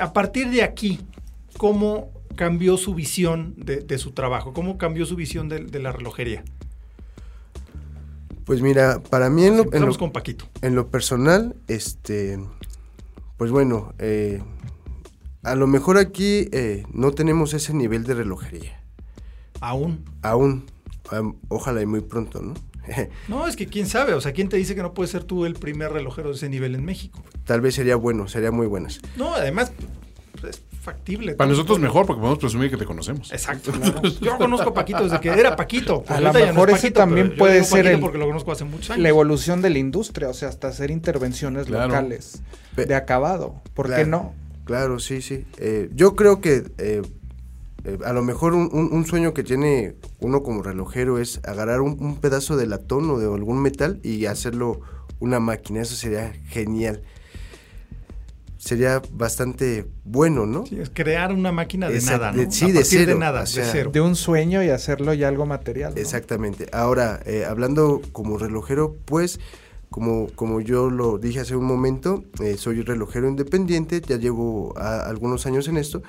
a 0.00 0.12
partir 0.12 0.48
de 0.50 0.62
aquí, 0.62 1.00
¿cómo 1.58 2.12
cambió 2.36 2.76
su 2.76 2.94
visión 2.94 3.54
de, 3.56 3.80
de 3.80 3.98
su 3.98 4.12
trabajo? 4.12 4.52
¿Cómo 4.52 4.78
cambió 4.78 5.04
su 5.06 5.16
visión 5.16 5.48
de, 5.48 5.58
de 5.64 5.80
la 5.80 5.90
relojería? 5.92 6.44
Pues 8.44 8.62
mira, 8.62 9.00
para 9.10 9.28
mí 9.30 9.44
en 9.44 9.56
lo, 9.56 9.62
en 9.62 9.66
Empezamos 9.66 9.96
lo- 9.96 9.98
con 9.98 10.12
Paquito. 10.12 10.46
en 10.62 10.74
lo 10.74 10.88
personal, 10.88 11.56
este, 11.68 12.38
pues 13.36 13.50
bueno, 13.50 13.92
eh, 13.98 14.42
a 15.42 15.54
lo 15.54 15.66
mejor 15.66 15.98
aquí 15.98 16.48
eh, 16.52 16.84
no 16.92 17.10
tenemos 17.12 17.54
ese 17.54 17.74
nivel 17.74 18.04
de 18.04 18.14
relojería. 18.14 18.80
Aún. 19.60 20.04
Aún, 20.22 20.64
ojalá 21.48 21.82
y 21.82 21.86
muy 21.86 22.00
pronto, 22.00 22.40
¿no? 22.42 22.54
No, 23.28 23.46
es 23.46 23.56
que 23.56 23.66
quién 23.66 23.86
sabe, 23.86 24.14
o 24.14 24.20
sea, 24.20 24.32
¿quién 24.32 24.48
te 24.48 24.56
dice 24.56 24.74
que 24.74 24.82
no 24.82 24.94
puedes 24.94 25.10
ser 25.10 25.24
tú 25.24 25.44
el 25.46 25.54
primer 25.54 25.92
relojero 25.92 26.30
de 26.30 26.34
ese 26.36 26.48
nivel 26.48 26.74
en 26.74 26.84
México? 26.84 27.22
Tal 27.44 27.60
vez 27.60 27.74
sería 27.74 27.96
bueno, 27.96 28.26
sería 28.28 28.50
muy 28.50 28.66
buenas. 28.66 29.00
No, 29.16 29.34
además, 29.34 29.70
pues, 30.40 30.56
es 30.56 30.62
factible. 30.80 31.34
Para 31.34 31.50
nosotros 31.50 31.78
mejor, 31.78 32.06
porque 32.06 32.20
podemos 32.20 32.38
presumir 32.38 32.70
que 32.70 32.76
te 32.78 32.86
conocemos. 32.86 33.30
Exacto. 33.32 33.70
Yo 34.20 34.38
conozco 34.38 34.70
a 34.70 34.74
Paquito 34.74 35.04
desde 35.04 35.20
que 35.20 35.28
era 35.28 35.54
Paquito. 35.54 36.02
A 36.08 36.14
Ahorita 36.14 36.32
lo 36.32 36.32
no 36.32 36.38
es 36.38 36.46
mejor 36.54 36.70
ese 36.70 36.78
Paquito, 36.80 37.00
también 37.00 37.36
puede 37.36 37.62
ser 37.64 37.86
el- 37.86 38.00
porque 38.00 38.18
lo 38.18 38.26
conozco 38.26 38.50
hace 38.50 38.64
muchos 38.64 38.90
años. 38.90 39.02
La 39.02 39.08
evolución 39.10 39.60
de 39.62 39.70
la 39.70 39.78
industria, 39.78 40.28
o 40.30 40.34
sea, 40.34 40.48
hasta 40.48 40.68
hacer 40.68 40.90
intervenciones 40.90 41.66
Claro. 41.66 41.88
locales 41.88 42.42
de 42.76 42.94
acabado. 42.94 43.60
¿Por 43.74 43.86
qué 43.86 43.92
Claro. 44.04 44.08
no? 44.08 44.34
Claro, 44.64 44.98
sí, 45.00 45.20
sí. 45.20 45.44
Eh, 45.58 45.90
yo 45.94 46.16
creo 46.16 46.40
que 46.40 46.64
eh, 46.78 47.02
eh, 47.84 47.98
a 48.04 48.12
lo 48.12 48.22
mejor 48.22 48.54
un, 48.54 48.68
un- 48.72 48.92
un 48.92 49.06
sueño 49.06 49.32
que 49.34 49.42
tiene 49.42 49.96
uno 50.20 50.42
como 50.42 50.62
relojero 50.62 51.18
es 51.18 51.40
agarrar 51.44 51.80
un, 51.80 51.96
un 52.00 52.16
pedazo 52.16 52.56
de 52.56 52.66
latón 52.66 53.10
o 53.10 53.18
de 53.18 53.26
algún 53.26 53.60
metal 53.62 54.00
y 54.02 54.26
hacerlo 54.26 54.80
una 55.18 55.40
máquina. 55.40 55.82
Eso 55.82 55.94
sería 55.96 56.32
genial. 56.48 57.02
Sería 58.58 59.00
bastante 59.12 59.86
bueno, 60.04 60.44
¿no? 60.44 60.66
Sí, 60.66 60.78
es 60.78 60.90
crear 60.90 61.32
una 61.32 61.50
máquina 61.50 61.88
de 61.88 61.94
Exacto, 61.94 62.18
nada, 62.26 62.32
¿no? 62.32 62.42
de- 62.42 62.50
sí, 62.50 62.66
a 62.66 62.68
de 62.68 62.74
partir 62.74 62.98
de 63.00 63.04
cero, 63.06 63.18
nada, 63.18 63.42
o 63.42 63.46
sea, 63.46 63.64
de 63.64 63.70
cero. 63.72 63.90
De 63.90 64.02
un 64.02 64.14
sueño 64.16 64.62
y 64.62 64.68
hacerlo 64.68 65.14
ya 65.14 65.28
algo 65.28 65.46
material. 65.46 65.94
¿no? 65.94 66.00
Exactamente. 66.00 66.66
Ahora, 66.72 67.20
eh, 67.24 67.46
hablando 67.46 68.02
como 68.12 68.36
relojero, 68.36 68.96
pues, 69.06 69.40
como, 69.88 70.26
como 70.34 70.60
yo 70.60 70.90
lo 70.90 71.16
dije 71.16 71.40
hace 71.40 71.56
un 71.56 71.64
momento, 71.64 72.22
eh, 72.42 72.56
soy 72.58 72.82
relojero 72.82 73.28
independiente, 73.30 74.02
ya 74.06 74.18
llevo 74.18 74.74
a- 74.78 75.06
algunos 75.08 75.46
años 75.46 75.66
en 75.66 75.78
esto, 75.78 76.02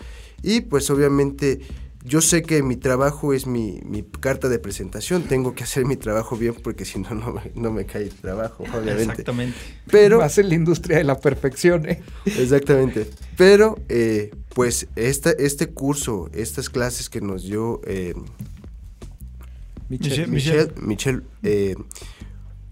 y 0.44 0.62
pues 0.62 0.90
obviamente 0.90 1.60
yo 2.04 2.20
sé 2.22 2.42
que 2.42 2.64
mi 2.64 2.78
trabajo 2.78 3.32
es 3.32 3.46
mi, 3.46 3.80
mi 3.86 4.02
carta 4.02 4.50
de 4.50 4.58
presentación, 4.58 5.22
tengo 5.24 5.54
que 5.54 5.64
hacer 5.64 5.86
mi 5.86 5.96
trabajo 5.98 6.36
bien 6.36 6.56
porque 6.56 6.84
si 6.84 6.98
no, 6.98 7.12
no 7.12 7.34
me, 7.34 7.52
no 7.54 7.72
me 7.72 7.86
cae 7.86 8.04
el 8.04 8.10
trabajo, 8.14 8.64
obviamente. 8.74 9.04
Exactamente. 9.04 9.56
Pero, 9.92 10.20
en 10.24 10.50
la 10.50 10.56
industria 10.56 10.98
de 10.98 11.04
la 11.04 11.20
perfección, 11.20 11.88
¿eh? 11.88 12.02
Exactamente. 12.26 13.08
Pero, 13.38 13.78
eh, 13.88 14.32
pues, 14.56 14.88
esta, 14.96 15.30
este 15.32 15.68
curso, 15.68 16.28
estas 16.34 16.70
clases 16.72 17.08
que 17.10 17.22
nos 17.22 17.44
dio 17.44 17.82
eh, 17.86 18.16
Michelle- 19.90 20.28
Michelle, 20.28 20.72
Michelle, 20.82 21.22
eh, 21.44 21.76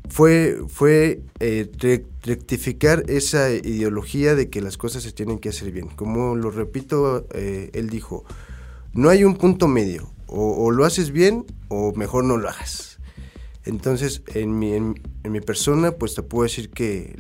fue, 0.10 0.58
fue 0.68 1.22
eh, 1.40 1.70
re- 1.78 2.06
rectificar 2.24 3.04
esa 3.08 3.52
ideología 3.52 4.36
de 4.36 4.50
que 4.50 4.62
las 4.62 4.78
cosas 4.78 5.04
se 5.04 5.12
tienen 5.12 5.40
que 5.40 5.50
hacer 5.50 5.72
bien. 5.72 5.88
Como 5.88 6.36
lo 6.36 6.52
repito, 6.52 7.28
eh, 7.34 7.70
él 7.74 7.90
dijo, 7.90 8.26
no 8.94 9.10
hay 9.10 9.24
un 9.24 9.36
punto 9.36 9.68
medio, 9.68 10.12
o, 10.28 10.70
lo 10.72 10.86
haces 10.86 11.12
bien 11.12 11.46
o 11.70 11.94
mejor 11.94 12.24
no 12.24 12.38
lo 12.38 12.50
hagas. 12.50 13.00
Entonces, 13.66 14.24
en 14.34 14.58
mi, 14.58 14.74
en, 14.74 14.96
mi 15.24 15.42
persona, 15.42 15.92
pues 15.92 16.16
te 16.16 16.24
puedo 16.24 16.44
decir 16.44 16.70
que 16.70 17.16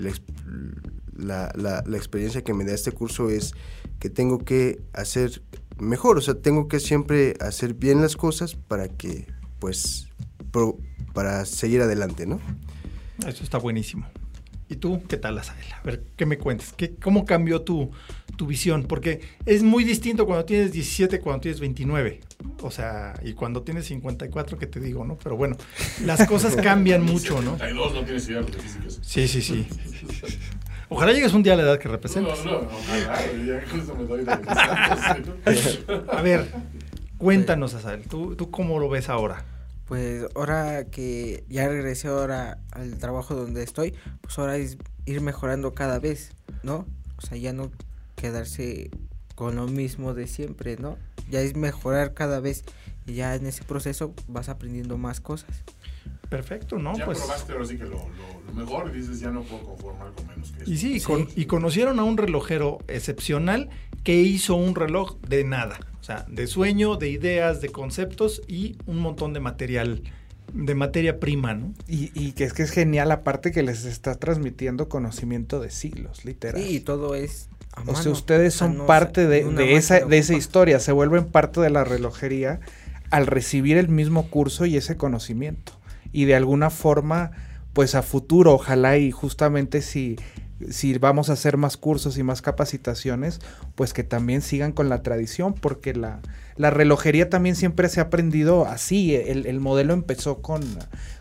la- 1.15 1.51
la 1.55 1.97
experiencia 1.97 2.43
que 2.43 2.53
me 2.53 2.65
da 2.65 2.73
este 2.73 2.91
curso 2.91 3.29
es 3.29 3.53
que 3.99 4.09
tengo 4.09 4.39
que 4.39 4.81
hacer 4.93 5.41
mejor, 5.77 6.17
o 6.17 6.21
sea, 6.21 6.35
tengo 6.35 6.67
que 6.67 6.79
siempre 6.79 7.35
hacer 7.39 7.73
bien 7.73 8.01
las 8.01 8.15
cosas 8.15 8.55
para 8.55 8.87
que, 8.87 9.27
pues, 9.59 10.07
pro- 10.51 10.77
para 11.13 11.45
seguir 11.45 11.81
adelante, 11.81 12.25
¿no? 12.25 12.39
Eso 13.27 13.43
está 13.43 13.57
buenísimo. 13.57 14.07
¿Y 14.71 14.75
tú 14.75 15.01
qué 15.07 15.17
tal, 15.17 15.35
Asael? 15.37 15.65
A 15.73 15.81
ver, 15.81 16.03
¿qué 16.15 16.27
me 16.27 16.37
cuentes? 16.37 16.73
¿Qué, 16.73 16.95
¿Cómo 16.95 17.25
cambió 17.25 17.63
tu, 17.63 17.89
tu 18.37 18.45
visión? 18.45 18.83
Porque 18.83 19.19
es 19.47 19.63
muy 19.63 19.83
distinto 19.83 20.27
cuando 20.27 20.45
tienes 20.45 20.71
17 20.71 21.19
cuando 21.21 21.41
tienes 21.41 21.59
29. 21.59 22.19
O 22.61 22.69
sea, 22.69 23.19
y 23.23 23.33
cuando 23.33 23.63
tienes 23.63 23.87
54, 23.87 24.59
que 24.59 24.67
te 24.67 24.79
digo, 24.79 25.03
¿no? 25.05 25.17
Pero 25.17 25.35
bueno, 25.35 25.57
las 26.05 26.27
cosas 26.27 26.55
cambian 26.63 27.03
mucho, 27.03 27.41
¿no? 27.41 27.53
72 27.53 27.93
no 27.95 28.03
tienes 28.03 28.29
idea 28.29 28.41
de 28.43 28.53
físicas. 28.53 28.99
Sí, 29.01 29.27
sí, 29.27 29.41
sí. 29.41 29.67
Ojalá 30.87 31.13
llegues 31.13 31.33
un 31.33 31.41
día 31.41 31.53
a 31.53 31.55
la 31.55 31.63
edad 31.63 31.79
que 31.79 31.87
representas. 31.87 32.45
no, 32.45 32.57
ojalá, 32.57 33.25
ya 33.25 33.93
me 33.95 34.05
doy 34.05 34.23
de 34.23 34.31
A 36.11 36.21
ver, 36.21 36.47
cuéntanos, 37.17 37.73
Asael, 37.73 38.03
¿tú, 38.03 38.35
¿tú 38.35 38.51
cómo 38.51 38.77
lo 38.79 38.87
ves 38.87 39.09
ahora? 39.09 39.45
Pues 39.89 40.23
ahora 40.35 40.85
que 40.85 41.43
ya 41.49 41.67
regresé 41.67 42.09
ahora 42.09 42.59
al 42.73 42.99
trabajo 42.99 43.33
donde 43.33 43.63
estoy, 43.63 43.95
pues 44.21 44.37
ahora 44.37 44.55
es 44.57 44.77
ir 45.07 45.19
mejorando 45.21 45.73
cada 45.73 45.97
vez, 45.97 46.31
¿no? 46.61 46.85
O 47.17 47.21
sea, 47.25 47.37
ya 47.37 47.53
no 47.53 47.71
quedarse 48.15 48.91
con 49.33 49.55
lo 49.55 49.65
mismo 49.67 50.13
de 50.13 50.27
siempre, 50.27 50.77
¿no? 50.77 50.95
Ya 51.31 51.41
es 51.41 51.55
mejorar 51.55 52.13
cada 52.13 52.39
vez 52.39 52.63
y 53.07 53.13
ya 53.15 53.33
en 53.33 53.47
ese 53.47 53.63
proceso 53.63 54.13
vas 54.27 54.47
aprendiendo 54.47 54.99
más 54.99 55.21
cosas. 55.21 55.63
Perfecto, 56.29 56.77
¿no? 56.77 56.95
Ya 56.95 57.05
pues, 57.05 57.17
probaste 57.17 57.51
ahora 57.53 57.65
sí 57.65 57.75
que 57.77 57.85
lo, 57.85 57.89
lo- 57.97 58.41
lo 58.45 58.53
mejor 58.53 58.91
y 58.93 58.99
dices, 58.99 59.19
ya 59.19 59.31
no 59.31 59.41
puedo 59.41 59.63
conformar 59.63 60.11
con 60.13 60.27
menos 60.27 60.51
que 60.51 60.61
eso. 60.63 60.71
y 60.71 60.77
sí, 60.77 60.97
y 60.97 61.01
con- 61.01 61.27
y 61.35 61.45
conocieron 61.45 61.97
a 61.99 62.03
un 62.03 62.15
relojero 62.17 62.77
excepcional 62.87 63.69
que 64.03 64.15
hizo 64.21 64.55
un 64.55 64.75
reloj 64.75 65.17
de 65.27 65.43
nada. 65.43 65.79
O 65.99 66.03
sea, 66.03 66.25
de 66.27 66.47
sueño, 66.47 66.95
de 66.95 67.09
ideas, 67.09 67.61
de 67.61 67.69
conceptos 67.69 68.41
y 68.47 68.77
un 68.85 68.99
montón 68.99 69.33
de 69.33 69.39
material, 69.39 70.03
de 70.53 70.75
materia 70.75 71.19
prima, 71.19 71.53
¿no? 71.53 71.73
Y, 71.87 72.11
y 72.15 72.31
que 72.31 72.45
es 72.45 72.53
que 72.53 72.63
es 72.63 72.71
genial, 72.71 73.11
aparte 73.11 73.51
que 73.51 73.63
les 73.63 73.85
está 73.85 74.15
transmitiendo 74.15 74.89
conocimiento 74.89 75.59
de 75.59 75.69
siglos, 75.69 76.25
literal. 76.25 76.61
Sí, 76.61 76.77
y 76.77 76.79
todo 76.79 77.15
es 77.15 77.49
a 77.73 77.83
O 77.89 77.95
sea, 77.95 78.11
ustedes 78.11 78.53
son 78.53 78.77
no, 78.77 78.85
parte 78.85 79.27
de, 79.27 79.43
de 79.43 79.75
esa, 79.75 79.99
de 80.05 80.17
esa 80.17 80.33
historia, 80.33 80.79
se 80.79 80.91
vuelven 80.91 81.25
parte 81.25 81.61
de 81.61 81.69
la 81.69 81.83
relojería 81.83 82.59
al 83.11 83.27
recibir 83.27 83.77
el 83.77 83.89
mismo 83.89 84.29
curso 84.29 84.65
y 84.65 84.77
ese 84.77 84.97
conocimiento. 84.97 85.73
Y 86.11 86.25
de 86.25 86.35
alguna 86.35 86.69
forma, 86.69 87.31
pues 87.73 87.95
a 87.95 88.01
futuro, 88.01 88.53
ojalá 88.53 88.97
y 88.97 89.11
justamente 89.11 89.81
si 89.81 90.17
si 90.69 90.97
vamos 90.97 91.29
a 91.29 91.33
hacer 91.33 91.57
más 91.57 91.77
cursos 91.77 92.17
y 92.17 92.23
más 92.23 92.41
capacitaciones, 92.41 93.39
pues 93.75 93.93
que 93.93 94.03
también 94.03 94.41
sigan 94.41 94.71
con 94.71 94.89
la 94.89 95.01
tradición, 95.01 95.53
porque 95.53 95.93
la, 95.93 96.19
la 96.55 96.69
relojería 96.69 97.29
también 97.29 97.55
siempre 97.55 97.89
se 97.89 97.99
ha 97.99 98.03
aprendido 98.03 98.65
así. 98.65 99.15
El, 99.15 99.45
el 99.45 99.59
modelo 99.59 99.93
empezó 99.93 100.41
con, 100.41 100.61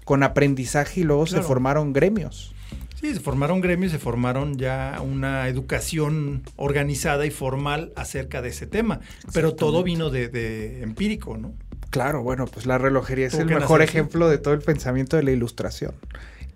con 0.04 0.22
aprendizaje 0.22 1.00
y 1.00 1.04
luego 1.04 1.26
se 1.26 1.42
formaron 1.42 1.92
gremios. 1.92 2.54
Sí, 3.00 3.14
se 3.14 3.20
formaron 3.20 3.60
gremios, 3.60 3.92
se 3.92 3.98
formaron 4.00 4.58
ya 4.58 5.00
una 5.00 5.46
educación 5.46 6.42
organizada 6.56 7.26
y 7.26 7.30
formal 7.30 7.92
acerca 7.94 8.42
de 8.42 8.48
ese 8.48 8.66
tema, 8.66 8.98
pero 9.32 9.54
todo 9.54 9.84
vino 9.84 10.10
de, 10.10 10.28
de 10.28 10.82
empírico, 10.82 11.38
¿no? 11.38 11.54
Claro, 11.90 12.24
bueno, 12.24 12.46
pues 12.46 12.66
la 12.66 12.76
relojería 12.76 13.28
es 13.28 13.34
el 13.34 13.46
mejor 13.46 13.82
ejemplo 13.82 14.28
de 14.28 14.38
todo 14.38 14.52
el 14.52 14.60
pensamiento 14.60 15.16
de 15.16 15.22
la 15.22 15.30
ilustración, 15.30 15.94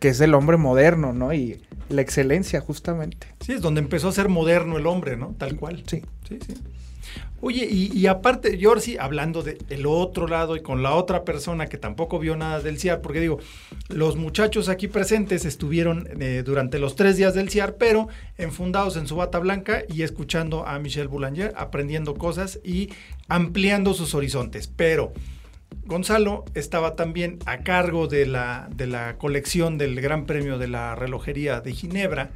que 0.03 0.09
es 0.09 0.20
el 0.20 0.34
hombre 0.34 0.57
moderno, 0.57 1.12
¿no? 1.12 1.32
Y 1.32 1.62
la 1.88 2.03
excelencia, 2.03 2.61
justamente. 2.61 3.28
Sí, 3.38 3.53
es 3.53 3.61
donde 3.61 3.80
empezó 3.80 4.09
a 4.09 4.12
ser 4.12 4.28
moderno 4.28 4.76
el 4.76 4.88
hombre, 4.88 5.16
¿no? 5.16 5.36
Tal 5.38 5.55
cual. 5.55 5.84
Sí. 5.86 6.03
Sí, 6.28 6.40
sí. 6.44 6.55
Oye, 7.40 7.68
y, 7.70 8.05
aparte, 8.09 8.59
yo 8.59 8.70
ahora 8.70 8.80
sí, 8.80 8.96
hablando 8.98 9.44
del 9.44 9.86
otro 9.86 10.26
lado 10.26 10.57
y 10.57 10.61
con 10.61 10.82
la 10.82 10.94
otra 10.96 11.24
persona 11.24 11.68
que 11.68 11.78
tampoco 11.78 12.18
vio 12.18 12.36
nada 12.36 12.61
del 12.61 12.80
CIAR, 12.80 13.00
porque 13.00 13.20
digo, 13.20 13.38
los 13.90 14.16
muchachos 14.16 14.68
aquí 14.68 14.88
presentes 14.88 15.44
estuvieron 15.44 16.09
eh, 16.20 16.42
durante 16.44 16.80
los 16.80 16.96
tres 16.96 17.16
días 17.16 17.34
del 17.34 17.48
CIAR, 17.48 17.76
pero 17.76 18.09
enfundados 18.38 18.96
en 18.96 19.07
su 19.07 19.14
bata 19.14 19.38
blanca 19.38 19.84
y 19.88 20.03
escuchando 20.03 20.66
a 20.66 20.80
Michelle 20.80 21.07
Boulanger, 21.07 21.53
aprendiendo 21.57 22.14
cosas 22.14 22.59
y 22.64 22.90
ampliando 23.28 23.94
sus 23.94 24.16
horizontes. 24.16 24.66
Pero 24.66 25.12
Gonzalo 25.93 26.47
estaba 26.55 26.97
también 26.97 27.38
a 27.45 27.59
cargo 27.59 28.07
de 28.07 28.24
la, 28.24 28.66
de 28.74 28.86
la 28.86 29.18
colección 29.18 29.76
del 29.76 30.01
Gran 30.01 30.24
Premio 30.24 30.57
de 30.57 30.66
la 30.66 30.95
Relojería 30.95 31.61
de 31.61 31.74
Ginebra, 31.74 32.30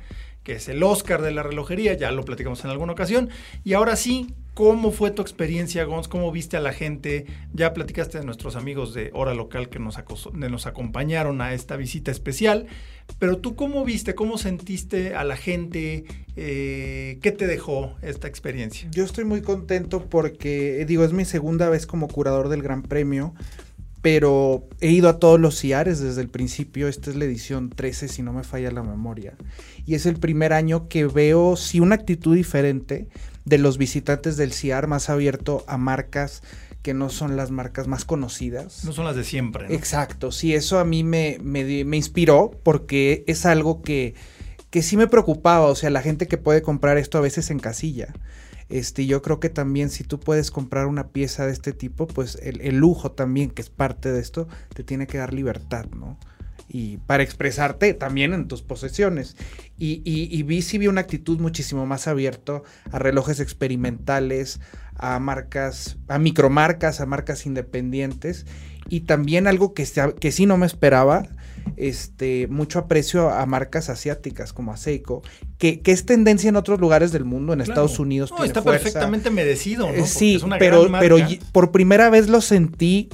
que 0.47 0.53
es 0.53 0.69
el 0.69 0.81
Oscar 0.85 1.23
de 1.23 1.33
la 1.33 1.43
relojería, 1.43 1.95
ya 1.95 2.13
lo 2.13 2.25
platicamos 2.25 2.65
en 2.65 2.71
alguna 2.71 2.93
ocasión. 2.93 3.31
Y 3.65 3.73
ahora 3.73 3.97
sí, 3.97 4.33
¿cómo 4.55 4.93
fue 4.93 5.11
tu 5.11 5.21
experiencia, 5.21 5.83
Gonz? 5.83 6.07
¿Cómo 6.07 6.31
viste 6.31 6.57
a 6.57 6.61
la 6.61 6.73
gente? 6.73 7.27
Ya 7.53 7.75
platicaste 7.75 8.21
de 8.21 8.25
nuestros 8.25 8.55
amigos 8.55 8.95
de 8.95 9.11
Hora 9.13 9.35
Local 9.35 9.69
que 9.69 9.81
nos, 9.81 9.99
nos 10.33 10.67
acompañaron 10.67 11.41
a 11.41 11.53
esta 11.53 11.75
visita 11.77 12.13
especial. 12.13 12.69
Pero 13.19 13.39
tú, 13.39 13.57
¿cómo 13.57 13.85
viste? 13.85 14.15
¿Cómo 14.15 14.39
sentiste 14.39 15.17
a 15.17 15.25
la 15.25 15.37
gente? 15.37 16.05
Eh, 16.37 17.19
¿Qué 17.23 17.33
te 17.33 17.49
dejó 17.49 17.97
esta 18.01 18.29
experiencia? 18.29 18.89
Yo 18.93 19.03
estoy 19.03 19.25
muy 19.25 19.43
contento 19.43 20.09
porque, 20.09 20.85
digo, 20.87 21.03
es 21.03 21.13
mi 21.13 21.25
segunda 21.25 21.69
vez 21.69 21.89
como 21.89 22.07
curador 22.07 22.51
del 22.51 22.63
Gran 22.63 22.83
Premio 22.83 23.35
pero 24.07 24.69
he 24.81 24.93
ido 24.93 25.09
a 25.09 25.19
todos 25.19 25.41
los 25.41 25.59
CIARES 25.59 25.99
desde 25.99 26.21
el 26.21 26.29
principio. 26.29 26.87
Esta 26.87 27.11
es 27.11 27.17
la 27.17 27.25
edición 27.25 27.71
13, 27.71 28.07
si 28.07 28.23
no 28.23 28.33
me 28.33 28.45
falla 28.45 28.71
la 28.71 28.85
memoria. 28.85 29.35
Y 29.85 29.97
es 29.97 30.07
el 30.07 30.21
primer 30.21 30.53
año 30.53 30.87
que 30.87 31.07
veo, 31.07 31.57
sí, 31.57 31.81
una 31.81 31.97
actitud 31.97 32.37
diferente 32.37 33.09
de 33.45 33.59
los 33.59 33.79
visitantes 33.79 34.37
del 34.37 34.53
CIAR, 34.53 34.87
más 34.87 35.11
abierto 35.11 35.65
a 35.67 35.77
marcas 35.77 36.45
que 36.83 36.95
no 36.95 37.09
son 37.09 37.37
las 37.37 37.51
marcas 37.51 37.89
más 37.89 38.05
conocidas. 38.05 38.85
No 38.85 38.93
son 38.93 39.07
las 39.07 39.17
de 39.17 39.25
siempre. 39.25 39.75
Exacto, 39.75 40.31
sí, 40.31 40.55
eso 40.55 40.79
a 40.79 40.85
mí 40.85 41.03
me, 41.03 41.39
me, 41.43 41.85
me 41.85 41.97
inspiró 41.97 42.53
porque 42.63 43.25
es 43.27 43.45
algo 43.45 43.83
que, 43.83 44.15
que 44.71 44.83
sí 44.83 44.97
me 44.97 45.09
preocupaba. 45.09 45.67
O 45.67 45.75
sea, 45.75 45.91
la 45.91 46.01
gente 46.01 46.29
que 46.29 46.39
puede 46.39 46.63
comprar 46.63 46.97
esto 46.97 47.19
a 47.19 47.23
veces 47.23 47.51
en 47.51 47.59
casilla. 47.59 48.15
Este, 48.69 49.07
yo 49.07 49.23
creo 49.23 49.39
que 49.39 49.49
también 49.49 49.91
si 49.91 50.03
tú 50.05 50.19
puedes 50.19 50.51
comprar 50.51 50.87
una 50.87 51.09
pieza 51.09 51.47
de 51.47 51.53
este 51.53 51.73
tipo, 51.73 52.07
pues 52.07 52.37
el, 52.43 52.77
lujo 52.77 53.13
también, 53.13 53.51
que 53.51 53.63
es 53.63 53.71
parte 53.71 54.11
de 54.13 54.21
esto, 54.21 54.49
te 54.75 54.83
tiene 54.83 55.07
que 55.07 55.19
dar 55.19 55.33
libertad, 55.33 55.87
¿no? 55.95 56.19
y 56.69 56.97
para 56.97 57.23
expresarte 57.23 57.95
también 57.95 58.33
en 58.33 58.49
tus 58.49 58.63
posesiones. 58.63 59.37
Y, 59.79 60.03
y, 60.05 60.43
vi 60.43 60.63
si 60.63 60.79
vi 60.79 60.89
una 60.89 61.03
actitud 61.03 61.39
muchísimo 61.39 61.87
más 61.87 62.09
abierto 62.09 62.65
a 62.91 62.99
relojes 62.99 63.39
experimentales, 63.39 64.61
a 64.97 65.19
marcas, 65.21 65.97
a 66.09 66.19
micromarcas, 66.19 67.01
a 67.01 67.07
marcas 67.07 67.47
independientes. 67.47 68.47
Y 68.89 69.01
también 69.01 69.47
algo 69.47 69.75
que, 69.75 69.87
que 70.19 70.33
sí 70.33 70.47
no 70.47 70.57
me 70.57 70.67
esperaba, 70.67 71.29
este, 71.77 72.47
mucho 72.49 72.79
aprecio 72.79 73.31
a 73.31 73.45
marcas 73.47 73.89
asiáticas 73.89 74.53
como 74.53 74.73
a 74.73 74.77
Seiko, 74.77 75.23
que, 75.59 75.81
que, 75.81 75.93
es 75.93 76.05
tendencia 76.05 76.49
en 76.49 76.57
otros 76.57 76.81
lugares 76.81 77.13
del 77.13 77.25
mundo, 77.25 77.53
en 77.53 77.61
Estados 77.61 77.99
Unidos. 77.99 78.33
No, 78.37 78.45
está 78.45 78.63
perfectamente 78.63 79.31
merecido, 79.31 79.87
¿no? 79.87 79.95
Eh, 79.95 80.07
sí, 80.07 80.39
pero, 80.59 80.91
pero 81.01 81.17
por 81.53 81.73
primera 81.73 82.11
vez 82.11 82.29
lo 82.29 82.41
sentí 82.41 83.09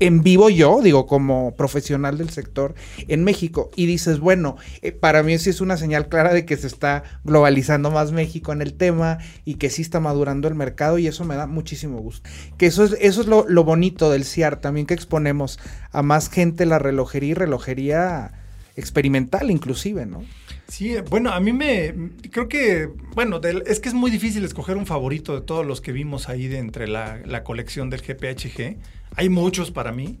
en 0.00 0.22
vivo 0.22 0.48
yo, 0.48 0.80
digo, 0.82 1.06
como 1.06 1.56
profesional 1.56 2.18
del 2.18 2.30
sector 2.30 2.74
en 3.08 3.24
México. 3.24 3.70
Y 3.76 3.86
dices, 3.86 4.20
bueno, 4.20 4.56
eh, 4.82 4.92
para 4.92 5.22
mí 5.22 5.36
sí 5.38 5.50
es 5.50 5.60
una 5.60 5.76
señal 5.76 6.08
clara 6.08 6.32
de 6.32 6.44
que 6.44 6.56
se 6.56 6.66
está 6.66 7.02
globalizando 7.24 7.90
más 7.90 8.12
México 8.12 8.52
en 8.52 8.62
el 8.62 8.74
tema 8.74 9.18
y 9.44 9.54
que 9.54 9.70
sí 9.70 9.82
está 9.82 10.00
madurando 10.00 10.48
el 10.48 10.54
mercado 10.54 10.98
y 10.98 11.06
eso 11.06 11.24
me 11.24 11.36
da 11.36 11.46
muchísimo 11.46 11.98
gusto. 11.98 12.28
Que 12.56 12.66
eso 12.66 12.84
es, 12.84 12.96
eso 13.00 13.20
es 13.20 13.26
lo, 13.26 13.48
lo 13.48 13.64
bonito 13.64 14.10
del 14.10 14.24
CIAR, 14.24 14.60
también 14.60 14.86
que 14.86 14.94
exponemos 14.94 15.58
a 15.90 16.02
más 16.02 16.30
gente 16.30 16.66
la 16.66 16.78
relojería 16.78 17.30
y 17.30 17.34
relojería 17.34 18.32
experimental 18.76 19.50
inclusive, 19.50 20.06
¿no? 20.06 20.22
Sí, 20.68 20.94
bueno, 21.08 21.32
a 21.32 21.40
mí 21.40 21.52
me 21.52 21.94
creo 22.30 22.46
que, 22.46 22.90
bueno, 23.14 23.40
es 23.66 23.80
que 23.80 23.88
es 23.88 23.94
muy 23.94 24.10
difícil 24.10 24.44
escoger 24.44 24.76
un 24.76 24.84
favorito 24.84 25.34
de 25.34 25.40
todos 25.40 25.66
los 25.66 25.80
que 25.80 25.92
vimos 25.92 26.28
ahí 26.28 26.46
de 26.46 26.58
entre 26.58 26.86
la, 26.86 27.20
la 27.24 27.42
colección 27.42 27.88
del 27.88 28.02
GPHG. 28.02 28.76
Hay 29.16 29.28
muchos 29.30 29.70
para 29.70 29.92
mí, 29.92 30.20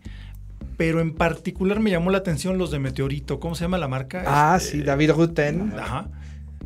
pero 0.78 1.00
en 1.00 1.14
particular 1.14 1.80
me 1.80 1.90
llamó 1.90 2.10
la 2.10 2.18
atención 2.18 2.56
los 2.56 2.70
de 2.70 2.78
Meteorito. 2.78 3.40
¿Cómo 3.40 3.54
se 3.54 3.64
llama 3.64 3.76
la 3.76 3.88
marca? 3.88 4.24
Ah, 4.26 4.56
este, 4.56 4.78
sí, 4.78 4.82
David 4.82 5.10
Ruten. 5.10 5.74
Ajá. 5.78 6.08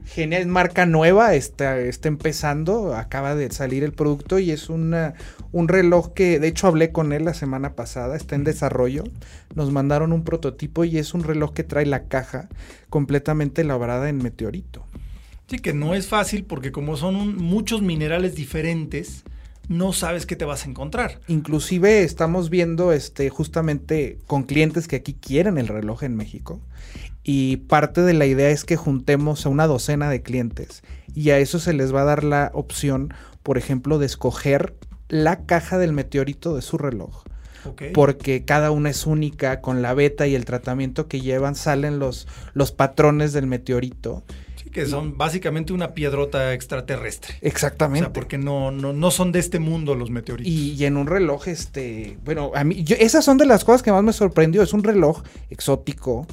Genial, 0.06 0.46
marca 0.46 0.84
nueva, 0.86 1.34
está, 1.34 1.78
está 1.78 2.08
empezando, 2.08 2.94
acaba 2.94 3.34
de 3.34 3.50
salir 3.50 3.82
el 3.84 3.92
producto 3.92 4.38
y 4.38 4.50
es 4.50 4.68
una, 4.68 5.14
un 5.52 5.68
reloj 5.68 6.12
que, 6.12 6.38
de 6.38 6.48
hecho, 6.48 6.66
hablé 6.66 6.92
con 6.92 7.12
él 7.12 7.24
la 7.24 7.34
semana 7.34 7.74
pasada, 7.74 8.16
está 8.16 8.34
en 8.34 8.44
desarrollo. 8.44 9.04
Nos 9.54 9.70
mandaron 9.70 10.12
un 10.12 10.24
prototipo 10.24 10.84
y 10.84 10.98
es 10.98 11.14
un 11.14 11.24
reloj 11.24 11.52
que 11.52 11.64
trae 11.64 11.86
la 11.86 12.04
caja 12.04 12.48
completamente 12.90 13.64
labrada 13.64 14.08
en 14.08 14.18
meteorito. 14.18 14.84
Sí, 15.46 15.58
que 15.58 15.72
no 15.72 15.94
es 15.94 16.06
fácil 16.06 16.44
porque 16.44 16.72
como 16.72 16.96
son 16.96 17.36
muchos 17.36 17.82
minerales 17.82 18.34
diferentes, 18.34 19.24
no 19.68 19.92
sabes 19.92 20.26
qué 20.26 20.36
te 20.36 20.44
vas 20.44 20.66
a 20.66 20.70
encontrar. 20.70 21.20
Inclusive 21.28 22.02
estamos 22.02 22.50
viendo 22.50 22.92
este 22.92 23.28
justamente 23.30 24.18
con 24.26 24.44
clientes 24.44 24.88
que 24.88 24.96
aquí 24.96 25.14
quieren 25.14 25.58
el 25.58 25.68
reloj 25.68 26.02
en 26.02 26.16
México 26.16 26.60
y 27.24 27.58
parte 27.58 28.02
de 28.02 28.14
la 28.14 28.26
idea 28.26 28.50
es 28.50 28.64
que 28.64 28.76
juntemos 28.76 29.46
a 29.46 29.48
una 29.48 29.66
docena 29.66 30.10
de 30.10 30.22
clientes 30.22 30.82
y 31.14 31.30
a 31.30 31.38
eso 31.38 31.58
se 31.58 31.72
les 31.72 31.94
va 31.94 32.02
a 32.02 32.06
dar 32.06 32.24
la 32.24 32.50
opción, 32.54 33.14
por 33.42 33.58
ejemplo, 33.58 33.98
de 33.98 34.06
escoger 34.06 34.74
la 35.08 35.44
caja 35.44 35.78
del 35.78 35.92
meteorito 35.92 36.54
de 36.56 36.62
su 36.62 36.78
reloj. 36.78 37.24
Porque 37.94 38.44
cada 38.44 38.72
una 38.72 38.90
es 38.90 39.06
única, 39.06 39.60
con 39.60 39.82
la 39.82 39.94
beta 39.94 40.26
y 40.26 40.34
el 40.34 40.44
tratamiento 40.44 41.06
que 41.06 41.20
llevan, 41.20 41.54
salen 41.54 42.00
los, 42.00 42.26
los 42.54 42.72
patrones 42.72 43.32
del 43.32 43.46
meteorito 43.46 44.24
que 44.72 44.86
son 44.86 45.18
básicamente 45.18 45.72
una 45.72 45.92
piedrota 45.92 46.54
extraterrestre. 46.54 47.36
Exactamente. 47.42 48.06
O 48.06 48.06
sea, 48.06 48.12
porque 48.12 48.38
no, 48.38 48.70
no, 48.70 48.92
no 48.92 49.10
son 49.10 49.30
de 49.30 49.38
este 49.38 49.58
mundo 49.58 49.94
los 49.94 50.10
meteoritos. 50.10 50.50
Y, 50.50 50.82
en 50.84 50.96
un 50.96 51.06
reloj, 51.06 51.46
este, 51.48 52.18
bueno, 52.24 52.50
a 52.54 52.64
mí, 52.64 52.84
esas 52.98 53.24
son 53.24 53.36
de 53.38 53.44
las 53.44 53.64
cosas 53.64 53.82
que 53.82 53.92
más 53.92 54.02
me 54.02 54.12
sorprendió. 54.12 54.62
Es 54.62 54.72
un 54.72 54.82
reloj 54.82 55.22
exótico, 55.50 56.26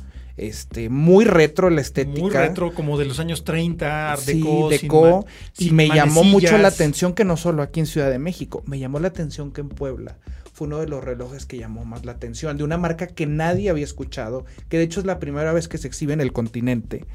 este, 0.48 0.90
muy 0.90 1.26
retro 1.26 1.70
la 1.70 1.82
estética. 1.82 2.20
Muy 2.20 2.32
retro, 2.32 2.74
como 2.74 2.98
de 2.98 3.06
los 3.06 3.20
años 3.20 3.44
30, 3.44 4.14
Art 4.14 4.24
Deco. 4.24 5.26
y 5.58 5.72
me 5.72 5.88
llamó 5.88 6.24
mucho 6.24 6.58
la 6.58 6.70
atención 6.70 7.14
que 7.14 7.26
no 7.26 7.38
solo 7.38 7.62
aquí 7.62 7.80
en 7.80 7.86
Ciudad 7.86 8.10
de 8.10 8.20
México, 8.20 8.64
me 8.66 8.80
llamó 8.80 9.00
la 9.00 9.10
atención 9.10 9.52
que 9.52 9.62
en 9.62 9.70
Puebla 9.70 10.18
fue 10.60 10.68
uno 10.68 10.80
de 10.80 10.88
los 10.88 11.02
relojes 11.02 11.46
que 11.46 11.58
llamó 11.58 11.86
más 11.86 12.06
la 12.06 12.12
atención, 12.12 12.58
de 12.58 12.66
una 12.66 12.78
marca 12.78 13.08
que 13.08 13.26
nadie 13.26 13.70
había 13.70 13.86
escuchado, 13.86 14.44
que 14.68 14.78
de 14.78 14.84
hecho 14.84 15.00
es 15.00 15.06
la 15.06 15.18
primera 15.18 15.54
vez 15.54 15.70
que 15.70 15.78
se 15.78 15.88
exhibe 15.88 16.12
en 16.12 16.20
el 16.20 16.34
continente 16.34 17.06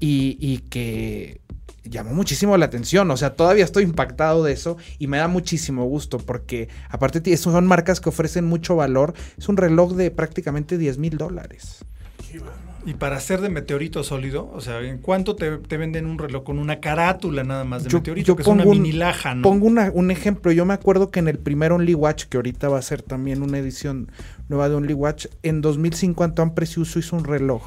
y, 0.00 0.58
que 0.68 1.40
llamó 1.84 2.12
muchísimo 2.12 2.56
la 2.56 2.66
atención. 2.66 3.08
O 3.12 3.16
sea, 3.16 3.36
todavía 3.36 3.64
estoy 3.64 3.84
impactado 3.84 4.42
de 4.42 4.52
eso 4.52 4.78
y 4.98 5.06
me 5.06 5.18
da 5.18 5.28
muchísimo 5.28 5.84
gusto 5.84 6.18
porque 6.18 6.68
aparte 6.88 7.36
son 7.36 7.66
marcas 7.66 8.00
que 8.00 8.08
ofrecen 8.08 8.46
mucho 8.46 8.74
valor. 8.74 9.14
Es 9.38 9.48
un 9.48 9.56
reloj 9.56 9.94
de 9.94 10.10
prácticamente 10.10 10.76
10 10.76 10.98
mil 10.98 11.16
dólares. 11.16 11.84
Y 12.84 12.94
para 12.94 13.20
ser 13.20 13.40
de 13.40 13.48
meteorito 13.48 14.02
sólido, 14.02 14.50
o 14.52 14.60
sea, 14.60 14.80
¿en 14.80 14.98
cuánto 14.98 15.36
te, 15.36 15.50
venden 15.76 16.06
un 16.06 16.18
reloj 16.18 16.42
con 16.42 16.58
una 16.58 16.80
carátula 16.80 17.44
nada 17.44 17.64
más 17.64 17.84
de 17.84 17.90
meteorito? 17.94 18.34
que 18.34 18.42
es 18.42 18.48
una 18.48 18.64
mini 18.64 18.90
laja, 18.90 19.34
¿no? 19.34 19.42
Pongo 19.42 19.66
un 19.66 20.10
ejemplo. 20.10 20.50
Yo 20.50 20.64
me 20.64 20.74
acuerdo 20.74 21.10
que 21.10 21.20
en 21.20 21.28
el 21.28 21.38
primer 21.38 21.70
Only 21.70 21.94
Watch, 21.94 22.24
que 22.24 22.38
ahorita 22.38 22.68
va 22.68 22.78
a 22.78 22.82
ser 22.82 23.02
también 23.02 23.42
una 23.42 23.58
edición 23.58 24.10
nueva 24.48 24.68
de 24.68 24.74
Only 24.74 24.94
Watch, 24.94 25.26
en 25.42 25.60
2005 25.60 26.24
Antoine 26.24 26.52
Preciuso 26.52 26.98
hizo 26.98 27.14
un 27.14 27.24
reloj 27.24 27.62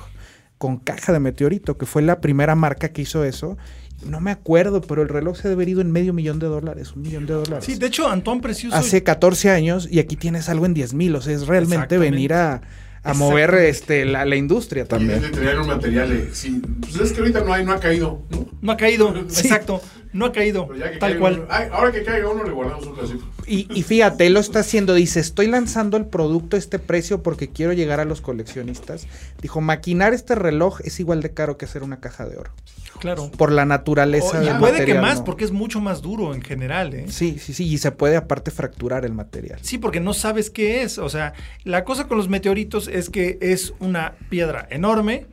con 0.57 0.77
caja 0.77 1.13
de 1.13 1.19
meteorito, 1.19 1.77
que 1.77 1.85
fue 1.85 2.01
la 2.01 2.19
primera 2.19 2.55
marca 2.55 2.89
que 2.89 3.01
hizo 3.01 3.23
eso. 3.23 3.57
No 4.05 4.19
me 4.19 4.31
acuerdo, 4.31 4.81
pero 4.81 5.01
el 5.01 5.07
reloj 5.07 5.37
se 5.37 5.47
ha 5.47 5.63
ido 5.63 5.79
en 5.79 5.91
medio 5.91 6.11
millón 6.11 6.39
de 6.39 6.47
dólares, 6.47 6.91
un 6.93 7.03
millón 7.03 7.25
de 7.25 7.33
dólares. 7.33 7.63
Sí, 7.63 7.75
de 7.75 7.87
hecho, 7.87 8.09
Antoine 8.09 8.41
Precioso. 8.41 8.75
Hace 8.75 9.01
14 9.01 9.49
años 9.49 9.87
y 9.89 9.99
aquí 9.99 10.17
tienes 10.17 10.49
algo 10.49 10.65
en 10.65 10.73
10 10.73 10.93
mil, 10.93 11.15
o 11.15 11.21
sea, 11.21 11.33
es 11.33 11.47
realmente 11.47 11.97
venir 11.97 12.33
a, 12.33 12.61
a 13.05 13.13
mover 13.13 13.53
este 13.55 14.03
la, 14.05 14.25
la 14.25 14.35
industria 14.35 14.85
También 14.85 15.21
de 15.21 15.29
tener 15.29 15.59
un 15.59 15.67
material 15.67 16.09
de, 16.09 16.33
sí, 16.33 16.61
pues 16.81 16.95
es 16.95 17.11
que 17.13 17.19
ahorita 17.19 17.41
no 17.41 17.53
hay, 17.53 17.63
no 17.63 17.71
ha 17.71 17.79
caído, 17.79 18.23
¿no? 18.31 18.45
No 18.61 18.71
ha 18.71 18.77
caído, 18.77 19.13
Sí. 19.29 19.47
exacto. 19.47 19.81
No 20.13 20.25
ha 20.27 20.31
caído, 20.31 20.67
Pero 20.67 20.79
ya 20.79 20.91
que 20.91 20.97
tal 20.97 21.19
cual. 21.19 21.33
uno- 21.39 21.47
ay, 21.49 21.67
ahora 21.73 21.91
que 21.91 22.01
caiga 22.03 22.29
uno 22.29 22.43
le 22.45 22.51
guardamos 22.51 22.87
un 22.87 22.95
pedacito. 22.95 23.25
Y, 23.47 23.67
y 23.77 23.83
fíjate, 23.83 24.25
él 24.27 24.33
lo 24.33 24.39
está 24.39 24.59
haciendo, 24.61 24.93
dice, 24.93 25.19
estoy 25.19 25.47
lanzando 25.47 25.97
el 25.97 26.05
producto 26.05 26.55
a 26.55 26.59
este 26.59 26.79
precio 26.79 27.21
porque 27.21 27.49
quiero 27.49 27.73
llegar 27.73 27.99
a 27.99 28.05
los 28.05 28.21
coleccionistas. 28.21 29.07
Dijo, 29.41 29.59
maquinar 29.59 30.13
este 30.13 30.33
reloj 30.35 30.79
es 30.85 31.01
igual 31.01 31.21
de 31.21 31.33
caro 31.33 31.57
que 31.57 31.65
hacer 31.65 31.83
una 31.83 31.99
caja 31.99 32.25
de 32.25 32.37
oro. 32.37 32.51
Claro. 33.05 33.31
Por 33.37 33.51
la 33.51 33.65
naturaleza 33.65 34.39
O- 34.39 34.43
y 34.43 34.45
del 34.47 34.57
puede 34.57 34.83
que 34.85 34.95
más, 34.95 35.19
¿no? 35.19 35.23
porque 35.25 35.45
es 35.45 35.51
mucho 35.51 35.79
más 35.79 36.01
duro 36.01 36.33
en 36.33 36.41
general, 36.41 36.93
¿eh? 36.93 37.05
Sí, 37.07 37.37
sí, 37.39 37.53
sí, 37.53 37.65
y 37.67 37.77
se 37.77 37.91
puede 37.91 38.15
aparte 38.17 38.49
fracturar 38.51 39.05
el 39.05 39.13
material. 39.13 39.59
Sí, 39.61 39.77
porque 39.77 39.99
no 39.99 40.13
sabes 40.13 40.49
qué 40.49 40.81
es. 40.81 40.97
O 40.97 41.07
sea, 41.09 41.33
la 41.63 41.83
cosa 41.83 42.07
con 42.07 42.17
los 42.17 42.29
meteoritos 42.29 42.87
es 42.87 43.09
que 43.09 43.37
es 43.41 43.73
una 43.79 44.15
piedra 44.29 44.67
enorme 44.71 45.27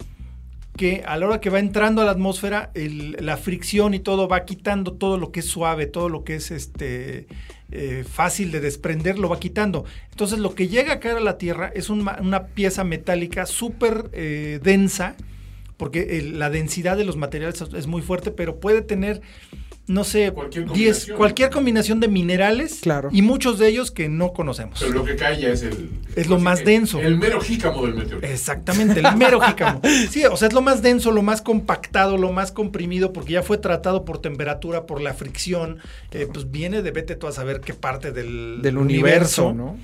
que 0.76 1.02
a 1.06 1.16
la 1.18 1.26
hora 1.26 1.40
que 1.40 1.50
va 1.50 1.58
entrando 1.58 2.00
a 2.02 2.04
la 2.04 2.12
atmósfera, 2.12 2.70
el- 2.74 3.16
la 3.20 3.36
fricción 3.36 3.92
y 3.94 4.00
todo 4.00 4.26
va 4.28 4.44
quitando 4.44 4.92
todo 4.94 5.18
lo 5.18 5.30
que 5.32 5.40
es 5.40 5.46
suave, 5.46 5.86
todo 5.86 6.08
lo 6.08 6.24
que 6.24 6.36
es 6.36 6.50
este 6.50 7.26
eh, 7.74 8.04
fácil 8.06 8.52
de 8.52 8.60
desprender, 8.60 9.18
lo 9.18 9.30
va 9.30 9.40
quitando. 9.40 9.86
Entonces 10.10 10.38
lo 10.38 10.54
que 10.54 10.68
llega 10.68 10.92
a 10.92 11.00
caer 11.00 11.16
a 11.16 11.20
la 11.20 11.38
Tierra 11.38 11.72
es 11.74 11.88
un 11.88 12.06
una 12.20 12.46
pieza 12.48 12.84
metálica 12.84 13.46
súper 13.46 14.10
eh, 14.12 14.60
densa, 14.62 15.14
porque 15.82 16.16
el- 16.18 16.38
la 16.38 16.48
densidad 16.48 16.96
de 16.96 17.04
los 17.04 17.16
materiales 17.16 17.60
es- 17.60 17.88
muy 17.88 18.02
fuerte, 18.02 18.30
pero 18.30 18.60
puede 18.60 18.82
tener, 18.82 19.20
no 19.88 20.04
sé, 20.04 20.30
Cualquier 20.30 20.62
10, 20.66 20.68
combinación. 20.70 21.16
cualquier 21.16 21.50
combinación 21.50 21.98
de 21.98 22.06
minerales 22.06 22.78
Claro. 22.82 23.08
y 23.10 23.20
muchos 23.20 23.58
de 23.58 23.66
ellos 23.66 23.90
que 23.90 24.08
no 24.08 24.32
conocemos. 24.32 24.78
Pero 24.78 24.92
lo 24.92 25.04
que 25.04 25.16
cae 25.16 25.40
ya 25.40 25.48
es 25.48 25.62
el... 25.62 25.90
Es 26.14 26.28
lo 26.28 26.38
más 26.38 26.60
el- 26.60 26.66
denso. 26.66 27.00
El 27.00 27.16
mero 27.18 27.40
jícamo 27.40 27.84
del 27.84 27.96
meteorito. 27.96 28.24
Exactamente, 28.32 29.00
el 29.00 29.16
mero 29.16 29.40
jícamo. 29.40 29.80
Sí, 30.12 30.24
o 30.24 30.36
sea, 30.36 30.46
es 30.46 30.54
lo 30.54 30.62
más 30.62 30.82
denso, 30.82 31.10
lo 31.10 31.22
más 31.22 31.42
compactado, 31.42 32.16
lo 32.16 32.30
más 32.30 32.52
comprimido, 32.52 33.12
porque 33.12 33.32
ya 33.32 33.42
fue 33.42 33.58
tratado 33.58 34.04
por 34.04 34.18
temperatura, 34.22 34.86
por 34.86 35.00
la 35.00 35.14
fricción. 35.14 35.78
eh, 36.12 36.28
pues 36.32 36.48
viene 36.52 36.82
de 36.82 36.92
vete 36.92 37.16
tú 37.16 37.26
a 37.26 37.32
saber 37.32 37.60
qué 37.60 37.74
parte 37.74 38.12
del, 38.12 38.60
Del 38.62 38.78
universo, 38.78 39.52
¿no? 39.52 39.76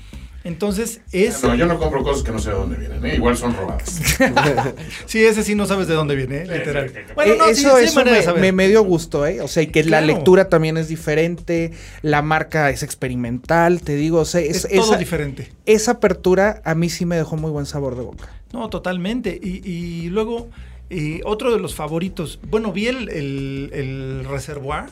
Entonces, 0.45 1.01
es. 1.13 1.43
No, 1.43 1.55
yo 1.55 1.67
no 1.67 1.79
compro 1.79 2.03
cosas 2.03 2.23
que 2.23 2.31
no 2.31 2.39
sé 2.39 2.51
de 2.51 2.57
dónde 2.57 2.77
vienen, 2.79 3.05
¿eh? 3.05 3.17
igual 3.17 3.37
son 3.37 3.55
robadas. 3.57 4.01
Sí, 5.07 5.23
ese 5.25 5.43
sí 5.43 5.55
no 5.55 5.67
sabes 5.67 5.89
de 5.89 5.95
dónde 5.95 6.15
viene, 6.15 6.39
¿eh? 6.43 6.47
literal. 6.47 6.93
Bueno, 7.15 7.35
Eh, 7.35 7.37
no, 7.39 7.45
sí, 7.47 7.53
eso 7.67 7.77
sí 7.79 7.85
eso 7.85 8.05
me, 8.05 8.23
saber. 8.23 8.41
me, 8.41 8.53
me 8.53 8.69
dio 8.69 8.83
gusto, 8.83 9.27
¿eh? 9.27 9.41
O 9.41 9.49
sea, 9.49 9.63
y 9.63 9.67
que 9.69 9.83
la 9.85 10.01
lectura 10.01 10.49
también 10.49 10.77
es 10.77 10.89
diferente, 10.89 11.73
la 12.03 12.23
marca 12.23 12.71
es 12.71 12.83
experimental, 12.83 13.83
te 13.83 13.97
digo, 13.97 14.21
o 14.21 14.25
sea, 14.25 14.41
es, 14.41 14.65
Es 14.65 14.71
todo 14.71 14.83
esa, 14.93 14.97
diferente. 14.97 15.51
esa 15.67 15.93
apertura 15.93 16.63
a 16.65 16.75
mí 16.75 16.89
sí 16.89 17.05
me 17.05 17.17
dejó 17.17 17.37
muy 17.37 17.51
buen 17.51 17.67
sabor 17.67 17.97
de 17.97 18.03
boca. 18.03 18.29
No, 18.53 18.71
totalmente. 18.71 19.39
Y, 19.43 19.61
y 19.69 20.09
luego, 20.09 20.49
eh, 20.89 21.21
otro 21.25 21.53
de 21.53 21.59
los 21.59 21.75
favoritos. 21.75 22.39
Bueno, 22.49 22.73
vi 22.73 22.87
el, 22.87 23.09
el, 23.11 23.71
el 23.75 24.25
reservoir, 24.25 24.87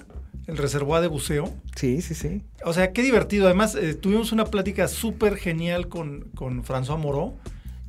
el 0.47 0.57
reservoir 0.57 1.03
de 1.03 1.09
buceo. 1.09 1.53
Sí, 1.74 2.01
sí, 2.03 2.14
sí. 2.14 2.42
O 2.64 2.72
sea, 2.72 2.92
qué 2.92 3.03
divertido. 3.03 3.47
Además, 3.47 3.74
eh, 3.74 3.94
tuvimos 3.94 4.32
una 4.32 4.44
plática 4.47 4.88
súper 4.88 5.36
genial 5.36 5.88
con, 5.88 6.30
con 6.34 6.62
François 6.64 6.99
Moreau. 6.99 7.36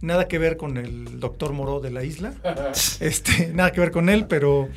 Nada 0.01 0.27
que 0.27 0.37
ver 0.37 0.57
con 0.57 0.77
el 0.77 1.19
doctor 1.19 1.53
Moreau 1.53 1.79
de 1.81 1.91
la 1.91 2.03
isla. 2.03 2.33
Este, 2.99 3.51
nada 3.53 3.71
que 3.71 3.79
ver 3.79 3.91
con 3.91 4.09
él, 4.09 4.25
pero, 4.27 4.69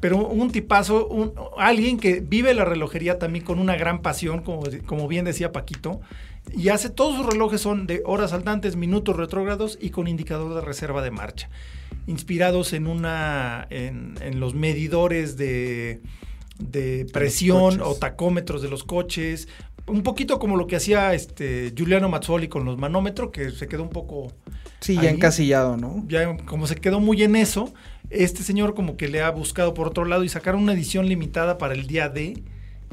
pero 0.00 0.18
un 0.26 0.50
tipazo, 0.50 1.06
un- 1.08 1.32
alguien 1.58 1.98
que 1.98 2.20
vive 2.20 2.52
la 2.54 2.64
relojería 2.64 3.18
también 3.18 3.44
con 3.44 3.58
una 3.58 3.76
gran 3.76 4.02
pasión, 4.02 4.42
como, 4.42 4.62
como 4.86 5.06
bien 5.08 5.24
decía 5.24 5.52
Paquito. 5.52 6.00
Y 6.56 6.68
hace 6.68 6.90
todos 6.90 7.16
sus 7.16 7.26
relojes 7.26 7.60
son 7.60 7.88
de 7.88 8.02
horas 8.04 8.30
saltantes, 8.30 8.76
minutos 8.76 9.16
retrógrados 9.16 9.78
y 9.80 9.90
con 9.90 10.06
indicador 10.06 10.54
de 10.54 10.60
reserva 10.60 11.02
de 11.02 11.10
marcha. 11.10 11.48
Inspirados 12.06 12.72
en 12.72 12.86
una. 12.86 13.66
en, 13.70 14.14
en 14.20 14.38
los 14.38 14.54
medidores 14.54 15.36
de, 15.36 16.00
de 16.58 17.06
presión 17.12 17.80
o 17.80 17.94
tacómetros 17.94 18.62
de 18.62 18.68
los 18.68 18.84
coches. 18.84 19.48
Un 19.86 20.02
poquito 20.02 20.38
como 20.38 20.56
lo 20.56 20.66
que 20.66 20.76
hacía 20.76 21.14
este 21.14 21.72
Giuliano 21.76 22.08
Mazzoli 22.08 22.48
con 22.48 22.64
los 22.64 22.76
manómetros, 22.76 23.30
que 23.30 23.50
se 23.50 23.68
quedó 23.68 23.82
un 23.82 23.90
poco. 23.90 24.32
Sí, 24.80 24.94
ya 24.94 25.02
ahí. 25.02 25.08
encasillado, 25.08 25.76
¿no? 25.76 26.04
Ya 26.08 26.36
como 26.38 26.66
se 26.66 26.76
quedó 26.76 27.00
muy 27.00 27.22
en 27.22 27.36
eso, 27.36 27.72
este 28.10 28.42
señor 28.42 28.74
como 28.74 28.96
que 28.96 29.08
le 29.08 29.22
ha 29.22 29.30
buscado 29.30 29.74
por 29.74 29.86
otro 29.86 30.04
lado 30.04 30.24
y 30.24 30.28
sacaron 30.28 30.62
una 30.62 30.72
edición 30.72 31.08
limitada 31.08 31.58
para 31.58 31.74
el 31.74 31.86
día 31.86 32.08
D. 32.08 32.42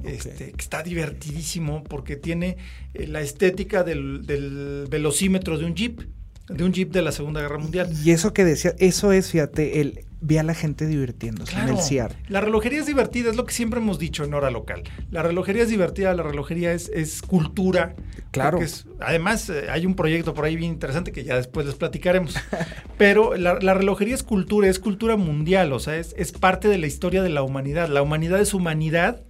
Este, 0.03 0.51
que 0.51 0.61
está 0.61 0.83
divertidísimo 0.83 1.83
porque 1.83 2.17
tiene 2.17 2.57
eh, 2.93 3.07
la 3.07 3.21
estética 3.21 3.83
del, 3.83 4.25
del 4.25 4.85
velocímetro 4.89 5.57
de 5.57 5.65
un 5.65 5.75
jeep, 5.75 6.01
de 6.49 6.63
un 6.63 6.73
jeep 6.73 6.91
de 6.91 7.01
la 7.01 7.11
Segunda 7.11 7.41
Guerra 7.41 7.59
Mundial. 7.59 7.89
Y 8.03 8.11
eso 8.11 8.33
que 8.33 8.43
decía, 8.43 8.73
eso 8.79 9.13
es, 9.13 9.31
fíjate, 9.31 9.79
el 9.79 10.05
ve 10.25 10.39
a 10.39 10.43
la 10.43 10.53
gente 10.53 10.87
divirtiéndose 10.87 11.57
en 11.59 11.67
el 11.67 11.77
CIAR. 11.79 12.15
La 12.29 12.39
relojería 12.39 12.79
es 12.79 12.85
divertida, 12.85 13.29
es 13.29 13.35
lo 13.35 13.45
que 13.45 13.53
siempre 13.53 13.81
hemos 13.81 13.99
dicho 13.99 14.23
en 14.23 14.33
hora 14.33 14.49
local. 14.49 14.83
La 15.11 15.21
relojería 15.21 15.63
es 15.63 15.69
divertida, 15.69 16.13
la 16.13 16.23
relojería 16.23 16.71
es, 16.71 16.89
es 16.93 17.21
cultura. 17.21 17.95
Claro. 18.31 18.51
porque 18.57 18.65
es- 18.65 18.87
además, 18.99 19.49
eh, 19.49 19.65
hay 19.69 19.85
un 19.85 19.95
proyecto 19.95 20.33
por 20.33 20.45
ahí 20.45 20.55
bien 20.55 20.71
interesante 20.71 21.11
que 21.11 21.23
ya 21.23 21.35
después 21.35 21.65
les 21.65 21.75
platicaremos. 21.75 22.35
Pero 22.97 23.35
la, 23.35 23.59
la 23.59 23.73
relojería 23.73 24.15
es 24.15 24.23
cultura, 24.23 24.67
es 24.69 24.79
cultura 24.79 25.17
mundial, 25.17 25.71
o 25.73 25.79
sea, 25.79 25.97
es, 25.97 26.15
es 26.17 26.31
parte 26.31 26.67
de 26.67 26.77
la 26.77 26.87
historia 26.87 27.21
de 27.21 27.29
la 27.29 27.43
humanidad. 27.43 27.89
La 27.89 28.01
humanidad 28.01 28.39
es 28.39 28.53
humanidad 28.53 29.21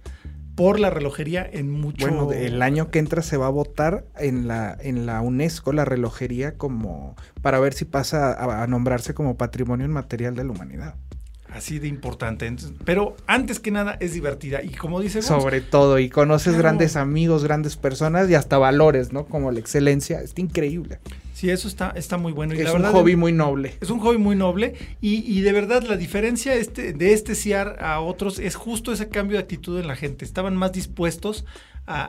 por 0.54 0.80
la 0.80 0.90
relojería 0.90 1.48
en 1.50 1.70
mucho... 1.70 2.06
Bueno, 2.08 2.32
el 2.32 2.62
año 2.62 2.90
que 2.90 2.98
entra 2.98 3.22
se 3.22 3.36
va 3.36 3.46
a 3.46 3.50
votar 3.50 4.06
en 4.16 4.46
la, 4.48 4.76
en 4.80 5.06
la 5.06 5.20
UNESCO 5.20 5.72
la 5.72 5.84
relojería 5.84 6.56
como 6.56 7.16
para 7.42 7.58
ver 7.60 7.74
si 7.74 7.84
pasa 7.84 8.32
a, 8.32 8.62
a 8.62 8.66
nombrarse 8.66 9.14
como 9.14 9.36
patrimonio 9.36 9.86
inmaterial 9.86 10.34
de 10.34 10.44
la 10.44 10.52
humanidad. 10.52 10.94
Así 11.54 11.78
de 11.78 11.86
importante. 11.88 12.46
Entonces, 12.46 12.76
pero 12.84 13.16
antes 13.26 13.60
que 13.60 13.70
nada 13.70 13.96
es 14.00 14.12
divertida. 14.12 14.62
Y 14.62 14.70
como 14.70 15.00
dice 15.00 15.20
Gonz, 15.20 15.28
Sobre 15.28 15.60
todo, 15.60 15.98
y 16.00 16.10
conoces 16.10 16.48
Claro. 16.54 16.58
grandes 16.62 16.96
amigos, 16.96 17.44
grandes 17.44 17.76
personas 17.76 18.28
y 18.28 18.34
hasta 18.34 18.58
valores, 18.58 19.12
¿no? 19.12 19.24
Como 19.26 19.52
la 19.52 19.60
excelencia. 19.60 20.20
Está 20.20 20.40
increíble. 20.40 20.98
sí, 21.32 21.50
eso 21.50 21.68
está, 21.68 21.90
está 21.96 22.16
muy 22.16 22.32
bueno. 22.32 22.54
Y 22.54 22.58
es 22.60 22.64
la 22.64 22.72
un 22.74 22.82
hobby 22.84 23.14
muy 23.16 23.32
noble. 23.32 23.76
Es 23.80 23.90
un 23.90 24.00
hobby 24.00 24.18
muy 24.18 24.34
noble 24.36 24.74
y, 25.00 25.16
y 25.32 25.40
de 25.42 25.52
verdad 25.52 25.82
la 25.84 25.96
diferencia 25.96 26.54
este, 26.54 26.92
de 26.92 27.12
este 27.12 27.34
CIAR 27.36 27.76
a 27.80 28.00
otros 28.00 28.38
es 28.40 28.56
justo 28.56 28.92
ese 28.92 29.08
cambio 29.08 29.36
de 29.36 29.42
actitud 29.44 29.78
en 29.78 29.86
la 29.86 29.94
gente. 29.96 30.24
Estaban 30.24 30.56
más 30.56 30.72
dispuestos 30.72 31.44
a, 31.86 32.04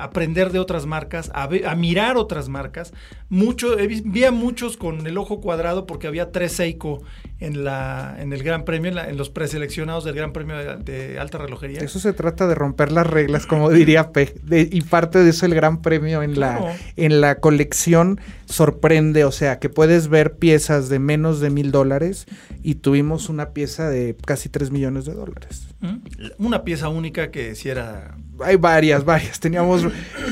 a 0.00 0.04
aprender 0.04 0.50
de 0.52 0.58
otras 0.58 0.86
marcas, 0.86 1.30
a, 1.34 1.46
ve- 1.46 1.66
a 1.66 1.74
mirar 1.74 2.16
otras 2.16 2.48
marcas. 2.48 2.92
Mucho, 3.28 3.76
vis- 3.76 4.02
vi 4.04 4.24
a 4.24 4.32
muchos 4.32 4.76
con 4.76 5.06
el 5.06 5.18
ojo 5.18 5.40
cuadrado 5.40 5.86
porque 5.86 6.06
había 6.06 6.32
tres 6.32 6.52
Seiko 6.52 7.02
en, 7.40 7.62
la, 7.64 8.16
en 8.18 8.32
el 8.32 8.42
Gran 8.42 8.64
Premio, 8.64 8.88
en, 8.88 8.94
la- 8.94 9.08
en 9.08 9.16
los 9.18 9.28
preseleccionados 9.30 10.04
del 10.04 10.14
Gran 10.14 10.32
Premio 10.32 10.56
de, 10.56 10.76
de 10.76 11.18
alta 11.18 11.36
relojería. 11.38 11.80
Eso 11.80 11.98
se 12.00 12.12
trata 12.14 12.46
de 12.46 12.54
romper 12.54 12.90
las 12.90 13.06
reglas, 13.06 13.44
como 13.46 13.68
diría 13.70 14.12
P. 14.12 14.34
De- 14.44 14.68
y 14.72 14.80
parte 14.80 15.18
de 15.22 15.30
eso 15.30 15.44
el 15.46 15.54
gran 15.54 15.82
premio 15.82 16.22
en 16.22 16.40
la, 16.40 16.74
en 16.96 17.20
la 17.20 17.34
colección 17.40 18.20
sorprende. 18.46 19.24
O 19.24 19.32
sea, 19.32 19.58
que 19.58 19.68
puedes 19.68 20.08
ver 20.08 20.36
piezas 20.36 20.88
de 20.88 20.98
menos 20.98 21.40
de 21.40 21.50
mil 21.50 21.70
dólares 21.70 22.26
y 22.62 22.76
tuvimos 22.76 23.28
una 23.28 23.50
pieza 23.50 23.88
de 23.90 24.16
casi 24.24 24.48
tres 24.48 24.70
millones 24.70 25.04
de 25.04 25.12
dólares. 25.14 25.68
¿Mm? 25.80 25.96
Una 26.38 26.64
pieza 26.64 26.88
única 26.88 27.30
que 27.30 27.54
si 27.54 27.68
era... 27.68 28.16
Hay 28.44 28.56
varias, 28.56 29.04
varias. 29.04 29.40
Teníamos 29.40 29.82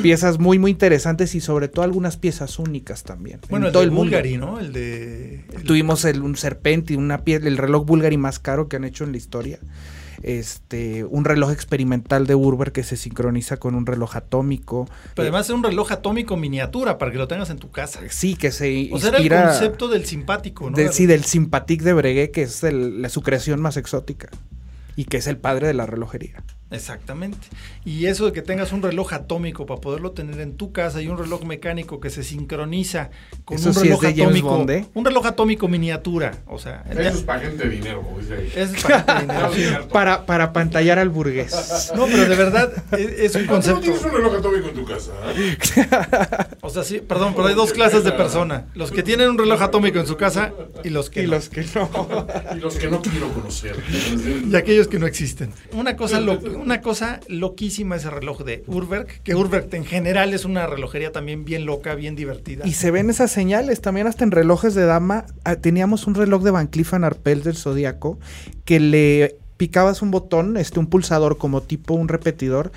piezas 0.03 0.39
muy, 0.39 0.59
muy 0.59 0.71
interesantes 0.71 1.35
y 1.35 1.41
sobre 1.41 1.69
todo 1.69 1.85
algunas 1.85 2.17
piezas 2.17 2.59
únicas 2.59 3.03
también. 3.05 3.41
en 3.43 3.49
Bueno, 3.49 3.67
el 3.67 3.73
todo 3.73 3.81
de 3.83 3.87
el 3.87 3.91
mundo. 3.91 4.05
Bulgari, 4.05 4.37
¿no? 4.37 4.59
El 4.61 4.73
de... 4.73 5.45
el- 5.55 5.63
Tuvimos 5.65 6.05
el, 6.05 6.23
un 6.23 6.37
Serpenti, 6.37 6.95
una 6.97 7.25
pie- 7.25 7.45
el 7.47 7.57
reloj 7.59 7.85
Bulgari 7.87 8.17
más 8.17 8.39
caro 8.39 8.69
que 8.69 8.77
han 8.77 8.85
hecho 8.85 9.05
en 9.05 9.13
la 9.13 9.19
historia. 9.19 9.59
Este, 10.23 11.05
un 11.05 11.25
reloj 11.25 11.53
experimental 11.53 12.27
de 12.27 12.35
Urber 12.35 12.73
que 12.73 12.83
se 12.83 12.97
sincroniza 12.97 13.59
con 13.59 13.75
un 13.75 13.85
reloj 13.87 14.17
atómico. 14.17 14.89
Pero 15.15 15.25
además 15.25 15.47
es 15.49 15.55
un 15.55 15.63
reloj 15.63 15.93
atómico 15.93 16.37
miniatura 16.37 16.97
para 16.99 17.13
que 17.13 17.19
lo 17.19 17.29
tengas 17.29 17.51
en 17.51 17.59
tu 17.59 17.71
casa. 17.71 18.01
Sí, 18.09 18.35
que 18.35 18.51
se 18.51 18.89
O 18.93 18.99
sea, 18.99 19.11
era 19.19 19.43
el 19.43 19.49
concepto 19.51 19.89
del 19.89 20.05
simpático, 20.07 20.71
¿no? 20.71 20.77
de- 20.77 20.93
sí, 20.93 21.07
del 21.07 21.25
Sympathique 21.25 21.85
de 21.85 21.93
Breguet, 21.93 22.31
que 22.33 22.43
es 22.43 22.65
el- 22.65 23.03
la, 23.03 23.09
su 23.09 23.23
creación 23.23 23.61
más 23.61 23.77
exótica 23.77 24.29
y 24.97 25.05
que 25.05 25.19
es 25.19 25.27
el 25.27 25.37
padre 25.37 25.67
de 25.67 25.75
la 25.75 25.85
relojería. 25.87 26.43
Exactamente. 26.71 27.39
Y 27.85 28.07
eso 28.07 28.27
de 28.27 28.33
que 28.33 28.43
tengas 28.43 28.73
un 28.73 28.83
reloj 28.83 29.13
atómico 29.13 29.67
para 29.67 29.81
poderlo 29.81 30.11
tener 30.11 30.41
en 30.41 30.57
tu 30.57 30.73
casa 30.73 31.01
y 31.01 31.07
un 31.07 31.17
reloj 31.17 31.45
mecánico 31.45 32.01
que 32.01 32.11
se 32.11 32.25
sincroniza 32.25 33.11
con 33.45 33.57
Eso 33.57 33.69
un 33.69 33.75
sí 33.75 33.83
reloj 33.85 34.05
es 34.05 34.15
de 34.17 34.23
James 34.23 34.39
atómico. 34.41 34.49
Bond, 34.59 34.71
¿eh? 34.71 34.87
Un 34.95 35.05
reloj 35.05 35.27
atómico 35.27 35.69
miniatura. 35.69 36.33
O 36.47 36.59
sea, 36.59 36.83
ya- 36.93 37.03
Eso 37.03 37.19
es 37.19 37.23
para 37.25 37.41
gente 37.41 37.63
de 37.69 37.71
dinero, 37.71 38.03
como 38.03 38.19
dice 38.19 38.35
ahí. 38.35 38.53
es 38.57 38.83
para 38.83 39.21
dinero. 39.21 39.89
Para, 39.93 40.27
para 40.27 40.53
pantallar 40.53 40.99
al 40.99 41.09
burgués. 41.09 41.93
No, 41.97 42.07
pero 42.07 42.29
de 42.29 42.37
verdad 42.37 42.73
es, 42.93 43.01
es 43.01 43.35
un 43.37 43.47
¿Por 43.47 43.61
qué 43.63 43.69
no 43.69 43.75
concepto. 43.75 43.81
tienes 43.83 44.03
un 44.05 44.11
reloj 44.11 44.35
atómico 44.35 44.69
en 44.69 44.75
tu 44.75 44.85
casa? 44.85 45.13
ah? 45.23 46.49
O 46.63 46.71
sea, 46.71 46.83
sí, 46.83 46.99
perdón, 47.01 47.35
pero 47.37 47.47
hay 47.49 47.55
dos 47.55 47.73
clases 47.73 48.03
de 48.05 48.13
persona. 48.13 48.67
Los 48.75 48.91
que 48.91 49.03
tienen 49.03 49.31
un 49.31 49.39
reloj 49.39 49.63
atómico 49.63 49.99
en 50.01 50.07
su 50.07 50.17
casa 50.17 50.53
y 50.85 50.91
los 50.91 51.11
que 51.11 51.23
y 51.23 51.27
no. 51.27 51.33
los 51.37 51.49
que 51.49 51.65
no. 51.75 52.27
Y 52.57 52.59
los 52.61 52.77
que 52.77 52.89
no 52.89 53.01
quiero 53.03 53.29
conocer. 53.33 53.77
y 54.51 54.55
aquellos 54.57 54.89
que 54.89 54.99
no 54.99 55.07
existen. 55.07 55.53
Una 55.73 55.97
cosa 55.97 56.21
lo- 56.21 56.56
una 56.57 56.81
cosa 56.81 57.21
loquísima 57.29 57.97
ese 57.97 58.11
reloj 58.11 58.43
de 58.43 58.65
Urwerk, 58.67 59.23
que 59.23 59.35
Urwerk 59.35 59.73
en 59.75 59.85
general 59.85 60.35
es 60.35 60.45
una 60.45 60.67
relojería 60.67 61.13
también 61.13 61.45
bien 61.45 61.67
loca, 61.67 61.95
bien 61.95 62.17
divertida. 62.17 62.67
Y 62.67 62.73
se 62.73 62.91
ven 62.91 63.11
esas 63.11 63.31
señales 63.31 63.81
también 63.81 64.07
hasta 64.07 64.25
en 64.25 64.31
relojes 64.31 64.75
de 64.75 64.85
dama. 64.85 65.27
ah, 65.45 65.57
Teníamos 65.57 66.07
un 66.07 66.15
reloj 66.15 66.43
de 66.43 66.51
Van 66.51 66.67
Cleef 66.67 66.95
Arpels 66.95 67.45
del 67.45 67.57
Zodíaco 67.57 68.19
que 68.65 68.81
le 68.81 69.37
picabas 69.57 70.03
un 70.03 70.11
botón, 70.11 70.57
este 70.57 70.79
un 70.79 70.87
pulsador 70.87 71.39
como 71.39 71.63
tipo 71.63 71.95
un 71.95 72.09
repetidor 72.09 72.73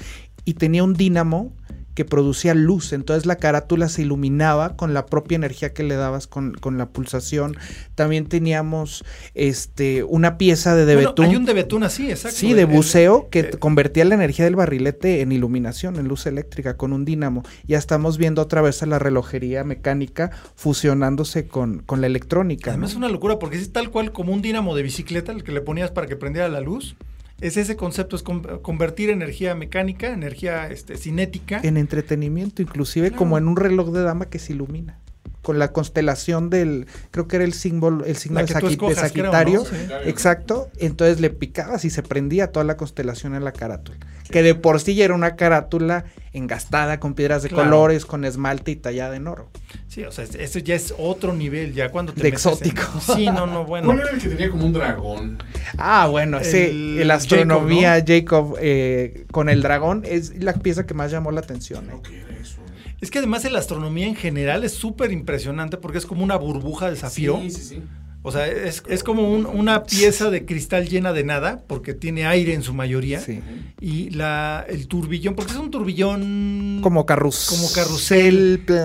y 0.45 0.53
tenía 0.53 0.83
un 0.83 0.93
dínamo 0.93 1.51
que 1.95 2.05
producía 2.05 2.53
luz, 2.53 2.93
entonces 2.93 3.25
la 3.25 3.35
carátula 3.35 3.89
se 3.89 4.03
iluminaba 4.03 4.75
con 4.75 4.93
la 4.93 5.05
propia 5.05 5.35
energía 5.35 5.73
que 5.73 5.83
le 5.83 5.95
dabas 5.95 6.27
con, 6.27 6.53
con 6.53 6.77
la 6.77 6.89
pulsación. 6.89 7.57
También 7.95 8.27
teníamos 8.27 9.03
este 9.33 10.03
una 10.03 10.37
pieza 10.37 10.75
de, 10.75 10.85
de 10.85 10.95
Bueno, 10.95 11.09
betún. 11.09 11.25
hay 11.25 11.35
un 11.35 11.45
de 11.45 11.53
betún 11.53 11.83
así, 11.83 12.09
exacto. 12.09 12.37
Sí, 12.37 12.53
de 12.53 12.65
buceo 12.65 13.29
que 13.29 13.39
eh, 13.39 13.49
convertía 13.59 14.05
la 14.05 14.15
energía 14.15 14.45
del 14.45 14.55
barrilete 14.55 15.21
en 15.21 15.31
iluminación, 15.31 15.97
en 15.97 16.07
luz 16.07 16.25
eléctrica 16.25 16.77
con 16.77 16.93
un 16.93 17.05
dínamo. 17.05 17.43
Ya 17.67 17.77
estamos 17.77 18.17
viendo 18.17 18.41
otra 18.41 18.61
vez 18.61 18.81
a 18.83 18.85
la 18.85 18.99
relojería 18.99 19.63
mecánica 19.63 20.31
fusionándose 20.55 21.47
con, 21.47 21.79
con 21.79 22.01
la 22.01 22.07
electrónica. 22.07 22.71
Además 22.71 22.89
¿no? 22.89 22.93
es 22.93 22.97
una 22.97 23.09
locura 23.09 23.39
porque 23.39 23.57
es 23.57 23.71
tal 23.73 23.89
cual 23.89 24.11
como 24.11 24.33
un 24.33 24.41
dínamo 24.41 24.75
de 24.75 24.83
bicicleta, 24.83 25.31
el 25.31 25.43
que 25.43 25.51
le 25.51 25.61
ponías 25.61 25.91
para 25.91 26.07
que 26.07 26.15
prendiera 26.15 26.47
la 26.49 26.61
luz. 26.61 26.95
Es 27.41 27.57
ese 27.57 27.75
concepto, 27.75 28.15
es 28.15 28.23
con- 28.23 28.41
convertir 28.61 29.09
energía 29.09 29.55
mecánica, 29.55 30.11
energía 30.11 30.69
este, 30.69 30.97
cinética. 30.97 31.59
En 31.63 31.77
entretenimiento, 31.77 32.61
inclusive 32.61 33.07
Claro. 33.09 33.17
como 33.19 33.37
en 33.37 33.47
un 33.47 33.55
reloj 33.55 33.91
de 33.91 34.03
dama 34.03 34.25
que 34.29 34.39
se 34.39 34.53
ilumina. 34.53 34.99
Con 35.41 35.57
la 35.57 35.71
constelación 35.71 36.49
del, 36.49 36.85
creo 37.11 37.27
que 37.29 37.37
era 37.37 37.45
el 37.45 37.53
símbolo, 37.53 38.03
el 38.03 38.17
signo 38.17 38.39
de, 38.41 38.45
creo, 38.45 38.93
Sagitario. 38.93 39.59
¿no? 39.59 39.65
Sí. 39.65 39.75
Exacto. 40.05 40.69
Entonces 40.79 41.21
le 41.21 41.29
picabas 41.29 41.85
y 41.85 41.89
se 41.89 42.03
prendía 42.03 42.51
toda 42.51 42.65
la 42.65 42.75
constelación 42.75 43.33
en 43.35 43.45
la 43.45 43.53
carátula. 43.53 43.97
Que 44.29 44.43
de 44.43 44.53
por 44.55 44.79
sí 44.79 44.93
ya 44.95 45.05
era 45.05 45.15
una 45.15 45.35
carátula 45.35 46.05
engastada 46.33 46.99
con 46.99 47.15
piedras 47.15 47.41
de 47.43 47.49
Claro. 47.49 47.63
colores, 47.63 48.05
con 48.05 48.25
esmalte 48.25 48.71
y 48.71 48.75
tallada 48.75 49.15
en 49.15 49.27
oro. 49.27 49.49
Sí, 49.87 50.03
o 50.03 50.11
sea, 50.11 50.23
es- 50.23 50.35
eso 50.35 50.59
ya 50.59 50.75
es 50.75 50.93
otro 50.99 51.33
nivel, 51.33 51.73
ya 51.73 51.89
cuando 51.89 52.13
te 52.13 52.21
De 52.21 52.29
metes 52.31 52.45
en- 52.45 52.51
exótico. 52.53 52.81
Sí, 53.15 53.25
no, 53.25 53.47
no, 53.47 53.65
bueno. 53.65 53.87
¿Cuál 53.87 53.99
era 54.01 54.11
el 54.11 54.21
que 54.21 54.29
tenía 54.29 54.49
como 54.51 54.65
un 54.67 54.73
dragón? 54.73 55.41
Ah, 55.77 56.07
bueno, 56.07 56.39
sí, 56.43 56.57
El 56.57 56.99
el 57.01 57.11
astronomía 57.11 58.03
Jacob, 58.05 58.55
eh, 58.61 59.25
con 59.31 59.49
el 59.49 59.61
dragón 59.63 60.03
es 60.05 60.41
la 60.41 60.53
pieza 60.53 60.85
que 60.85 60.93
más 60.93 61.09
llamó 61.11 61.31
la 61.31 61.39
atención. 61.39 61.89
¿eh? 61.89 61.93
¿Qué 62.07 62.19
era 62.21 62.37
eso? 62.39 62.57
Es 63.01 63.09
que 63.09 63.17
además 63.17 63.49
la 63.51 63.57
astronomía 63.59 64.05
en 64.07 64.15
general 64.15 64.63
es 64.63 64.73
súper 64.73 65.11
impresionante 65.11 65.77
porque 65.77 65.97
es 65.97 66.05
como 66.05 66.23
una 66.23 66.35
burbuja 66.35 66.89
de 66.91 66.95
zafiro. 66.97 67.39
Sí, 67.41 67.49
sí, 67.49 67.61
sí. 67.63 67.83
O 68.21 68.31
sea, 68.33 68.47
es, 68.47 68.83
es 68.89 69.03
como 69.03 69.31
un- 69.33 69.45
una 69.45 69.83
pieza 69.83 70.29
de 70.29 70.45
cristal 70.45 70.89
llena 70.89 71.13
de 71.13 71.23
nada, 71.23 71.63
porque 71.67 71.93
tiene 71.93 72.25
aire 72.27 72.53
en 72.53 72.63
su 72.63 72.73
mayoría. 72.73 73.21
Sí. 73.21 73.39
Y 73.79 74.09
la, 74.09 74.65
el 74.67 74.87
turbillón, 74.87 75.35
porque 75.35 75.53
es 75.53 75.57
un 75.57 75.71
turbillón... 75.71 76.79
Como 76.83 77.05
carrus 77.05 77.45
Como 77.49 77.71
carrusel. 77.71 78.55
Está 78.67 78.83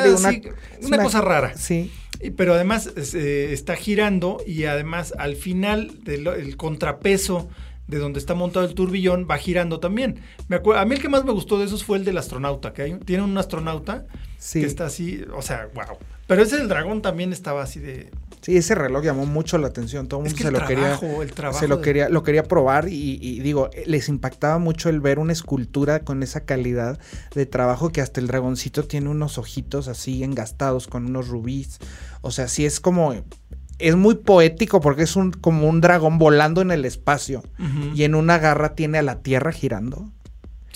planetario, 0.00 0.16
una, 0.16 0.28
una, 0.28 0.40
una 0.86 1.02
cosa 1.02 1.20
rara. 1.20 1.56
Sí. 1.56 1.90
Pero 2.36 2.54
además 2.54 2.90
eh, 3.14 3.48
está 3.52 3.74
girando 3.76 4.38
y 4.46 4.64
además 4.64 5.12
al 5.18 5.36
final 5.36 5.92
del 6.04 6.26
el 6.28 6.56
contrapeso 6.56 7.48
de 7.88 7.98
donde 7.98 8.18
está 8.18 8.34
montado 8.34 8.66
el 8.66 8.74
turbillón 8.74 9.26
va 9.30 9.36
girando 9.36 9.80
también. 9.80 10.20
Me 10.48 10.56
acuerdo, 10.56 10.80
a 10.80 10.84
mí 10.86 10.94
el 10.94 11.00
que 11.02 11.08
más 11.08 11.24
me 11.24 11.32
gustó 11.32 11.58
de 11.58 11.66
esos 11.66 11.84
fue 11.84 11.98
el 11.98 12.04
del 12.04 12.18
astronauta, 12.18 12.72
que 12.72 12.82
hay, 12.82 12.94
tiene 13.04 13.22
un 13.22 13.36
astronauta 13.36 14.06
Sí. 14.38 14.60
que 14.60 14.66
está 14.66 14.86
así, 14.86 15.24
o 15.34 15.42
sea, 15.42 15.68
wow. 15.74 15.98
Pero 16.26 16.42
ese 16.42 16.56
del 16.56 16.68
dragón 16.68 17.00
también 17.02 17.32
estaba 17.32 17.62
así 17.62 17.80
de... 17.80 18.10
Sí, 18.46 18.56
ese 18.56 18.76
reloj 18.76 19.02
llamó 19.02 19.26
mucho 19.26 19.58
la 19.58 19.66
atención. 19.66 20.06
Todo 20.06 20.20
el 20.20 20.26
Es 20.28 20.32
mundo 20.34 20.36
que 20.36 20.42
se 20.44 20.48
el 20.48 20.54
lo 20.54 20.66
quería. 20.68 20.96
trabajo, 20.98 21.22
el 21.22 21.32
trabajo 21.32 21.58
Se 21.58 21.66
lo 21.66 21.78
de- 21.78 21.82
quería, 21.82 22.08
lo 22.08 22.22
quería 22.22 22.44
probar 22.44 22.88
y, 22.88 23.18
y 23.20 23.40
digo, 23.40 23.70
les 23.86 24.08
impactaba 24.08 24.58
mucho 24.58 24.88
el 24.88 25.00
ver 25.00 25.18
una 25.18 25.32
escultura 25.32 26.04
con 26.04 26.22
esa 26.22 26.42
calidad 26.44 27.00
de 27.34 27.44
trabajo 27.46 27.90
que 27.90 28.00
hasta 28.00 28.20
el 28.20 28.28
dragoncito 28.28 28.84
tiene 28.84 29.08
unos 29.08 29.36
ojitos 29.38 29.88
así 29.88 30.22
engastados 30.22 30.86
con 30.86 31.06
unos 31.06 31.26
rubíes. 31.26 31.78
O 32.20 32.30
sea, 32.30 32.46
sí 32.46 32.64
es 32.64 32.78
como. 32.78 33.14
Es 33.80 33.96
muy 33.96 34.14
poético 34.14 34.80
porque 34.80 35.02
es 35.02 35.16
un 35.16 35.32
como 35.32 35.68
un 35.68 35.80
dragón 35.80 36.16
volando 36.18 36.62
en 36.62 36.70
el 36.70 36.84
espacio. 36.84 37.42
Y 37.94 38.04
en 38.04 38.14
una 38.14 38.38
garra 38.38 38.76
tiene 38.76 38.98
a 38.98 39.02
la 39.02 39.22
Tierra 39.22 39.50
girando. 39.50 40.12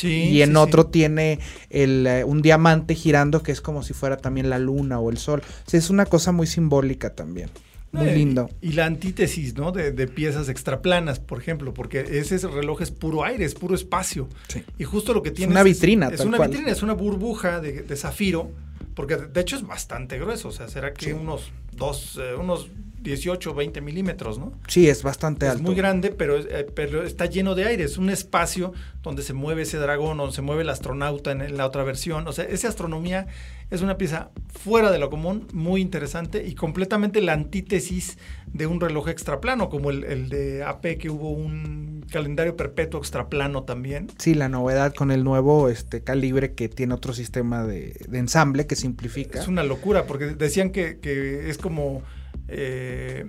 Sí, 0.01 0.29
y 0.31 0.43
en 0.43 0.51
sí, 0.51 0.57
otro 0.57 0.85
sí. 0.85 0.89
tiene 0.93 1.39
el, 1.69 2.07
eh, 2.07 2.25
un 2.25 2.43
diamante 2.43 2.95
girando 2.95 3.43
que 3.43 3.53
es 3.53 3.61
como 3.61 3.83
si 3.83 3.93
fuera 3.93 4.17
también 4.17 4.49
la 4.51 4.59
luna 4.59 4.99
o 4.99 5.11
el 5.11 5.19
sol. 5.19 5.43
O 5.67 5.71
sea, 5.71 5.79
es 5.79 5.91
una 5.91 6.07
cosa 6.07 6.33
muy 6.33 6.47
simbólica 6.47 7.15
también. 7.15 7.51
Muy 7.93 8.09
Eh, 8.09 8.15
lindo. 8.15 8.49
Y 8.61 8.73
la 8.73 8.87
antítesis, 8.87 9.57
¿no? 9.57 9.73
De, 9.73 9.91
de 9.91 10.07
piezas 10.07 10.49
extraplanas, 10.49 11.19
por 11.19 11.41
ejemplo, 11.41 11.75
porque 11.75 12.01
ese 12.21 12.39
reloj 12.47 12.83
es 12.83 12.93
puro 12.93 13.25
aire, 13.25 13.45
es 13.45 13.55
puro 13.55 13.75
espacio. 13.75 14.29
Sí. 14.49 14.63
Y 14.79 14.85
justo 14.85 15.13
lo 15.13 15.23
que 15.23 15.33
tiene 15.33 15.51
una 15.53 15.65
vitrina, 15.65 16.09
Es, 16.09 16.19
tal 16.19 16.29
una 16.29 16.37
cual. 16.37 16.51
vitrina, 16.51 16.71
es 16.71 16.83
una 16.83 16.93
burbuja 16.95 17.61
de, 17.61 17.83
de 17.83 17.97
zafiro, 17.97 18.53
porque 18.95 19.17
de, 19.17 19.41
hecho 19.41 19.57
es 19.57 19.67
bastante 19.67 20.19
grueso, 20.19 20.49
o 20.49 20.53
sea, 20.53 20.69
será 20.69 20.93
que 20.95 21.13
unos 21.15 21.51
dos, 21.73 22.19
eh, 22.23 22.35
unos 22.39 22.69
18, 23.03 23.55
20 23.55 23.81
milímetros, 23.81 24.39
¿no? 24.39 24.53
Sí, 24.69 24.89
es 24.89 25.03
bastante 25.03 25.47
Es 25.47 25.53
alto. 25.53 25.63
muy 25.65 25.75
grande, 25.75 26.11
pero, 26.11 26.37
es- 26.37 26.47
eh, 26.51 26.67
pero 26.75 27.03
está 27.05 27.27
lleno 27.27 27.55
de 27.55 27.65
aire. 27.65 27.85
Es 27.85 27.99
un 27.99 28.11
espacio 28.11 28.73
donde 29.03 29.23
se 29.23 29.33
mueve 29.33 29.63
ese 29.63 29.79
dragón, 29.79 30.19
donde 30.19 30.35
se 30.35 30.43
mueve 30.43 30.63
el 30.63 30.69
astronauta 30.69 31.33
en, 31.33 31.41
en 31.41 31.57
la 31.57 31.67
otra 31.67 31.83
versión. 31.85 32.27
O 32.29 32.33
sea, 32.33 32.45
esa 32.45 32.69
astronomía 32.69 33.27
es 33.71 33.83
una 33.83 33.97
pieza 33.97 34.31
fuera 34.49 34.91
de 34.91 34.99
lo 34.99 35.11
común, 35.11 35.47
muy 35.53 35.81
interesante 35.81 36.45
y 36.47 36.55
completamente 36.55 37.21
la 37.21 37.33
antítesis 37.35 38.19
de 38.53 38.67
un 38.67 38.81
reloj 38.81 39.09
extraplano, 39.09 39.69
como 39.71 39.91
el, 39.91 40.03
el 40.05 40.29
de 40.29 40.65
AP, 40.65 40.99
que 40.99 41.09
hubo 41.09 41.31
un 41.31 42.05
calendario 42.11 42.57
perpetuo 42.57 42.99
extraplano 42.99 43.63
también. 43.63 44.09
Sí, 44.19 44.35
la 44.35 44.49
novedad 44.49 44.93
con 44.93 45.13
el 45.13 45.23
nuevo 45.23 45.69
este 45.69 46.03
calibre 46.03 46.55
que 46.55 46.69
tiene 46.69 46.95
otro 46.95 47.13
sistema 47.15 47.65
de, 47.65 47.95
de 48.09 48.19
ensamble 48.19 48.67
que 48.67 48.75
simplifica. 48.75 49.39
Es 49.41 49.47
una 49.49 49.63
locura, 49.63 50.07
porque 50.07 50.27
decían 50.27 50.71
que, 50.71 50.99
que 50.99 51.49
es 51.49 51.57
como 51.57 52.03
eh, 52.51 53.27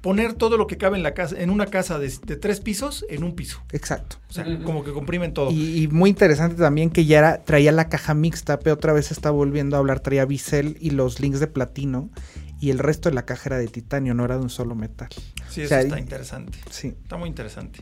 poner 0.00 0.34
todo 0.34 0.56
lo 0.56 0.66
que 0.66 0.76
cabe 0.78 0.96
en 0.96 1.02
la 1.02 1.12
casa, 1.12 1.36
en 1.40 1.50
una 1.50 1.66
casa 1.66 1.98
de, 1.98 2.08
de 2.24 2.36
tres 2.36 2.60
pisos, 2.60 3.04
en 3.08 3.24
un 3.24 3.34
piso. 3.34 3.60
Exacto. 3.72 4.16
O 4.30 4.32
sea, 4.32 4.44
como 4.64 4.84
que 4.84 4.92
comprimen 4.92 5.34
todo. 5.34 5.50
Y, 5.50 5.82
y 5.82 5.88
muy 5.88 6.10
interesante 6.10 6.54
también 6.56 6.90
que 6.90 7.04
ya 7.04 7.18
era, 7.18 7.44
traía 7.44 7.72
la 7.72 7.88
caja 7.88 8.14
mixta, 8.14 8.60
pero 8.60 8.74
otra 8.74 8.92
vez 8.92 9.10
está 9.10 9.30
volviendo 9.30 9.76
a 9.76 9.80
hablar, 9.80 10.00
traía 10.00 10.24
bisel 10.24 10.76
y 10.80 10.90
los 10.90 11.20
links 11.20 11.40
de 11.40 11.48
platino 11.48 12.10
y 12.60 12.70
el 12.70 12.78
resto 12.78 13.08
de 13.08 13.14
la 13.16 13.24
caja 13.26 13.50
era 13.50 13.58
de 13.58 13.66
titanio, 13.68 14.14
no 14.14 14.24
era 14.24 14.36
de 14.36 14.42
un 14.42 14.50
solo 14.50 14.74
metal. 14.74 15.08
Sí, 15.48 15.62
O 15.62 15.64
eso 15.64 15.68
sea, 15.68 15.80
está 15.80 15.98
y- 15.98 16.02
interesante. 16.02 16.58
Sí. 16.70 16.88
Está 16.88 17.16
muy 17.16 17.28
interesante. 17.28 17.80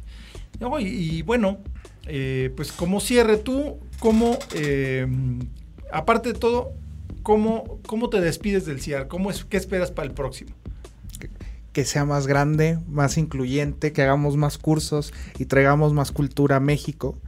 No, 0.58 0.80
y, 0.80 0.86
y 0.86 1.22
bueno, 1.22 1.58
eh, 2.06 2.50
pues 2.56 2.72
como 2.72 3.00
cierre 3.00 3.36
tú, 3.36 3.78
¿cómo, 3.98 4.38
eh, 4.54 5.06
aparte 5.92 6.32
de 6.32 6.38
todo, 6.38 6.72
cómo, 7.26 7.80
cómo 7.88 8.08
te 8.08 8.20
despides 8.20 8.66
del 8.66 8.80
CIAR? 8.80 9.08
¿Cómo 9.08 9.32
es, 9.32 9.44
¿Qué 9.44 9.56
esperas 9.56 9.90
para 9.90 10.06
el 10.06 10.14
próximo? 10.14 10.52
Que 11.72 11.84
sea 11.84 12.04
más 12.04 12.28
grande, 12.28 12.78
más 12.86 13.18
incluyente, 13.18 13.92
que 13.92 14.00
hagamos 14.02 14.36
más 14.36 14.58
cursos 14.58 15.12
y 15.36 15.46
traigamos 15.46 15.92
más 15.92 16.12
cultura 16.12 16.56
a 16.56 16.60
México. 16.60 17.18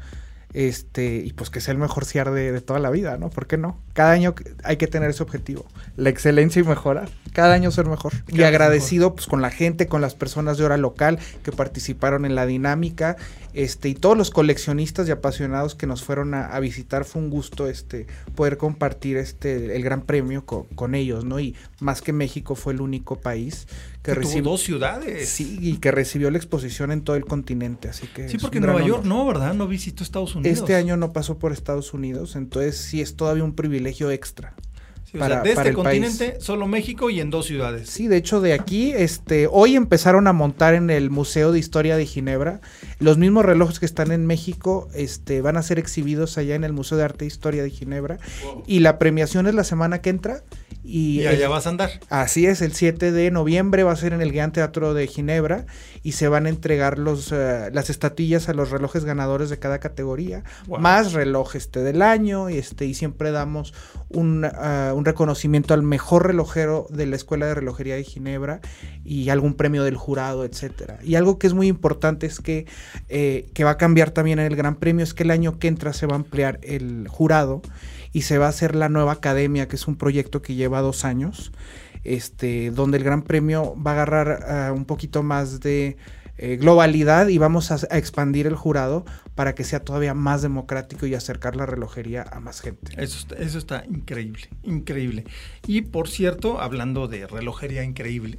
Este, 0.54 1.16
y 1.16 1.34
pues 1.34 1.50
que 1.50 1.60
sea 1.60 1.72
el 1.72 1.78
mejor 1.78 2.06
CIAR 2.06 2.30
de, 2.30 2.52
de 2.52 2.60
toda 2.62 2.80
la 2.80 2.90
vida, 2.90 3.18
¿no? 3.18 3.28
¿Por 3.28 3.46
qué 3.46 3.58
no? 3.58 3.78
Cada 3.92 4.12
año 4.12 4.34
hay 4.64 4.78
que 4.78 4.86
tener 4.86 5.10
ese 5.10 5.22
objetivo, 5.22 5.66
la 5.96 6.08
excelencia 6.08 6.60
y 6.60 6.64
mejorar. 6.64 7.10
Cada 7.34 7.52
año 7.54 7.70
ser 7.70 7.86
mejor. 7.86 8.12
y 8.28 8.42
agradecido 8.42 9.14
pues 9.14 9.26
con 9.26 9.42
la 9.42 9.50
gente, 9.50 9.86
con 9.86 10.00
las 10.00 10.14
personas 10.14 10.56
de 10.56 10.64
hora 10.64 10.78
local 10.78 11.18
que 11.42 11.52
participaron 11.52 12.24
en 12.24 12.34
la 12.34 12.46
dinámica, 12.46 13.16
este, 13.52 13.90
y 13.90 13.94
todos 13.94 14.16
los 14.16 14.30
coleccionistas 14.30 15.06
y 15.08 15.10
apasionados 15.10 15.74
que 15.74 15.86
nos 15.86 16.02
fueron 16.02 16.32
a, 16.34 16.46
a 16.46 16.60
visitar. 16.60 17.04
Fue 17.04 17.20
un 17.20 17.28
gusto 17.30 17.68
este 17.68 18.06
poder 18.34 18.56
compartir 18.56 19.18
este 19.18 19.76
el 19.76 19.82
gran 19.82 20.02
premio 20.02 20.46
co- 20.46 20.66
con 20.74 20.94
ellos, 20.94 21.24
¿no? 21.24 21.38
Y 21.40 21.54
más 21.80 22.00
que 22.00 22.12
México 22.14 22.54
fue 22.54 22.72
el 22.72 22.80
único 22.80 23.16
país 23.20 23.66
que, 24.14 24.20
Que 24.20 24.20
tuvo 24.20 24.28
recibió 24.30 24.50
dos 24.50 24.60
ciudades. 24.62 25.28
Sí, 25.28 25.58
y 25.60 25.76
que 25.78 25.90
recibió 25.90 26.30
la 26.30 26.38
exposición 26.38 26.90
en 26.92 27.02
todo 27.02 27.16
el 27.16 27.24
continente, 27.24 27.88
así 27.88 28.06
que 28.06 28.28
Sí, 28.28 28.38
porque 28.38 28.60
Nueva 28.60 28.80
York 28.84 29.02
honor. 29.04 29.06
no, 29.06 29.26
¿verdad? 29.26 29.54
No 29.54 29.66
visitó 29.66 30.02
Estados 30.02 30.34
Unidos. 30.34 30.58
Este 30.58 30.74
año 30.74 30.96
no 30.96 31.12
pasó 31.12 31.38
por 31.38 31.52
Estados 31.52 31.92
Unidos, 31.94 32.36
entonces 32.36 32.76
sí 32.76 33.00
es 33.00 33.16
todavía 33.16 33.44
un 33.44 33.54
privilegio 33.54 34.10
extra. 34.10 34.54
Sí, 35.10 35.16
o 35.16 35.20
para- 35.20 35.36
sea, 35.36 35.42
de 35.42 35.54
para 35.54 35.68
este 35.70 35.78
el 35.80 35.84
país. 35.84 36.04
continente, 36.04 36.40
solo 36.42 36.66
México 36.66 37.08
y 37.08 37.18
en 37.20 37.30
dos 37.30 37.46
ciudades. 37.46 37.88
Sí, 37.88 38.08
de 38.08 38.18
hecho 38.18 38.42
de 38.42 38.52
aquí, 38.52 38.92
este, 38.92 39.48
hoy 39.50 39.74
empezaron 39.74 40.26
a 40.26 40.34
montar 40.34 40.74
en 40.74 40.90
el 40.90 41.08
Museo 41.08 41.50
de 41.50 41.58
Historia 41.58 41.96
de 41.96 42.04
Ginebra 42.04 42.60
los 42.98 43.16
mismos 43.16 43.46
relojes 43.46 43.78
que 43.80 43.86
están 43.86 44.12
en 44.12 44.26
México, 44.26 44.86
este, 44.94 45.40
van 45.40 45.56
a 45.56 45.62
ser 45.62 45.78
exhibidos 45.78 46.36
allá 46.36 46.56
en 46.56 46.62
el 46.64 46.74
Museo 46.74 46.98
de 46.98 47.04
Arte 47.04 47.24
e 47.24 47.28
Historia 47.28 47.62
de 47.62 47.70
Ginebra 47.70 48.18
y 48.66 48.80
la 48.80 48.98
premiación 48.98 49.46
es 49.46 49.54
la 49.54 49.64
semana 49.64 50.02
que 50.02 50.10
entra 50.10 50.42
Y, 50.90 51.26
allá 51.26 51.50
vas 51.50 51.66
a 51.66 51.68
andar. 51.68 51.90
Así 52.08 52.46
es, 52.46 52.62
el 52.62 52.72
7 52.72 53.12
de 53.12 53.30
noviembre 53.30 53.82
va 53.82 53.92
a 53.92 53.96
ser 53.96 54.14
en 54.14 54.22
el 54.22 54.32
Gran 54.32 54.52
Teatro 54.52 54.94
de 54.94 55.06
Ginebra 55.06 55.66
y 56.02 56.12
se 56.12 56.28
van 56.28 56.46
a 56.46 56.48
entregar 56.48 56.98
los, 56.98 57.30
eh, 57.30 57.68
las 57.74 57.90
estatillas 57.90 58.48
a 58.48 58.54
los 58.54 58.70
relojes 58.70 59.04
ganadores 59.04 59.50
de 59.50 59.58
cada 59.58 59.80
categoría, 59.80 60.44
más 60.66 61.12
reloj 61.12 61.56
este 61.56 61.80
del 61.80 62.00
año 62.00 62.48
y, 62.48 62.56
este, 62.56 62.86
y 62.86 62.94
siempre 62.94 63.32
damos 63.32 63.74
un, 64.08 64.46
eh, 64.46 64.92
un, 64.94 65.04
reconocimiento 65.04 65.74
al 65.74 65.82
mejor 65.82 66.26
relojero 66.26 66.86
de 66.88 67.04
la 67.04 67.16
Escuela 67.16 67.44
de 67.44 67.54
Relojería 67.56 67.96
de 67.96 68.04
Ginebra 68.04 68.62
y 69.04 69.28
algún 69.28 69.52
premio 69.52 69.84
del 69.84 69.96
jurado, 69.96 70.46
etcétera. 70.46 71.00
Y 71.02 71.16
algo 71.16 71.38
que 71.38 71.48
es 71.48 71.52
muy 71.52 71.66
importante 71.66 72.26
es 72.26 72.40
que, 72.40 72.64
eh, 73.10 73.50
que 73.52 73.64
va 73.64 73.72
a 73.72 73.76
cambiar 73.76 74.10
también 74.10 74.38
en 74.38 74.46
el 74.46 74.56
Gran 74.56 74.76
Premio 74.76 75.04
es 75.04 75.12
que 75.12 75.24
el 75.24 75.32
año 75.32 75.58
que 75.58 75.68
entra 75.68 75.92
se 75.92 76.06
va 76.06 76.14
a 76.14 76.16
ampliar 76.16 76.60
el 76.62 77.08
jurado 77.08 77.60
y 78.12 78.22
se 78.22 78.38
va 78.38 78.46
a 78.46 78.50
hacer 78.50 78.74
la 78.74 78.88
nueva 78.88 79.12
academia, 79.12 79.68
que 79.68 79.76
es 79.76 79.86
un 79.86 79.96
proyecto 79.96 80.42
que 80.42 80.54
lleva 80.54 80.80
dos 80.80 81.04
años, 81.04 81.52
este, 82.04 82.70
donde 82.70 82.98
el 82.98 83.04
Gran 83.04 83.22
Premio 83.22 83.74
va 83.80 83.92
a 83.92 83.94
agarrar 83.94 84.44
ah, 84.48 84.72
un 84.72 84.84
poquito 84.84 85.22
más 85.22 85.60
de 85.60 85.96
eh, 86.40 86.56
globalidad 86.56 87.26
y 87.28 87.38
vamos 87.38 87.72
a, 87.72 87.96
expandir 87.96 88.46
el 88.46 88.54
jurado 88.54 89.04
para 89.34 89.56
que 89.56 89.64
sea 89.64 89.80
todavía 89.80 90.14
más 90.14 90.40
democrático 90.40 91.04
y 91.04 91.14
acercar 91.14 91.56
la 91.56 91.66
relojería 91.66 92.22
a 92.22 92.38
más 92.38 92.60
gente. 92.60 92.92
Eso 92.96 93.18
está, 93.18 93.34
eso 93.36 93.58
está 93.58 93.84
increíble, 93.86 94.48
increíble. 94.62 95.24
Y 95.66 95.82
por 95.82 96.08
cierto, 96.08 96.60
hablando 96.60 97.08
de 97.08 97.26
relojería 97.26 97.82
increíble, 97.82 98.38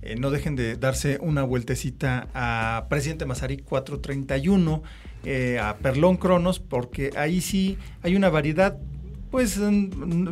eh, 0.00 0.16
no 0.16 0.30
dejen 0.30 0.56
de 0.56 0.76
darse 0.76 1.18
una 1.20 1.42
vueltecita 1.42 2.28
a 2.32 2.86
Presidente 2.88 3.26
Mazarí 3.26 3.58
431, 3.58 4.82
eh, 5.24 5.58
a 5.60 5.76
Perlón 5.76 6.16
Cronos, 6.16 6.58
porque 6.58 7.10
ahí 7.16 7.42
sí 7.42 7.76
hay 8.02 8.16
una 8.16 8.30
variedad 8.30 8.78
pues 9.30 9.60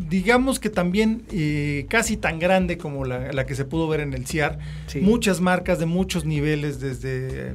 digamos 0.08 0.60
que 0.60 0.70
también 0.70 1.22
eh, 1.32 1.86
casi 1.88 2.16
tan 2.16 2.38
grande 2.38 2.78
como 2.78 3.04
la, 3.04 3.46
que 3.46 3.54
se 3.54 3.64
pudo 3.64 3.88
ver 3.88 4.00
en 4.00 4.14
el 4.14 4.26
CIAR. 4.26 4.58
Muchas 5.00 5.40
marcas 5.40 5.78
de 5.78 5.86
muchos 5.86 6.24
niveles, 6.24 6.80
desde 6.80 7.54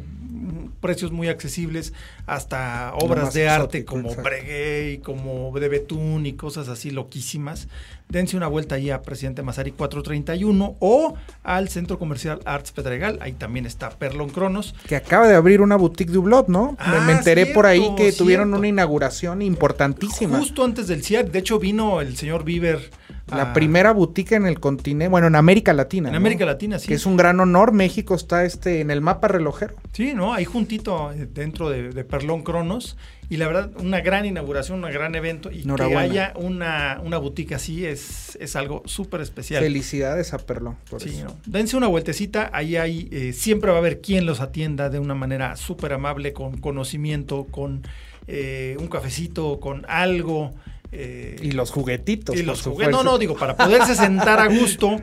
precios 0.80 1.12
muy 1.12 1.28
accesibles 1.28 1.94
hasta 2.26 2.94
obras 2.96 3.34
de 3.34 3.50
arte 3.50 3.84
como 3.84 4.16
Breguet 4.16 5.02
como 5.02 5.52
de 5.60 5.68
Betún 5.68 6.26
y 6.26 6.34
cosas 6.34 6.70
así 6.70 6.92
loquísimas. 6.92 7.68
Dense 8.12 8.36
una 8.36 8.48
vuelta 8.48 8.74
ahí 8.74 8.90
a 8.90 9.04
Presidente 9.04 9.44
Mazari 9.44 9.72
431 9.72 10.78
o 10.80 11.14
al 11.44 11.70
Centro 11.70 12.00
Comercial 12.00 12.40
Arts 12.44 12.72
Pedregal. 12.72 13.20
Ahí 13.22 13.34
también 13.34 13.68
está 13.68 13.92
Perlon 13.92 14.30
Cronos. 14.30 14.74
Que 14.88 14.96
acaba 14.96 15.28
de 15.28 15.36
abrir 15.36 15.62
una 15.62 15.76
boutique 15.76 16.12
de 16.12 16.18
Hublot, 16.18 16.48
¿no? 16.48 16.72
me, 16.72 16.78
ah, 16.80 17.08
enteré 17.12 17.46
por 17.46 17.68
ahí 17.68 17.94
que 17.96 18.12
tuvieron 18.12 18.52
una 18.56 18.68
inauguración 18.68 19.44
importantísima. 19.44 20.40
Justo 20.40 20.64
antes 20.64 20.88
del 20.88 21.04
CIAR. 21.04 21.30
De 21.30 21.38
hecho, 21.38 21.60
vino 21.60 22.02
el 22.02 22.18
señor 22.18 22.44
Bieber 22.46 22.90
la 23.32 23.54
primera 23.54 23.92
boutique 23.92 24.34
en 24.34 24.46
el 24.46 24.60
continente, 24.60 25.08
bueno, 25.08 25.28
en 25.28 25.36
América 25.36 25.74
Latina. 25.74 26.10
En 26.10 26.16
América 26.16 26.46
Latina, 26.46 26.80
sí. 26.80 26.88
Que 26.88 26.96
es 26.96 27.06
un 27.06 27.18
gran 27.18 27.40
honor. 27.40 27.72
México 27.72 28.16
está 28.16 28.46
este 28.46 28.82
en 28.82 28.92
el 28.92 29.02
mapa 29.02 29.28
relojero. 29.28 29.76
Sí, 29.92 30.14
¿no? 30.14 30.34
Ahí 30.34 30.46
juntito 30.46 31.12
eh, 31.12 31.28
dentro 31.32 31.70
de, 31.70 32.04
Perlón 32.04 32.44
Cronos. 32.44 32.98
Y 33.30 33.38
la 33.38 33.46
verdad, 33.46 33.72
una 33.80 34.02
gran 34.02 34.26
inauguración, 34.26 34.84
un 34.84 34.92
gran 34.92 35.14
evento. 35.14 35.52
Y 35.52 35.64
que 35.64 35.96
haya 35.96 36.34
una, 36.36 37.00
una 37.04 37.18
boutique 37.18 37.54
así 37.54 37.86
es, 37.86 38.38
es 38.42 38.56
algo 38.56 38.82
súper 38.86 39.22
especial. 39.22 39.62
Felicidades 39.62 40.34
a 40.34 40.40
Perlón. 40.40 40.78
sí, 40.98 41.22
¿no? 41.24 41.38
Dense 41.46 41.78
una 41.78 41.88
vueltecita. 41.88 42.50
Ahí 42.54 42.76
hay, 42.76 43.08
eh, 43.12 43.34
siempre 43.34 43.70
va 43.70 43.78
a 43.78 43.80
haber 43.80 44.02
quien 44.02 44.26
los 44.26 44.42
atienda 44.42 44.90
de 44.90 45.00
una 45.00 45.16
manera 45.16 45.56
súper 45.56 45.94
amable, 45.94 46.34
con 46.34 46.58
conocimiento, 46.58 47.46
con 47.52 47.84
eh, 48.28 48.78
un 48.80 48.88
cafecito, 48.88 49.60
con 49.60 49.86
algo. 49.88 50.54
Eh, 50.92 51.38
y 51.42 51.52
los 51.52 51.72
juguetitos. 51.72 52.36
Y 52.36 52.44
los 52.44 52.62
juguetes. 52.62 52.92
No, 52.92 53.04
no, 53.04 53.18
digo, 53.18 53.36
para 53.36 53.56
poderse 53.56 53.96
sentar 53.96 54.40
a 54.40 54.48
gusto. 54.48 55.02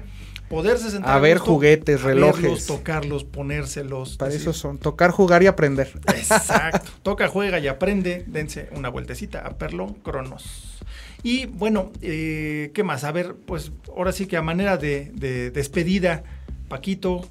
Poderse 0.49 0.91
sentar 0.91 1.17
a, 1.17 1.19
ver 1.19 1.39
juguetes, 1.39 2.03
relojes. 2.03 2.67
tocarlos, 2.67 3.25
ponérselos. 3.25 4.17
Para 4.17 4.33
eso 4.33 4.53
son, 4.53 4.79
tocar, 4.79 5.11
jugar 5.11 5.43
y 5.43 5.49
aprender. 5.49 5.91
Exacto. 6.07 6.93
Toca, 7.03 7.27
juega 7.27 7.59
y 7.59 7.67
aprende. 7.67 8.25
Dense 8.29 8.69
una 8.73 8.89
vueltecita 8.89 9.41
a 9.41 9.59
Perlón 9.59 9.95
Cronos. 9.95 10.79
Y 11.25 11.47
bueno, 11.47 11.91
eh, 12.01 12.71
¿qué 12.75 12.85
más? 12.85 13.03
A 13.03 13.11
ver, 13.11 13.35
pues 13.35 13.73
ahora 13.89 14.13
sí 14.13 14.27
que 14.27 14.37
a 14.37 14.43
manera 14.43 14.77
de, 14.77 15.11
despedida, 15.53 16.23
Paquito, 16.69 17.29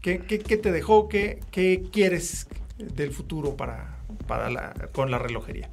¿qué, 0.00 0.18
te 0.18 0.72
dejó? 0.72 1.08
¿Qué, 1.08 1.38
¿Qué, 1.52 1.84
quieres 1.92 2.48
del 2.78 3.12
futuro 3.12 3.56
para, 3.56 3.98
para 4.26 4.50
la, 4.50 4.72
con 4.92 5.12
la 5.12 5.18
relojería? 5.18 5.70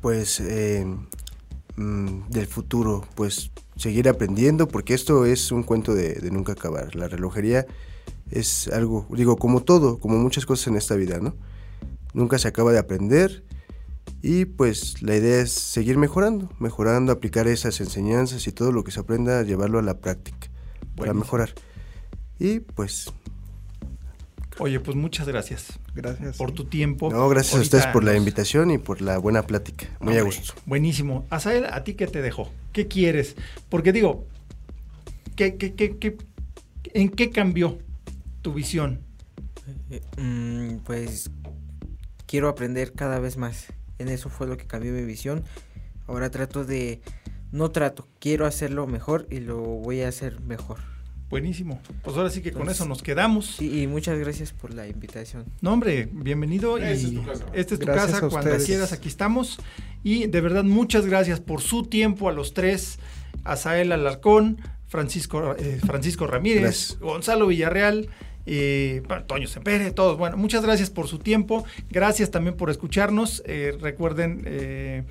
Pues 0.00 0.40
eh, 0.40 0.86
mm, 1.76 2.28
del 2.28 2.46
futuro, 2.46 3.06
pues 3.14 3.50
seguir 3.76 4.08
aprendiendo, 4.08 4.68
porque 4.68 4.94
esto 4.94 5.24
es 5.24 5.52
un 5.52 5.62
cuento 5.62 5.94
de, 5.94 6.20
nunca 6.30 6.52
acabar. 6.52 6.94
La 6.94 7.08
relojería 7.08 7.66
es 8.30 8.68
algo, 8.68 9.06
digo, 9.10 9.36
como 9.36 9.62
todo, 9.62 9.98
como 9.98 10.16
muchas 10.16 10.46
cosas 10.46 10.68
en 10.68 10.76
esta 10.76 10.94
vida, 10.96 11.18
¿no? 11.20 11.34
Nunca 12.12 12.38
se 12.38 12.48
acaba 12.48 12.72
de 12.72 12.78
aprender 12.78 13.44
y 14.22 14.44
pues 14.44 15.02
la 15.02 15.16
idea 15.16 15.40
es 15.40 15.52
seguir 15.52 15.96
mejorando, 15.96 16.50
mejorando, 16.58 17.12
aplicar 17.12 17.46
esas 17.48 17.80
enseñanzas 17.80 18.46
y 18.46 18.52
todo 18.52 18.72
lo 18.72 18.84
que 18.84 18.90
se 18.90 19.00
aprenda, 19.00 19.42
llevarlo 19.42 19.78
a 19.78 19.82
la 19.82 19.98
práctica 19.98 20.48
para 20.96 21.14
mejorar. 21.14 21.54
Y 22.38 22.60
pues 22.60 23.12
Oye, 24.60 24.78
pues 24.78 24.94
muchas 24.94 25.26
gracias. 25.26 25.79
Gracias. 25.94 26.36
Por 26.36 26.52
tu 26.52 26.64
tiempo. 26.64 27.10
No, 27.10 27.28
gracias 27.28 27.56
a 27.56 27.60
ustedes 27.60 27.86
por 27.86 28.04
la 28.04 28.16
invitación 28.16 28.70
y 28.70 28.78
por 28.78 29.02
la 29.02 29.18
buena 29.18 29.42
plática. 29.42 29.86
Muy 30.00 30.16
a 30.16 30.22
gusto. 30.22 30.54
Buenísimo. 30.66 31.26
Azael, 31.30 31.66
¿a 31.66 31.82
ti 31.84 31.94
qué 31.94 32.06
te 32.06 32.22
dejó? 32.22 32.50
¿Qué 32.72 32.86
quieres? 32.86 33.36
Porque 33.68 33.92
digo, 33.92 34.26
¿qué, 35.36 35.56
qué, 35.56 35.74
qué, 35.74 36.16
en 36.94 37.08
qué 37.08 37.30
cambió 37.30 37.78
tu 38.42 38.54
visión? 38.54 39.00
Eh, 39.90 40.02
mm, 40.16 40.78
pues 40.84 41.30
quiero 42.26 42.48
aprender 42.48 42.92
cada 42.92 43.18
vez 43.18 43.36
más. 43.36 43.66
En 43.98 44.08
eso 44.08 44.28
fue 44.28 44.46
lo 44.46 44.56
que 44.56 44.66
cambió 44.66 44.92
mi 44.92 45.04
visión. 45.04 45.44
Ahora 46.06 46.30
trato 46.30 46.64
de, 46.64 47.00
no 47.52 47.70
trato, 47.70 48.08
quiero 48.18 48.46
hacerlo 48.46 48.86
mejor 48.86 49.26
y 49.30 49.40
lo 49.40 49.58
voy 49.58 50.02
a 50.02 50.08
hacer 50.08 50.40
mejor. 50.40 50.78
Buenísimo. 51.30 51.80
Pues 52.02 52.16
ahora 52.16 52.28
sí 52.28 52.42
que 52.42 52.50
con 52.50 52.68
eso 52.68 52.84
nos 52.86 53.02
quedamos. 53.02 53.62
Y, 53.62 53.86
muchas 53.86 54.18
gracias 54.18 54.52
por 54.52 54.74
la 54.74 54.88
invitación. 54.88 55.44
No, 55.60 55.72
hombre, 55.72 56.08
bienvenido. 56.12 56.76
y 56.78 57.22
Esta 57.54 57.74
es 57.74 57.80
tu 57.80 57.86
casa. 57.86 58.28
Cuando 58.28 58.56
quieras, 58.58 58.92
aquí 58.92 59.08
estamos. 59.08 59.60
Y 60.02 60.26
de 60.26 60.40
verdad, 60.40 60.64
muchas 60.64 61.06
gracias 61.06 61.38
por 61.38 61.62
su 61.62 61.84
tiempo 61.84 62.28
a 62.28 62.32
los 62.32 62.52
tres. 62.52 62.98
A 63.44 63.56
Sael 63.56 63.92
Alarcón, 63.92 64.58
Francisco, 64.88 65.54
eh, 65.56 65.78
Francisco 65.86 66.26
Ramírez, 66.26 66.98
Gonzalo 66.98 67.46
Villarreal. 67.46 68.08
Eh, 68.46 69.02
Toño 69.28 69.46
Sempere, 69.46 69.92
todos. 69.92 70.18
Bueno, 70.18 70.36
muchas 70.36 70.62
gracias 70.62 70.90
por 70.90 71.06
su 71.06 71.18
tiempo. 71.18 71.64
Gracias 71.90 72.32
también 72.32 72.56
por 72.56 72.70
escucharnos. 72.70 73.42
Eh, 73.46 73.76
recuerden, 73.80 74.42
eh, 74.46 75.04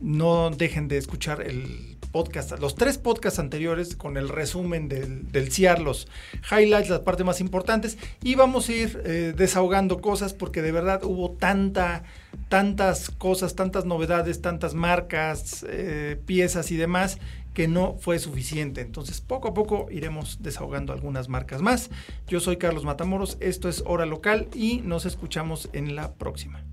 no 0.00 0.50
dejen 0.50 0.86
de 0.86 0.98
escuchar 0.98 1.42
el 1.42 1.96
podcast, 2.14 2.52
los 2.60 2.76
tres 2.76 2.96
podcasts 2.96 3.40
anteriores 3.40 3.96
con 3.96 4.16
el 4.16 4.28
resumen 4.28 4.88
del, 4.88 5.32
del 5.32 5.50
CIAR, 5.50 5.80
los 5.80 6.06
highlights, 6.48 6.88
las 6.88 7.00
partes 7.00 7.26
más 7.26 7.40
importantes. 7.40 7.98
Y 8.22 8.36
vamos 8.36 8.68
a 8.68 8.72
ir 8.72 9.02
eh, 9.04 9.34
desahogando 9.36 10.00
cosas 10.00 10.32
porque 10.32 10.62
de 10.62 10.70
verdad 10.70 11.02
hubo 11.02 11.32
tanta, 11.32 12.04
tantas 12.48 13.10
cosas, 13.10 13.56
tantas 13.56 13.84
novedades, 13.84 14.40
tantas 14.40 14.74
marcas, 14.74 15.66
eh, 15.68 16.16
piezas 16.24 16.70
y 16.70 16.76
demás 16.76 17.18
que 17.54 17.68
no 17.68 17.96
fue 17.98 18.18
suficiente. 18.18 18.82
Entonces, 18.82 19.20
poco 19.20 19.48
a 19.48 19.54
poco 19.54 19.86
iremos 19.90 20.42
desahogando 20.42 20.92
algunas 20.92 21.28
marcas 21.28 21.62
más. 21.62 21.90
Yo 22.28 22.40
soy 22.40 22.58
Carlos 22.58 22.84
Matamoros, 22.84 23.38
esto 23.40 23.68
es 23.68 23.82
Hora 23.86 24.04
Local 24.04 24.48
y 24.52 24.78
nos 24.78 25.06
escuchamos 25.06 25.70
en 25.72 25.96
la 25.96 26.14
próxima. 26.14 26.64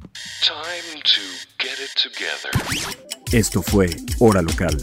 Esto 3.32 3.62
fue 3.62 3.90
Hora 4.20 4.42
Local, 4.42 4.78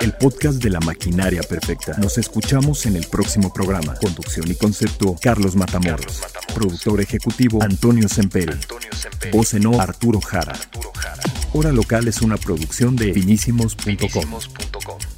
el 0.00 0.12
podcast 0.14 0.62
de 0.62 0.70
la 0.70 0.80
maquinaria 0.80 1.42
perfecta. 1.42 1.96
Nos 1.98 2.18
escuchamos 2.18 2.86
en 2.86 2.96
el 2.96 3.06
próximo 3.06 3.52
programa. 3.52 3.94
Conducción 3.94 4.50
y 4.50 4.54
concepto, 4.54 5.14
Carlos 5.20 5.54
Matamoros. 5.54 6.22
Productor 6.54 7.00
ejecutivo, 7.00 7.62
Antonio 7.62 8.08
Semperi. 8.08 8.54
Voz 9.30 9.54
en 9.54 9.66
Arturo 9.80 10.20
Jara. 10.20 10.58
Hora 11.52 11.70
Local 11.70 12.08
es 12.08 12.22
una 12.22 12.38
producción 12.38 12.96
de 12.96 13.12
finísimos.com. 13.12 15.11